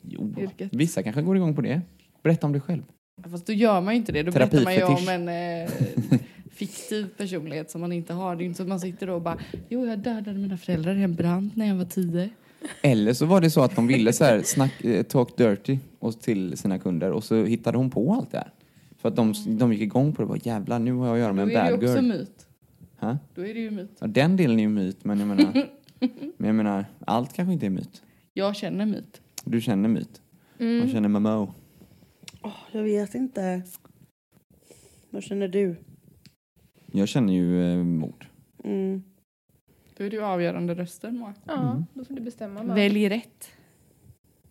jo, 0.01 0.33
Yrket. 0.37 0.73
vissa 0.73 1.03
kanske 1.03 1.21
går 1.21 1.35
igång 1.35 1.55
på 1.55 1.61
det. 1.61 1.81
Berätta 2.23 2.45
om 2.47 2.51
dig 2.53 2.61
själv. 2.61 2.83
Fast 3.31 3.45
då 3.47 3.53
gör 3.53 3.81
man 3.81 3.93
ju 3.93 3.97
inte 3.99 4.11
det. 4.11 4.23
Då 4.23 4.31
berättar 4.31 4.63
man 4.63 4.75
ju 4.75 4.83
om 4.83 5.07
en 5.09 5.29
eh, 5.63 5.69
fiktiv 6.51 7.07
personlighet 7.17 7.71
som 7.71 7.81
man 7.81 7.91
inte 7.91 8.13
har. 8.13 8.35
Det 8.35 8.43
är 8.43 8.45
inte 8.45 8.57
så 8.57 8.63
att 8.63 8.69
man 8.69 8.79
sitter 8.79 9.07
då 9.07 9.13
och 9.13 9.21
bara 9.21 9.37
Jo, 9.69 9.85
jag 9.85 9.99
dödade 9.99 10.33
mina 10.33 10.57
föräldrar 10.57 10.95
i 10.95 11.03
en 11.03 11.15
brand 11.15 11.51
när 11.55 11.67
jag 11.67 11.75
var 11.75 11.85
tio. 11.85 12.29
Eller 12.81 13.13
så 13.13 13.25
var 13.25 13.41
det 13.41 13.49
så 13.49 13.61
att 13.61 13.75
de 13.75 13.87
ville 13.87 14.13
så 14.13 14.23
här 14.23 14.41
snack, 14.45 14.83
eh, 14.83 15.03
talk 15.03 15.37
dirty 15.37 15.79
och 15.99 16.21
till 16.21 16.57
sina 16.57 16.79
kunder 16.79 17.11
och 17.11 17.23
så 17.23 17.43
hittade 17.45 17.77
hon 17.77 17.89
på 17.89 18.13
allt 18.13 18.31
det 18.31 18.37
här. 18.37 18.51
För 19.01 19.09
att 19.09 19.15
de, 19.15 19.33
de 19.47 19.73
gick 19.73 19.81
igång 19.81 20.13
på 20.13 20.21
det. 20.21 20.27
Bara, 20.27 20.37
Jävlar, 20.43 20.79
nu 20.79 20.93
har 20.93 21.07
jag 21.07 21.13
att 21.13 21.19
göra 21.19 21.33
med 21.33 21.47
Då 21.47 21.51
en 21.51 21.57
är 21.57 21.63
det 21.63 21.69
ju 21.71 21.77
bad 21.77 21.83
också 21.83 22.01
girl. 22.01 22.07
myt. 22.07 22.47
Ha? 22.99 23.17
Då 23.35 23.45
är 23.45 23.53
det 23.53 23.59
ju 23.59 23.71
myt. 23.71 23.97
Ja, 23.99 24.07
den 24.07 24.37
delen 24.37 24.59
är 24.59 24.63
ju 24.63 24.69
myt, 24.69 25.05
men 25.05 25.19
jag 25.19 25.27
menar... 25.27 25.53
men 26.37 26.47
jag 26.47 26.55
menar, 26.55 26.85
allt 26.99 27.33
kanske 27.33 27.53
inte 27.53 27.65
är 27.65 27.69
myt. 27.69 28.03
Jag 28.33 28.55
känner 28.55 28.85
myt. 28.85 29.21
Du 29.43 29.61
känner 29.61 29.89
myt. 29.89 30.21
Mm. 30.59 30.79
Man 30.79 30.89
känner 30.89 31.09
Momo. 31.09 31.53
Åh, 32.41 32.53
jag 32.71 32.83
vet 32.83 33.15
inte. 33.15 33.61
Vad 35.09 35.23
känner 35.23 35.47
du? 35.47 35.75
Jag 36.91 37.07
känner 37.07 37.33
ju 37.33 37.71
eh, 37.71 37.83
mord. 37.83 38.27
Mm. 38.63 39.03
Då 39.97 40.03
är 40.03 40.09
det 40.09 40.15
ju 40.15 40.23
avgörande 40.23 40.75
röster, 40.75 41.11
Moa. 41.11 41.33
Ja, 41.45 41.83
då 41.93 42.05
får 42.05 42.13
du 42.13 42.21
bestämma. 42.21 42.63
Välj. 42.63 42.81
Välj 42.81 43.09
rätt. 43.09 43.49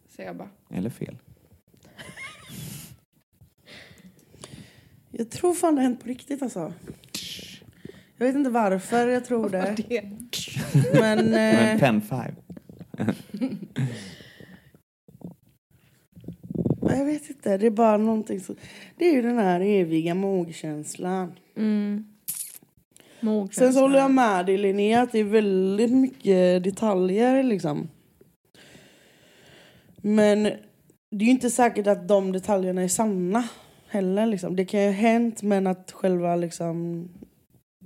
Säger 0.08 0.28
jag 0.28 0.36
bara. 0.36 0.48
Eller 0.70 0.90
fel. 0.90 1.16
Jag 5.20 5.30
tror 5.30 5.54
fan 5.54 5.74
det 5.74 5.80
har 5.80 5.88
hänt 5.88 6.02
på 6.02 6.08
riktigt 6.08 6.42
alltså. 6.42 6.72
Jag 8.16 8.26
vet 8.26 8.36
inte 8.36 8.50
varför 8.50 9.08
jag 9.08 9.24
tror 9.24 9.48
det. 9.48 9.76
Men... 10.92 11.30
Men 11.30 11.34
Eh, 11.34 11.78
pen 11.78 12.00
five. 12.00 12.34
jag 16.80 17.04
vet 17.04 17.30
inte, 17.30 17.56
det 17.56 17.66
är 17.66 17.70
bara 17.70 17.96
någonting 17.96 18.40
som... 18.40 18.56
Det 18.96 19.08
är 19.08 19.12
ju 19.12 19.22
den 19.22 19.38
här 19.38 19.60
eviga 19.60 20.14
mogkänslan. 20.14 21.32
Mm. 21.56 22.04
Sen 23.52 23.72
så 23.72 23.80
håller 23.80 23.98
jag 23.98 24.10
med 24.10 24.46
dig 24.46 24.58
Linnea 24.58 25.02
att 25.02 25.12
det 25.12 25.18
är 25.18 25.24
väldigt 25.24 25.92
mycket 25.92 26.64
detaljer 26.64 27.42
liksom. 27.42 27.88
Men 29.96 30.42
det 31.10 31.24
är 31.24 31.26
ju 31.26 31.30
inte 31.30 31.50
säkert 31.50 31.86
att 31.86 32.08
de 32.08 32.32
detaljerna 32.32 32.82
är 32.82 32.88
sanna 32.88 33.44
heller 33.90 34.26
liksom. 34.26 34.56
Det 34.56 34.64
kan 34.64 34.80
ju 34.80 34.86
ha 34.86 34.92
hänt 34.92 35.42
men 35.42 35.66
att 35.66 35.92
själva 35.92 36.36
liksom 36.36 37.08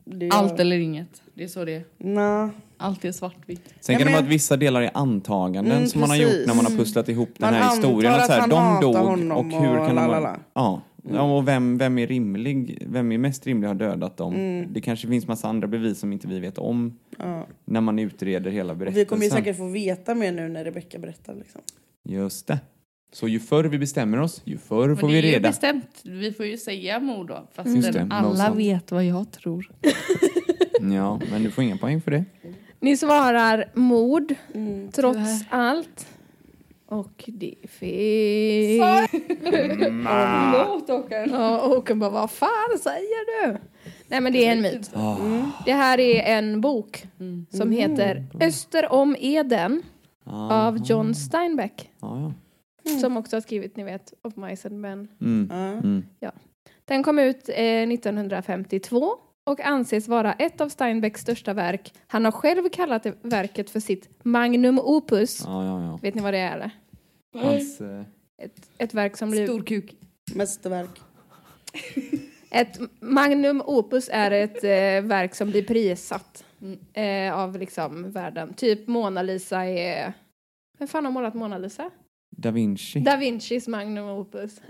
Det 0.04 0.28
Allt 0.30 0.60
eller 0.60 0.78
inget. 0.78 1.22
Det 1.34 1.44
är 1.44 1.48
så 1.48 1.64
det 1.64 1.74
är. 1.74 1.84
Nej. 1.98 2.48
Allt 2.76 3.04
är 3.04 3.12
svartvitt. 3.12 3.74
Sen 3.80 3.92
Ja, 3.92 3.98
kan 3.98 3.98
det 3.98 4.04
men- 4.04 4.12
vara 4.12 4.24
att 4.24 4.32
vissa 4.32 4.56
delar 4.56 4.82
är 4.82 4.90
antaganden 4.94 5.76
Mm, 5.76 5.88
som 5.88 6.00
man 6.00 6.10
har 6.10 6.16
precis. 6.16 6.38
gjort 6.38 6.46
när 6.46 6.54
man 6.54 6.64
har 6.64 6.72
pusslat 6.78 7.08
ihop 7.08 7.28
den 7.38 7.50
Man 7.50 7.54
här 7.62 7.70
historien. 7.74 8.12
Att 8.12 8.26
så 8.26 8.32
här, 8.32 8.48
de 8.48 8.54
hatar 8.58 8.80
dog 8.82 8.96
honom 8.96 9.32
och 9.38 9.44
hur 9.44 9.70
och 9.78 9.86
kan 9.86 9.88
de 9.88 9.94
lalala. 9.94 10.20
vara... 10.20 10.38
Ja. 10.54 10.82
ja, 11.12 11.36
och 11.36 11.48
vem, 11.48 11.78
vem 11.78 11.98
är 11.98 12.06
rimlig? 12.06 12.78
Vem 12.90 13.12
är 13.12 13.18
mest 13.18 13.46
rimlig 13.46 13.68
att 13.68 13.80
ha 13.80 13.88
dödat 13.88 14.16
dem? 14.16 14.34
Mm. 14.34 14.72
Det 14.72 14.80
kanske 14.80 15.08
finns 15.08 15.26
massa 15.26 15.48
andra 15.48 15.68
bevis 15.68 15.98
som 15.98 16.12
inte 16.12 16.28
vi 16.28 16.40
vet 16.40 16.58
om 16.58 16.98
när 17.64 17.80
man 17.80 17.98
utreder 17.98 18.50
hela 18.50 18.72
Och 18.72 18.78
berättelsen. 18.78 19.00
vi 19.00 19.04
kommer 19.08 19.24
ju 19.24 19.30
säkert 19.30 19.56
få 19.56 19.66
veta 19.68 20.14
mer 20.14 20.32
nu 20.32 20.48
när 20.48 20.64
Rebecca 20.64 20.98
berättar. 20.98 21.34
Liksom. 21.34 21.60
Just 22.04 22.46
det. 22.46 22.58
Så 23.14 23.28
ju 23.28 23.40
förr 23.40 23.64
vi 23.64 23.78
bestämmer 23.78 24.20
oss, 24.20 24.42
ju 24.44 24.58
förr 24.58 24.88
Men 24.88 24.96
får 24.96 25.06
det 25.08 25.12
vi 25.12 25.18
är 25.18 25.22
ju 25.22 25.30
reda. 25.32 25.48
bestämt. 25.48 26.00
Vi 26.04 26.32
får 26.32 26.46
ju 26.46 26.56
säga 26.56 27.00
mord 27.00 27.28
då. 27.28 27.48
Fast 27.54 27.76
Just 27.76 27.92
det, 27.92 28.06
alla 28.10 28.28
Mozart. 28.28 28.56
vet 28.56 28.92
vad 28.92 29.04
jag 29.04 29.30
tror. 29.32 29.70
Ja, 30.94 31.20
men 31.30 31.42
du 31.42 31.50
får 31.50 31.64
inga 31.64 31.76
poäng 31.76 32.00
för 32.00 32.10
det. 32.10 32.24
Ni 32.80 32.96
svarar 32.96 33.64
mord, 33.74 34.34
trots 34.92 35.18
Tyvärr. 35.18 35.46
allt. 35.50 36.06
Och 36.86 37.24
det 37.26 37.54
är 37.62 37.68
fel. 37.68 39.08
Förlåt 39.42 40.88
Håkan. 40.88 41.30
Ja, 41.30 41.60
och 41.60 41.70
Håkan 41.70 41.98
bara, 41.98 42.10
vad 42.10 42.30
fan 42.30 42.78
säger 42.82 43.46
du? 43.46 43.58
Nej 44.08 44.20
men 44.20 44.32
det 44.32 44.46
är 44.46 44.52
en 44.52 44.62
myt. 44.62 44.90
Ah. 44.94 45.16
Det 45.66 45.72
här 45.72 46.00
är 46.00 46.38
en 46.38 46.60
bok 46.60 47.06
som 47.50 47.70
heter 47.72 48.26
Öster 48.40 48.92
om 48.92 49.16
Eden 49.18 49.82
Ah. 50.26 50.66
av 50.66 50.78
John 50.86 51.14
Steinbeck. 51.14 51.90
Ja, 52.00 52.20
ja. 52.20 52.32
Som 53.00 53.16
också 53.16 53.36
har 53.36 53.40
skrivit, 53.40 53.76
ni 53.76 53.84
vet, 53.84 54.14
Of 54.22 54.36
Mice 54.36 54.68
and 54.68 54.80
Men. 54.80 55.08
Mm. 55.20 55.48
Ja. 55.50 55.56
Mm. 55.56 56.04
Den 56.84 57.02
kom 57.02 57.18
ut 57.18 57.48
eh, 57.48 57.88
1952 57.88 59.18
och 59.44 59.60
anses 59.60 60.08
vara 60.08 60.32
ett 60.32 60.60
av 60.60 60.68
Steinbecks 60.68 61.20
största 61.20 61.52
verk. 61.52 61.94
Han 62.06 62.24
har 62.24 62.32
själv 62.32 62.68
kallat 62.68 63.02
det 63.02 63.14
verket 63.22 63.70
för 63.70 63.80
sitt 63.80 64.24
magnum 64.24 64.78
opus. 64.78 65.42
Ja, 65.44 65.64
ja, 65.64 65.84
ja. 65.84 65.98
Vet 66.02 66.14
ni 66.14 66.22
vad 66.22 66.34
det 66.34 66.38
är? 66.38 66.56
Eller? 66.56 66.70
Hans, 67.34 67.80
eh, 67.80 68.02
Ett, 68.42 68.70
ett 68.78 68.94
verk 68.94 69.16
som 69.16 69.30
blir... 69.30 69.46
Stor 69.46 69.62
kuk. 69.62 69.96
Mästerverk. 70.34 71.00
Ett 72.50 72.78
magnum 73.00 73.62
opus 73.66 74.08
är 74.12 74.30
ett 74.30 74.64
eh, 74.64 75.08
verk 75.08 75.34
som 75.34 75.50
blir 75.50 75.64
prissatt 75.64 76.44
eh, 76.92 77.38
av 77.38 77.58
liksom 77.58 78.12
världen. 78.12 78.54
Typ 78.54 78.86
Mona 78.86 79.22
Lisa 79.22 79.64
är... 79.64 80.12
Vem 80.78 80.88
fan 80.88 81.04
har 81.04 81.12
målat 81.12 81.34
Mona 81.34 81.58
Lisa? 81.58 81.90
Da 82.36 82.50
Vinci. 82.50 83.00
Da 83.00 83.16
Vincis 83.16 83.68
magnum 83.68 84.08
opus. 84.08 84.60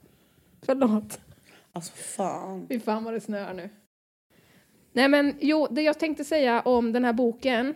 Förlåt. 0.62 1.20
Alltså 1.72 1.92
fan. 1.92 2.66
Fy 2.68 2.80
fan 2.80 3.04
vad 3.04 3.14
det 3.14 3.20
snöar 3.20 3.54
nu. 3.54 3.70
Nej 4.92 5.08
men 5.08 5.34
jo, 5.40 5.66
det 5.70 5.82
jag 5.82 5.98
tänkte 5.98 6.24
säga 6.24 6.60
om 6.60 6.92
den 6.92 7.04
här 7.04 7.12
boken 7.12 7.74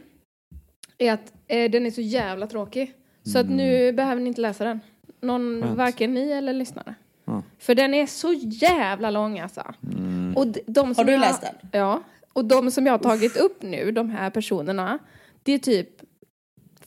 är 0.99 1.13
att 1.13 1.33
eh, 1.47 1.71
den 1.71 1.87
är 1.87 1.91
så 1.91 2.01
jävla 2.01 2.47
tråkig. 2.47 2.95
Så 3.23 3.39
att 3.39 3.51
nu 3.51 3.93
behöver 3.93 4.23
ni 4.23 4.29
inte 4.29 4.41
läsa 4.41 4.65
den. 4.65 4.81
Någon, 5.21 5.63
Skönt. 5.63 5.79
varken 5.79 6.15
ni 6.15 6.31
eller 6.31 6.53
lyssnarna. 6.53 6.95
Ja. 7.25 7.43
För 7.59 7.75
den 7.75 7.95
är 7.95 8.07
så 8.07 8.33
jävla 8.33 9.11
lång 9.11 9.39
alltså. 9.39 9.75
Mm. 9.83 10.37
Och 10.37 10.47
de, 10.47 10.61
de 10.67 10.95
som 10.95 11.03
Har 11.03 11.05
du 11.05 11.13
jag, 11.13 11.21
läst 11.21 11.41
den? 11.41 11.55
Ja. 11.73 12.03
Och 12.33 12.45
de 12.45 12.71
som 12.71 12.87
jag 12.87 12.93
har 12.93 12.99
tagit 12.99 13.37
upp 13.37 13.63
nu, 13.63 13.93
de 13.93 14.11
här 14.11 14.31
personerna, 14.31 14.99
det 15.43 15.53
är 15.53 15.59
typ 15.59 16.00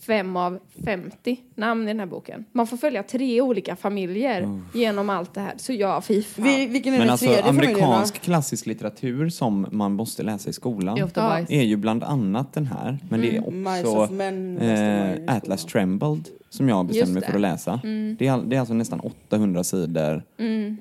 fem 0.06 0.38
av 0.38 0.60
50 0.86 1.38
namn 1.56 1.84
i 1.84 1.88
den 1.88 2.00
här 2.00 2.06
boken. 2.08 2.46
Man 2.52 2.68
får 2.68 2.78
följa 2.78 3.04
tre 3.04 3.42
olika 3.42 3.76
familjer 3.76 4.62
genom 4.74 5.10
allt 5.10 5.34
det 5.34 5.42
här. 5.42 5.54
Så 5.58 5.74
ja, 5.74 6.02
fy 6.02 6.24
fan. 6.24 6.46
Vi, 6.46 6.68
vilken 6.68 6.94
är 6.94 6.98
Men 6.98 7.08
den 7.08 7.12
alltså 7.12 7.26
tredje 7.26 7.44
amerikansk 7.50 8.22
klassisk 8.22 8.66
litteratur 8.66 9.30
som 9.30 9.68
man 9.72 9.94
måste 9.94 10.24
läsa 10.24 10.50
i 10.50 10.54
skolan 10.54 10.96
Det 10.96 11.02
är 11.18 11.46
Ja. 11.50 11.50
ju 11.50 11.76
bland 11.78 12.04
annat 12.04 12.54
den 12.54 12.66
här. 12.66 13.00
Men 13.10 13.22
det 13.22 13.38
är 13.38 13.52
Mice 13.52 13.88
också 13.88 14.14
Men 14.14 14.58
eh, 14.58 15.36
Atlas 15.36 15.66
Trembled 15.66 16.30
som 16.50 16.70
jag 16.70 16.86
bestämde 16.86 17.14
mig 17.14 17.24
för 17.24 17.34
att 17.34 17.42
läsa. 17.42 17.80
Det, 18.20 18.28
är, 18.28 18.50
det 18.50 18.56
är 18.56 18.60
alltså 18.60 18.74
nästan 18.74 19.00
800 19.00 19.64
sidor 19.64 20.24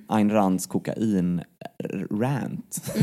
Ayn 0.06 0.30
Rands 0.30 0.66
kokain-rant. 0.66 2.94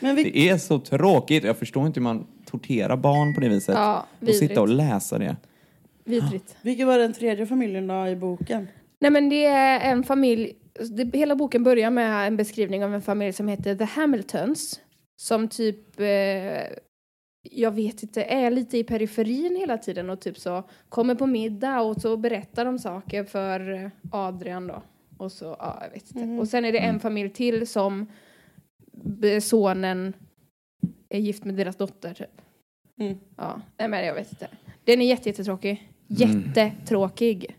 Men 0.00 0.16
vi, 0.16 0.22
Det 0.24 0.48
är 0.48 0.58
så 0.58 0.78
tråkigt. 0.78 1.44
Jag 1.44 1.56
förstår 1.56 1.86
inte 1.86 2.00
hur 2.00 2.04
man 2.04 2.26
torterar 2.50 2.96
barn 2.96 3.34
på 3.34 3.40
det 3.40 3.48
viset. 3.48 3.74
Ja, 3.74 4.06
och 4.20 4.34
sitta 4.34 4.60
och 4.60 4.68
läsa 4.68 5.18
det. 5.18 5.36
Vidrigt. 6.04 6.56
vilken 6.62 6.86
var 6.86 6.98
den 6.98 7.12
tredje 7.12 7.46
familjen 7.46 7.86
då 7.86 8.08
i 8.08 8.16
boken? 8.16 8.68
Nej 9.00 9.10
men 9.10 9.28
det 9.28 9.44
är 9.44 9.92
en 9.92 10.02
familj, 10.02 10.56
det, 10.90 11.18
hela 11.18 11.36
boken 11.36 11.64
börjar 11.64 11.90
med 11.90 12.26
en 12.26 12.36
beskrivning 12.36 12.84
av 12.84 12.94
en 12.94 13.02
familj 13.02 13.32
som 13.32 13.48
heter 13.48 13.74
The 13.74 13.84
Hamiltons. 13.84 14.80
Som 15.20 15.48
typ, 15.48 16.00
eh, 16.00 16.06
jag 17.50 17.70
vet 17.70 18.02
inte, 18.02 18.22
är 18.22 18.50
lite 18.50 18.78
i 18.78 18.84
periferin 18.84 19.56
hela 19.56 19.78
tiden 19.78 20.10
och 20.10 20.20
typ 20.20 20.38
så 20.38 20.62
kommer 20.88 21.14
på 21.14 21.26
middag 21.26 21.80
och 21.80 22.00
så 22.00 22.16
berättar 22.16 22.64
de 22.64 22.78
saker 22.78 23.24
för 23.24 23.90
Adrian 24.12 24.66
då. 24.66 24.82
Och 25.16 25.32
så, 25.32 25.56
ja 25.58 25.78
jag 25.82 25.90
vet 25.90 26.16
inte. 26.16 26.40
Och 26.40 26.48
sen 26.48 26.64
är 26.64 26.72
det 26.72 26.78
en 26.78 27.00
familj 27.00 27.30
till 27.30 27.66
som 27.66 28.06
sonen 29.40 30.14
är 31.08 31.18
gift 31.18 31.44
med 31.44 31.54
deras 31.54 31.76
dotter 31.76 32.14
typ. 32.14 32.40
Mm. 33.00 33.18
Ja, 33.36 33.60
nej 33.78 33.88
men 33.88 34.06
jag 34.06 34.14
vet 34.14 34.32
inte. 34.32 34.48
Den 34.84 35.00
är 35.02 35.06
jätte, 35.06 35.28
jättetråkig. 35.28 35.88
Jättetråkig. 36.06 37.56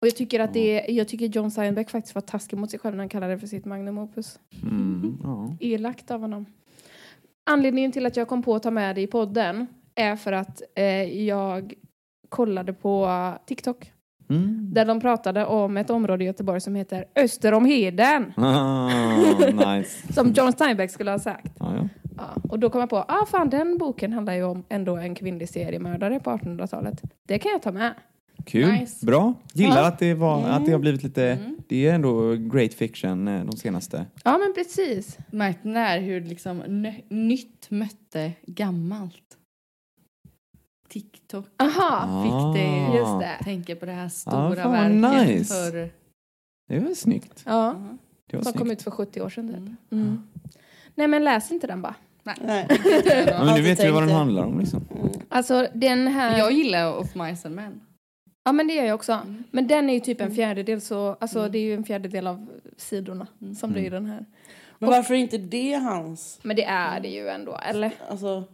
Och 0.00 0.06
jag 0.06 0.16
tycker 0.16 0.40
att 0.40 0.52
det 0.52 0.90
är, 0.90 0.94
jag 0.94 1.08
tycker 1.08 1.26
John 1.26 1.50
Steinbeck 1.50 1.90
faktiskt 1.90 2.14
var 2.14 2.22
taskig 2.22 2.58
mot 2.58 2.70
sig 2.70 2.80
själv 2.80 2.96
när 2.96 3.02
han 3.02 3.08
kallade 3.08 3.32
det 3.32 3.38
för 3.38 3.46
sitt 3.46 3.64
magnum 3.64 3.98
opus. 3.98 4.38
Mm, 4.62 5.18
ja. 5.22 5.56
Elakt 5.60 6.10
av 6.10 6.20
honom. 6.20 6.46
Anledningen 7.50 7.92
till 7.92 8.06
att 8.06 8.16
jag 8.16 8.28
kom 8.28 8.42
på 8.42 8.54
att 8.54 8.62
ta 8.62 8.70
med 8.70 8.94
det 8.94 9.00
i 9.00 9.06
podden 9.06 9.66
är 9.94 10.16
för 10.16 10.32
att 10.32 10.62
eh, 10.74 11.24
jag 11.24 11.74
kollade 12.28 12.72
på 12.72 13.08
TikTok 13.46 13.92
Mm. 14.30 14.68
där 14.72 14.84
de 14.84 15.00
pratade 15.00 15.46
om 15.46 15.76
ett 15.76 15.90
område 15.90 16.24
i 16.24 16.26
Göteborg 16.26 16.60
som 16.60 16.74
heter 16.74 17.04
Öster 17.16 17.54
om 17.54 17.64
Heden. 17.64 18.32
Ah, 18.36 18.90
nice. 19.76 20.12
Som 20.12 20.32
John 20.32 20.52
Steinbeck 20.52 20.90
skulle 20.90 21.10
ha 21.10 21.18
sagt. 21.18 21.52
Ja, 21.58 21.76
ja. 21.76 21.88
Ja, 22.18 22.42
och 22.50 22.58
då 22.58 22.70
kom 22.70 22.80
jag 22.80 22.90
på, 22.90 22.96
ah 22.96 23.26
fan 23.26 23.50
den 23.50 23.78
boken 23.78 24.12
handlar 24.12 24.32
ju 24.34 24.42
om 24.44 24.64
ändå 24.68 24.96
en 24.96 25.14
kvinnlig 25.14 25.48
seriemördare 25.48 26.20
på 26.20 26.30
1800-talet. 26.30 27.02
Det 27.28 27.38
kan 27.38 27.52
jag 27.52 27.62
ta 27.62 27.72
med. 27.72 27.94
Kul, 28.46 28.72
Nice. 28.72 29.06
bra. 29.06 29.34
Gillar 29.52 29.76
Ja. 29.82 29.86
att, 29.88 29.98
det 29.98 30.14
var, 30.14 30.44
att 30.48 30.66
det 30.66 30.72
har 30.72 30.78
blivit 30.78 31.02
lite, 31.02 31.38
det 31.68 31.86
är 31.86 31.94
ändå 31.94 32.34
great 32.34 32.74
fiction 32.74 33.28
eh, 33.28 33.44
de 33.44 33.56
senaste. 33.56 34.06
Ja 34.24 34.38
men 34.38 34.54
precis. 34.54 35.18
Märkt 35.30 35.64
när 35.64 36.00
hur 36.00 36.20
liksom 36.20 36.58
nytt 37.08 37.70
mötte 37.70 38.32
gammalt. 38.46 39.22
TikTok 40.88 41.46
Aha, 41.56 42.22
fick 42.24 42.62
det 42.62 42.68
Ah. 42.68 42.96
just 42.96 43.20
det. 43.20 43.44
tänka 43.44 43.76
på 43.76 43.86
det 43.86 43.92
här 43.92 44.06
Ah, 44.06 44.08
stora 44.08 44.62
fan, 44.62 45.00
verket 45.02 45.28
nice. 45.38 45.54
för... 45.54 45.90
Det 46.68 46.78
var 46.80 46.94
snyggt. 46.94 47.42
Ja, 47.46 47.74
Det 48.30 48.36
var 48.36 48.44
som 48.44 48.52
kom 48.52 48.70
ut 48.70 48.82
för 48.82 48.90
70 48.90 49.20
år 49.22 49.28
sedan 49.28 49.48
typ. 49.48 49.56
Mm. 49.58 49.74
Mm. 50.06 50.22
Nej 50.94 51.08
men 51.08 51.24
läs 51.24 51.50
inte 51.50 51.66
den 51.66 51.82
bara. 51.82 51.94
Nej. 52.40 52.66
Ja, 52.68 52.78
men 53.14 53.26
du 53.26 53.32
Alltid 53.32 53.64
vet 53.64 53.84
ju 53.84 53.90
vad 53.90 54.02
den 54.02 54.10
handlar 54.10 54.44
om 54.44 54.60
liksom. 54.60 54.88
Alltså 55.28 55.66
den 55.74 56.06
här... 56.06 56.38
Jag 56.38 56.52
gillar 56.52 56.98
Of 56.98 57.14
Mice 57.14 57.48
and 57.48 57.54
Men. 57.56 57.80
Ja 58.44 58.52
men 58.52 58.66
det 58.66 58.74
gör 58.74 58.84
jag 58.84 58.94
också. 58.94 59.12
Mm. 59.12 59.44
Men 59.50 59.66
den 59.66 59.90
är 59.90 59.94
ju 59.94 60.00
typ 60.00 60.20
en 60.20 60.34
fjärdedel 60.34 60.80
så, 60.80 61.16
alltså 61.20 61.48
det 61.48 61.58
är 61.58 61.62
ju 61.62 61.74
en 61.74 61.84
fjärdedel 61.84 62.26
av 62.26 62.46
sidorna 62.76 63.26
som 63.58 63.72
det 63.72 63.80
är 63.80 63.84
i 63.84 63.88
den 63.88 64.06
här. 64.06 64.26
Men 64.78 64.90
varför 64.90 65.14
är 65.14 65.18
inte 65.18 65.38
det 65.38 65.74
hans? 65.74 66.38
Men 66.42 66.56
det 66.56 66.64
är 66.64 67.00
det 67.00 67.08
ju 67.08 67.28
ändå, 67.28 67.58
eller? 67.68 67.90
Alltså, 68.10 68.44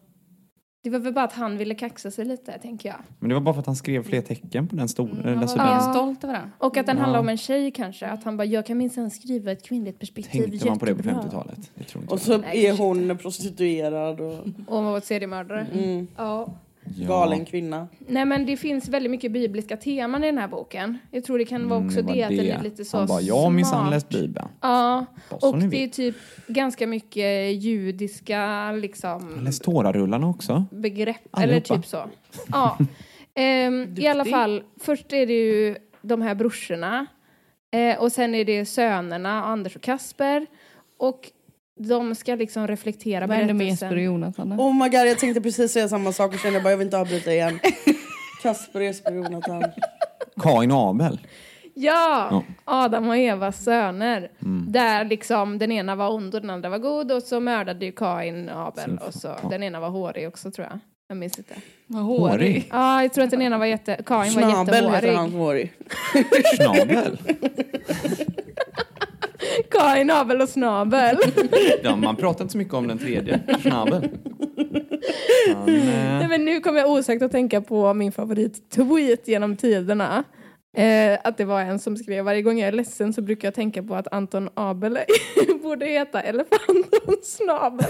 Det 0.85 0.91
var 0.91 0.99
väl 0.99 1.13
bara 1.13 1.25
att 1.25 1.33
han 1.33 1.57
ville 1.59 1.75
kaxa 1.75 2.11
sig 2.11 2.25
lite, 2.25 2.59
tänker 2.59 2.89
jag. 2.89 2.97
Men 3.19 3.29
det 3.29 3.35
var 3.35 3.43
bara 3.43 3.55
för 3.55 3.61
att 3.61 3.67
han 3.67 3.77
skrev 3.77 4.03
fler 4.03 4.21
tecken 4.21 4.69
på 4.69 4.77
den 4.77 4.89
stora. 4.89 5.11
Han 5.25 5.35
var 5.35 5.43
alltså 5.43 5.57
den, 5.57 5.67
Ja. 5.67 5.81
stolt 5.81 6.25
över 6.25 6.35
den. 6.35 6.53
Och 6.59 6.77
att 6.77 6.87
den 6.87 6.97
Ja. 6.97 7.03
handlar 7.03 7.21
om 7.21 7.29
en 7.29 7.37
tjej 7.39 7.71
kanske. 7.71 8.07
Att 8.07 8.25
han 8.25 8.37
bara, 8.37 8.45
jag 8.45 8.67
kan 8.67 8.79
minsann 8.79 9.11
skriva 9.11 9.53
ett 9.53 9.63
kvinnligt 9.63 9.99
perspektiv 9.99 10.43
tänkte 10.51 10.69
man 10.69 10.79
på 10.79 10.85
det 10.85 10.95
på 10.95 10.99
jättebra." 10.99 11.23
50-talet? 11.23 11.71
Det 11.75 11.85
tror 11.85 12.03
inte 12.03 12.15
och 12.15 12.21
så 12.21 12.33
är 12.43 12.77
hon 12.79 13.19
prostituerad 13.19 14.21
och 14.21 14.33
Och 14.67 14.77
hon 14.77 14.85
var 14.85 15.01
seriemördare. 15.01 15.67
mm, 15.75 16.07
Ja. 16.17 16.49
Ja. 16.97 17.09
galen 17.09 17.45
kvinna. 17.45 17.89
Nej 17.99 18.25
men 18.25 18.47
det 18.47 18.57
finns 18.57 18.89
väldigt 18.89 19.11
mycket 19.11 19.33
bibliska 19.33 19.77
teman 19.77 20.25
i 20.25 20.27
den 20.27 20.39
här 20.39 20.49
boken. 20.49 20.99
Jag 21.11 21.25
tror 21.25 21.39
det 21.39 21.45
kan 21.45 21.69
vara 21.69 21.87
också 21.87 21.99
Mm, 22.01 22.13
det, 22.13 22.21
var 22.21 22.25
att 22.31 22.37
den 22.37 22.47
är 22.59 22.63
lite 22.63 22.85
så 22.85 22.97
Han 22.99 23.07
bara, 23.07 23.21
jag 23.21 23.37
har 23.37 23.51
minsann 23.51 23.91
läst 23.91 24.09
Bibeln. 24.09 24.49
Ja, 24.61 25.05
Bara 25.31 25.49
och 25.49 25.59
det 25.59 25.85
är 25.85 25.89
typ 25.89 26.17
ganska 26.47 26.87
mycket 26.87 27.55
judiska 27.63 28.37
Jag 28.37 28.79
liksom 28.81 29.41
läst 29.45 29.63
Tårarullarna 29.63 30.29
också. 30.29 30.65
begrepp. 30.71 31.17
Allihopa. 31.31 31.53
Eller 31.53 31.61
typ 31.61 31.87
så. 31.87 32.05
Ja. 32.53 32.79
Ehm, 33.37 33.95
I 33.99 34.07
alla 34.07 34.25
fall, 34.25 34.63
först 34.81 35.13
är 35.13 35.27
det 35.27 35.33
ju 35.33 35.77
de 36.03 36.23
här 36.23 36.35
brorsorna. 36.35 37.07
Eh, 37.73 37.99
och 38.03 38.13
sen 38.13 38.35
är 38.35 38.45
det 38.45 38.65
sönerna, 38.67 39.45
Anders 39.45 39.77
och 39.77 39.83
Kasper. 39.83 40.47
Och 40.99 41.31
de 41.81 42.15
ska 42.15 42.35
liksom 42.35 42.67
reflektera 42.67 43.27
Vad 43.27 43.37
hände 43.37 43.55
med 43.55 43.67
Jesper 43.67 43.93
och. 43.93 44.03
Jonathan 44.03 44.49
då? 44.51 44.57
Oh 44.63 44.75
my 44.75 44.89
god, 44.89 45.07
jag 45.09 45.19
tänkte 45.19 45.41
precis 45.41 45.73
säga 45.73 45.89
samma 45.89 46.13
sak 46.13 46.35
och 46.35 46.41
kände 46.41 46.61
bara 46.61 46.71
jag 46.71 46.77
vill 46.77 46.87
inte 46.87 46.99
avbryta 46.99 47.33
igen. 47.33 47.61
Kasper, 48.43 48.81
Jesper 48.81 49.11
och 49.19 49.25
Jonathan. 49.25 49.65
Kain 50.43 50.73
och 50.73 50.89
Abel. 50.91 51.21
Ja! 51.75 52.29
Ja. 52.31 52.43
Adam 52.65 53.09
och 53.09 53.17
Evas 53.17 53.65
söner. 53.65 54.31
Mm. 54.43 54.73
Där 54.73 55.05
liksom 55.05 55.59
den 55.59 55.73
ena 55.73 55.95
var 55.97 56.13
ond 56.15 56.35
och 56.35 56.41
den 56.41 56.51
andra 56.51 56.69
var 56.69 56.79
god 56.79 57.13
och 57.13 57.23
så 57.23 57.41
mördade 57.41 57.85
ju 57.87 57.93
Kain 57.93 58.49
Abel 58.51 58.99
och 59.07 59.15
så 59.15 59.37
den 59.51 59.63
ena 59.63 59.81
var 59.81 59.89
hårig 59.91 60.29
också 60.29 60.51
tror 60.51 60.67
jag. 60.71 60.79
Jag 61.09 61.17
minns 61.17 61.39
inte. 61.39 61.55
Vad 61.87 62.03
Hårig? 62.03 62.21
hårig. 62.31 62.69
Ja, 62.71 63.03
jag 63.03 63.13
tror 63.13 63.25
att 63.25 63.31
den 63.31 63.43
ena 63.43 63.59
var 63.59 63.67
jätte... 63.67 64.01
Kain 64.07 64.35
var 64.35 64.43
Snabel 64.43 64.75
heter 64.75 64.93
jättehårig. 64.93 65.17
han 65.17 65.33
hårig. 65.33 65.73
Snabel. 66.57 67.19
Kain, 69.79 70.11
Abel 70.11 70.41
och 70.41 70.49
snabel. 70.49 71.19
Ja, 71.83 71.97
man 71.97 72.17
pratar 72.17 72.45
inte 72.45 72.53
så 72.53 72.59
mycket 72.59 72.75
om 72.75 72.89
den 72.89 72.99
tredje. 72.99 73.41
Snabel. 73.63 74.09
Nej, 75.67 76.29
men 76.29 76.45
nu 76.45 76.61
kommer 76.61 76.81
jag 76.81 76.91
osökt 76.91 77.23
att 77.23 77.33
tänka 77.33 77.61
på 77.61 77.95
min 77.95 78.13
favorit-tweet 78.13 79.29
genom 79.29 79.57
tiderna. 79.57 80.25
Eh, 80.77 81.19
att 81.25 81.37
det 81.37 81.45
var 81.45 81.61
en 81.61 81.79
som 81.79 81.97
skrev 81.97 82.25
varje 82.25 82.43
gång 82.43 82.59
jag 82.59 82.69
är 82.69 82.73
ledsen 82.73 83.13
så 83.13 83.23
brukar 83.23 83.49
jag 83.49 83.55
tänka 83.55 83.83
på 83.83 83.95
att 83.95 84.13
Anton 84.13 84.49
Abel 84.55 84.99
borde 85.63 85.87
heta 85.87 86.21
Elefanten 86.21 87.17
Snabel. 87.23 87.87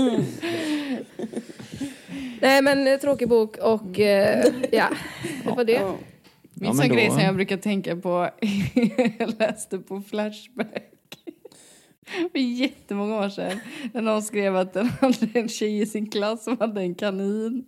Nej 2.40 2.62
men 2.62 2.86
eh, 2.86 2.98
tråkig 2.98 3.28
bok 3.28 3.56
och 3.56 4.00
eh, 4.00 4.44
ja, 4.70 4.88
det 5.44 5.50
var 5.56 5.64
det. 5.64 5.80
Ja. 6.60 6.66
Ja, 6.66 6.72
Minns 6.72 6.76
men 6.78 6.84
en 6.84 6.88
då- 6.88 6.94
grej 6.94 7.10
som 7.10 7.20
jag 7.20 7.34
brukar 7.34 7.56
tänka 7.56 7.96
på. 7.96 8.30
jag 9.18 9.38
läste 9.38 9.78
på 9.78 10.00
Flashback. 10.00 10.84
För 12.32 12.38
jättemånga 12.38 13.18
år 13.18 13.28
sedan. 13.28 13.60
När 13.94 14.02
någon 14.02 14.22
skrev 14.22 14.56
att 14.56 14.72
den 14.72 14.86
hade 15.00 15.28
en 15.34 15.48
tjej 15.48 15.80
i 15.80 15.86
sin 15.86 16.10
klass 16.10 16.44
som 16.44 16.58
hade 16.58 16.80
en 16.80 16.94
kanin. 16.94 17.64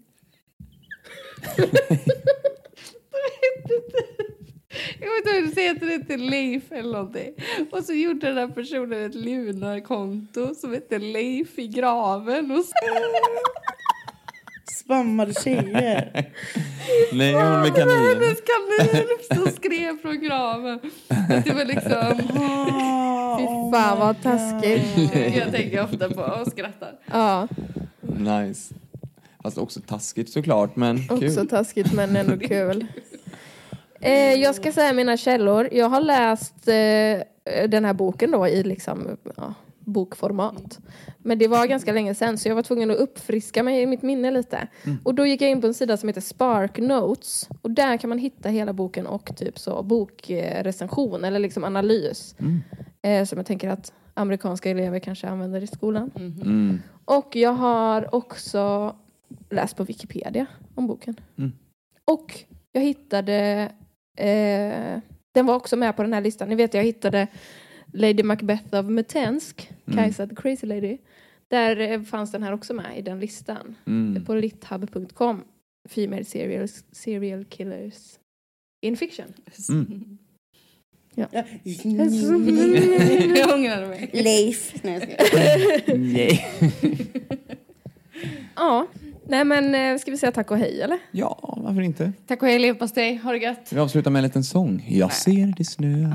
Jag 5.01 5.09
vet 5.35 5.45
inte 5.47 5.61
heter 5.61 5.87
det 5.87 6.05
till 6.05 6.31
Leif 6.31 6.73
eller 6.73 6.93
någonting. 6.93 7.35
Och 7.71 7.85
så 7.85 7.93
gjorde 7.93 8.27
den 8.27 8.37
här 8.37 8.49
personen 8.49 9.05
ett 9.07 9.15
Lunar-konto 9.15 10.55
som 10.55 10.73
hette 10.73 10.99
Leif 10.99 11.59
i 11.59 11.67
graven. 11.69 12.51
Och 12.51 12.65
så, 12.65 12.73
Spammade 14.91 15.35
tjejer. 15.35 16.13
Nej, 17.13 17.33
hon 17.35 17.61
med 17.61 17.75
kaninen. 17.75 18.07
hennes 18.07 18.39
kanin 18.41 19.09
som 19.35 19.53
skrev 19.53 19.97
från 20.03 20.21
graven. 20.21 20.81
Att 21.09 21.45
det 21.45 21.53
var 21.53 21.65
liksom... 21.65 22.19
Fy 23.39 23.47
fan 23.73 23.99
vad 23.99 24.23
taskigt. 24.23 25.15
Jag 25.37 25.53
tänker 25.53 25.85
ofta 25.85 26.11
på 26.11 26.21
och 26.23 26.47
skrattar. 26.53 26.93
Ja, 27.07 27.49
Nice. 28.03 28.75
Fast 29.43 29.59
också 29.59 29.81
taskigt 29.81 30.31
såklart, 30.31 30.77
men 30.77 30.97
också 31.11 31.19
kul. 31.41 31.49
taskigt 31.49 31.93
men 31.93 32.17
ändå 32.17 32.39
kul. 32.49 32.87
Eh, 34.01 34.35
jag 34.35 34.55
ska 34.55 34.73
säga 34.73 34.93
mina 34.93 35.17
källor. 35.17 35.69
Jag 35.73 35.89
har 35.89 36.01
läst 36.01 36.69
eh, 36.69 37.69
den 37.69 37.85
här 37.85 37.93
boken 37.93 38.31
då 38.31 38.49
i 38.49 38.63
liksom, 38.63 39.17
ja, 39.37 39.55
bokformat. 39.91 40.79
Men 41.19 41.39
det 41.39 41.49
var 41.49 41.67
ganska 41.67 41.93
länge 41.93 42.15
sedan 42.15 42.39
så 42.39 42.49
jag 42.49 42.55
var 42.55 42.63
tvungen 42.63 42.91
att 42.91 42.97
uppfriska 42.97 43.63
mig 43.63 43.83
i 43.83 43.87
mitt 43.87 44.03
minne 44.03 44.31
lite. 44.31 44.69
Och 45.05 45.15
då 45.15 45.27
gick 45.27 45.43
jag 45.43 45.51
in 45.51 45.61
på 45.61 45.67
en 45.67 45.75
sida 45.75 45.97
som 45.97 46.09
heter 46.09 46.21
Spark 46.21 46.79
Notes. 46.79 47.49
Och 47.63 47.71
där 47.71 47.97
kan 47.97 48.09
man 48.09 48.19
hitta 48.19 48.49
hela 48.49 48.73
boken 48.73 49.07
och 49.07 49.37
typ 49.37 49.59
så 49.59 49.83
bokrecension 49.83 51.25
eller 51.25 51.39
liksom 51.39 51.65
analys. 51.65 52.35
Eh, 53.03 53.25
som 53.25 53.39
jag 53.39 53.47
tänker 53.47 53.69
att 53.69 53.93
amerikanska 54.15 54.71
elever 54.71 54.99
kanske 54.99 55.29
använder 55.29 55.63
i 55.63 55.67
skolan. 55.67 56.11
Mm. 56.17 56.81
Och 57.05 57.37
jag 57.37 57.53
har 57.53 58.15
också 58.15 58.97
läst 59.51 59.77
på 59.77 59.85
Wikipedia 59.85 60.47
om 60.75 60.87
boken. 60.87 61.17
Mm. 61.39 61.53
Och 62.05 62.45
jag 62.73 62.83
hittade, 62.83 63.69
eh, 64.17 65.01
den 65.33 65.47
var 65.47 65.55
också 65.55 65.77
med 65.77 65.97
på 65.97 66.03
den 66.03 66.13
här 66.13 66.21
listan. 66.21 66.49
Ni 66.49 66.55
vet 66.55 66.75
jag 66.75 66.83
hittade 66.83 67.27
Lady 67.93 68.23
Macbeth 68.23 68.75
of 68.75 68.87
Metensk, 68.87 69.71
Mm. 69.87 69.97
Kajsa 69.99 70.27
the 70.27 70.35
Crazy 70.35 70.67
Lady. 70.67 70.99
Där 71.49 71.77
eh, 71.81 72.03
fanns 72.03 72.33
den 72.33 72.43
här 72.43 72.53
också 72.53 72.75
med 72.75 72.99
i 72.99 73.03
den 73.03 73.21
listan. 73.21 73.75
Mm. 73.87 74.25
På 74.25 74.35
lithub.com. 74.35 75.43
Female 75.89 76.25
serial, 76.25 76.69
serial 76.93 77.45
killers 77.45 78.19
in 78.87 78.97
fiction. 78.97 79.27
Mm. 79.69 80.19
Ja. 81.15 81.27
Jag 81.33 81.45
ångrar 83.55 83.89
mig. 83.89 84.11
Leif. 84.23 84.75
Nej. 84.83 85.17
Nej. 85.97 86.47
Ja, 88.57 88.87
nej 89.29 89.45
men 89.45 89.75
eh, 89.75 89.99
ska 89.99 90.11
vi 90.11 90.17
säga 90.17 90.33
tack 90.33 90.51
och 90.51 90.59
hej 90.59 90.81
eller? 90.83 90.99
Ja, 91.11 91.55
varför 91.63 91.81
inte? 91.81 92.13
Tack 92.27 92.43
och 92.43 92.49
hej 92.49 92.59
leverpastej, 92.59 93.17
ha 93.17 93.33
det 93.33 93.39
gött. 93.39 93.73
Vi 93.73 93.79
avslutar 93.81 94.11
med 94.11 94.21
en 94.21 94.25
liten 94.25 94.45
sång. 94.45 94.87
Jag 94.89 95.13
ser 95.13 95.55
det 95.57 95.65
snö. 95.65 96.13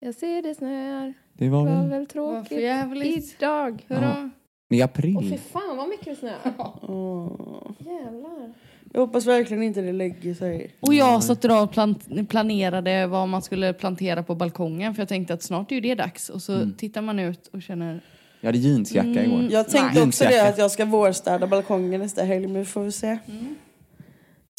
Jag 0.00 0.14
ser 0.14 0.42
det 0.42 0.54
snöar, 0.54 1.14
Det 1.32 1.48
var 1.48 1.66
det 1.66 1.74
var 1.76 1.86
väl 1.88 2.06
tråkigt 2.06 2.60
jävligt. 2.60 3.34
idag. 3.38 3.84
Hurra. 3.88 4.30
i 4.70 4.82
Åh 4.82 4.88
fy 4.94 5.00
april. 5.00 5.38
fan 5.52 5.76
vad 5.76 5.88
mycket 5.88 6.04
det 6.04 6.16
snöar. 6.16 6.38
Åh. 6.82 7.70
Jävlar. 7.78 8.52
Jag 8.92 9.00
hoppas 9.00 9.26
verkligen 9.26 9.62
inte 9.62 9.80
det 9.80 9.92
lägger 9.92 10.34
sig. 10.34 10.74
Och 10.80 10.94
jag 10.94 11.24
satt 11.24 11.44
idag 11.44 11.62
och 11.64 11.70
plan- 11.72 12.26
planerade 12.28 13.06
vad 13.06 13.28
man 13.28 13.42
skulle 13.42 13.72
plantera 13.72 14.22
på 14.22 14.34
balkongen 14.34 14.94
för 14.94 15.02
jag 15.02 15.08
tänkte 15.08 15.34
att 15.34 15.42
snart 15.42 15.70
är 15.70 15.74
ju 15.74 15.80
det 15.80 15.94
dags 15.94 16.28
och 16.30 16.42
så 16.42 16.70
tittar 16.78 17.02
man 17.02 17.18
ut 17.18 17.46
och 17.46 17.62
känner 17.62 18.00
Jag 18.40 18.48
hade 18.48 18.58
jeansjacka 18.58 19.24
igår. 19.24 19.48
Jag 19.50 19.68
tänkte 19.68 19.98
Nej. 20.00 20.08
också 20.08 20.24
det 20.24 20.48
att 20.48 20.58
jag 20.58 20.70
ska 20.70 20.84
vårstäda 20.84 21.46
balkongen 21.46 22.00
nästa 22.00 22.22
helg 22.22 22.46
men 22.46 22.56
vi 22.56 22.64
får 22.64 22.82
väl 22.82 22.92
se. 22.92 23.18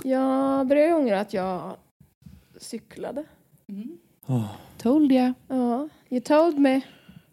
Jag 0.04 0.68
börjar 0.68 0.94
ångra 0.96 1.20
att 1.20 1.34
jag 1.34 1.76
cyklade. 2.58 3.24
Åh, 4.30 4.46
Told 4.78 5.12
ya. 5.12 5.34
Ja, 5.48 5.90
you 6.10 6.22
told 6.22 6.60
me. 6.60 6.82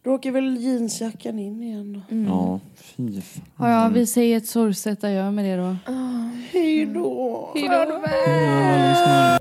Då 0.02 0.10
åker 0.14 0.30
väl 0.30 0.56
jeansjackan 0.56 1.38
in 1.38 1.62
igen 1.62 1.92
då. 1.92 2.16
Ja, 2.16 2.60
fy 2.76 3.20
fan. 3.20 3.42
Ja, 3.58 3.70
ja, 3.70 3.88
vi 3.88 4.06
säger 4.06 4.36
ett 4.36 4.46
sorgset 4.46 5.04
adjö 5.04 5.30
med 5.30 5.44
det 5.44 5.56
då. 5.56 5.76
Hej 6.52 6.86
då! 6.86 7.50
Farväl. 7.54 9.40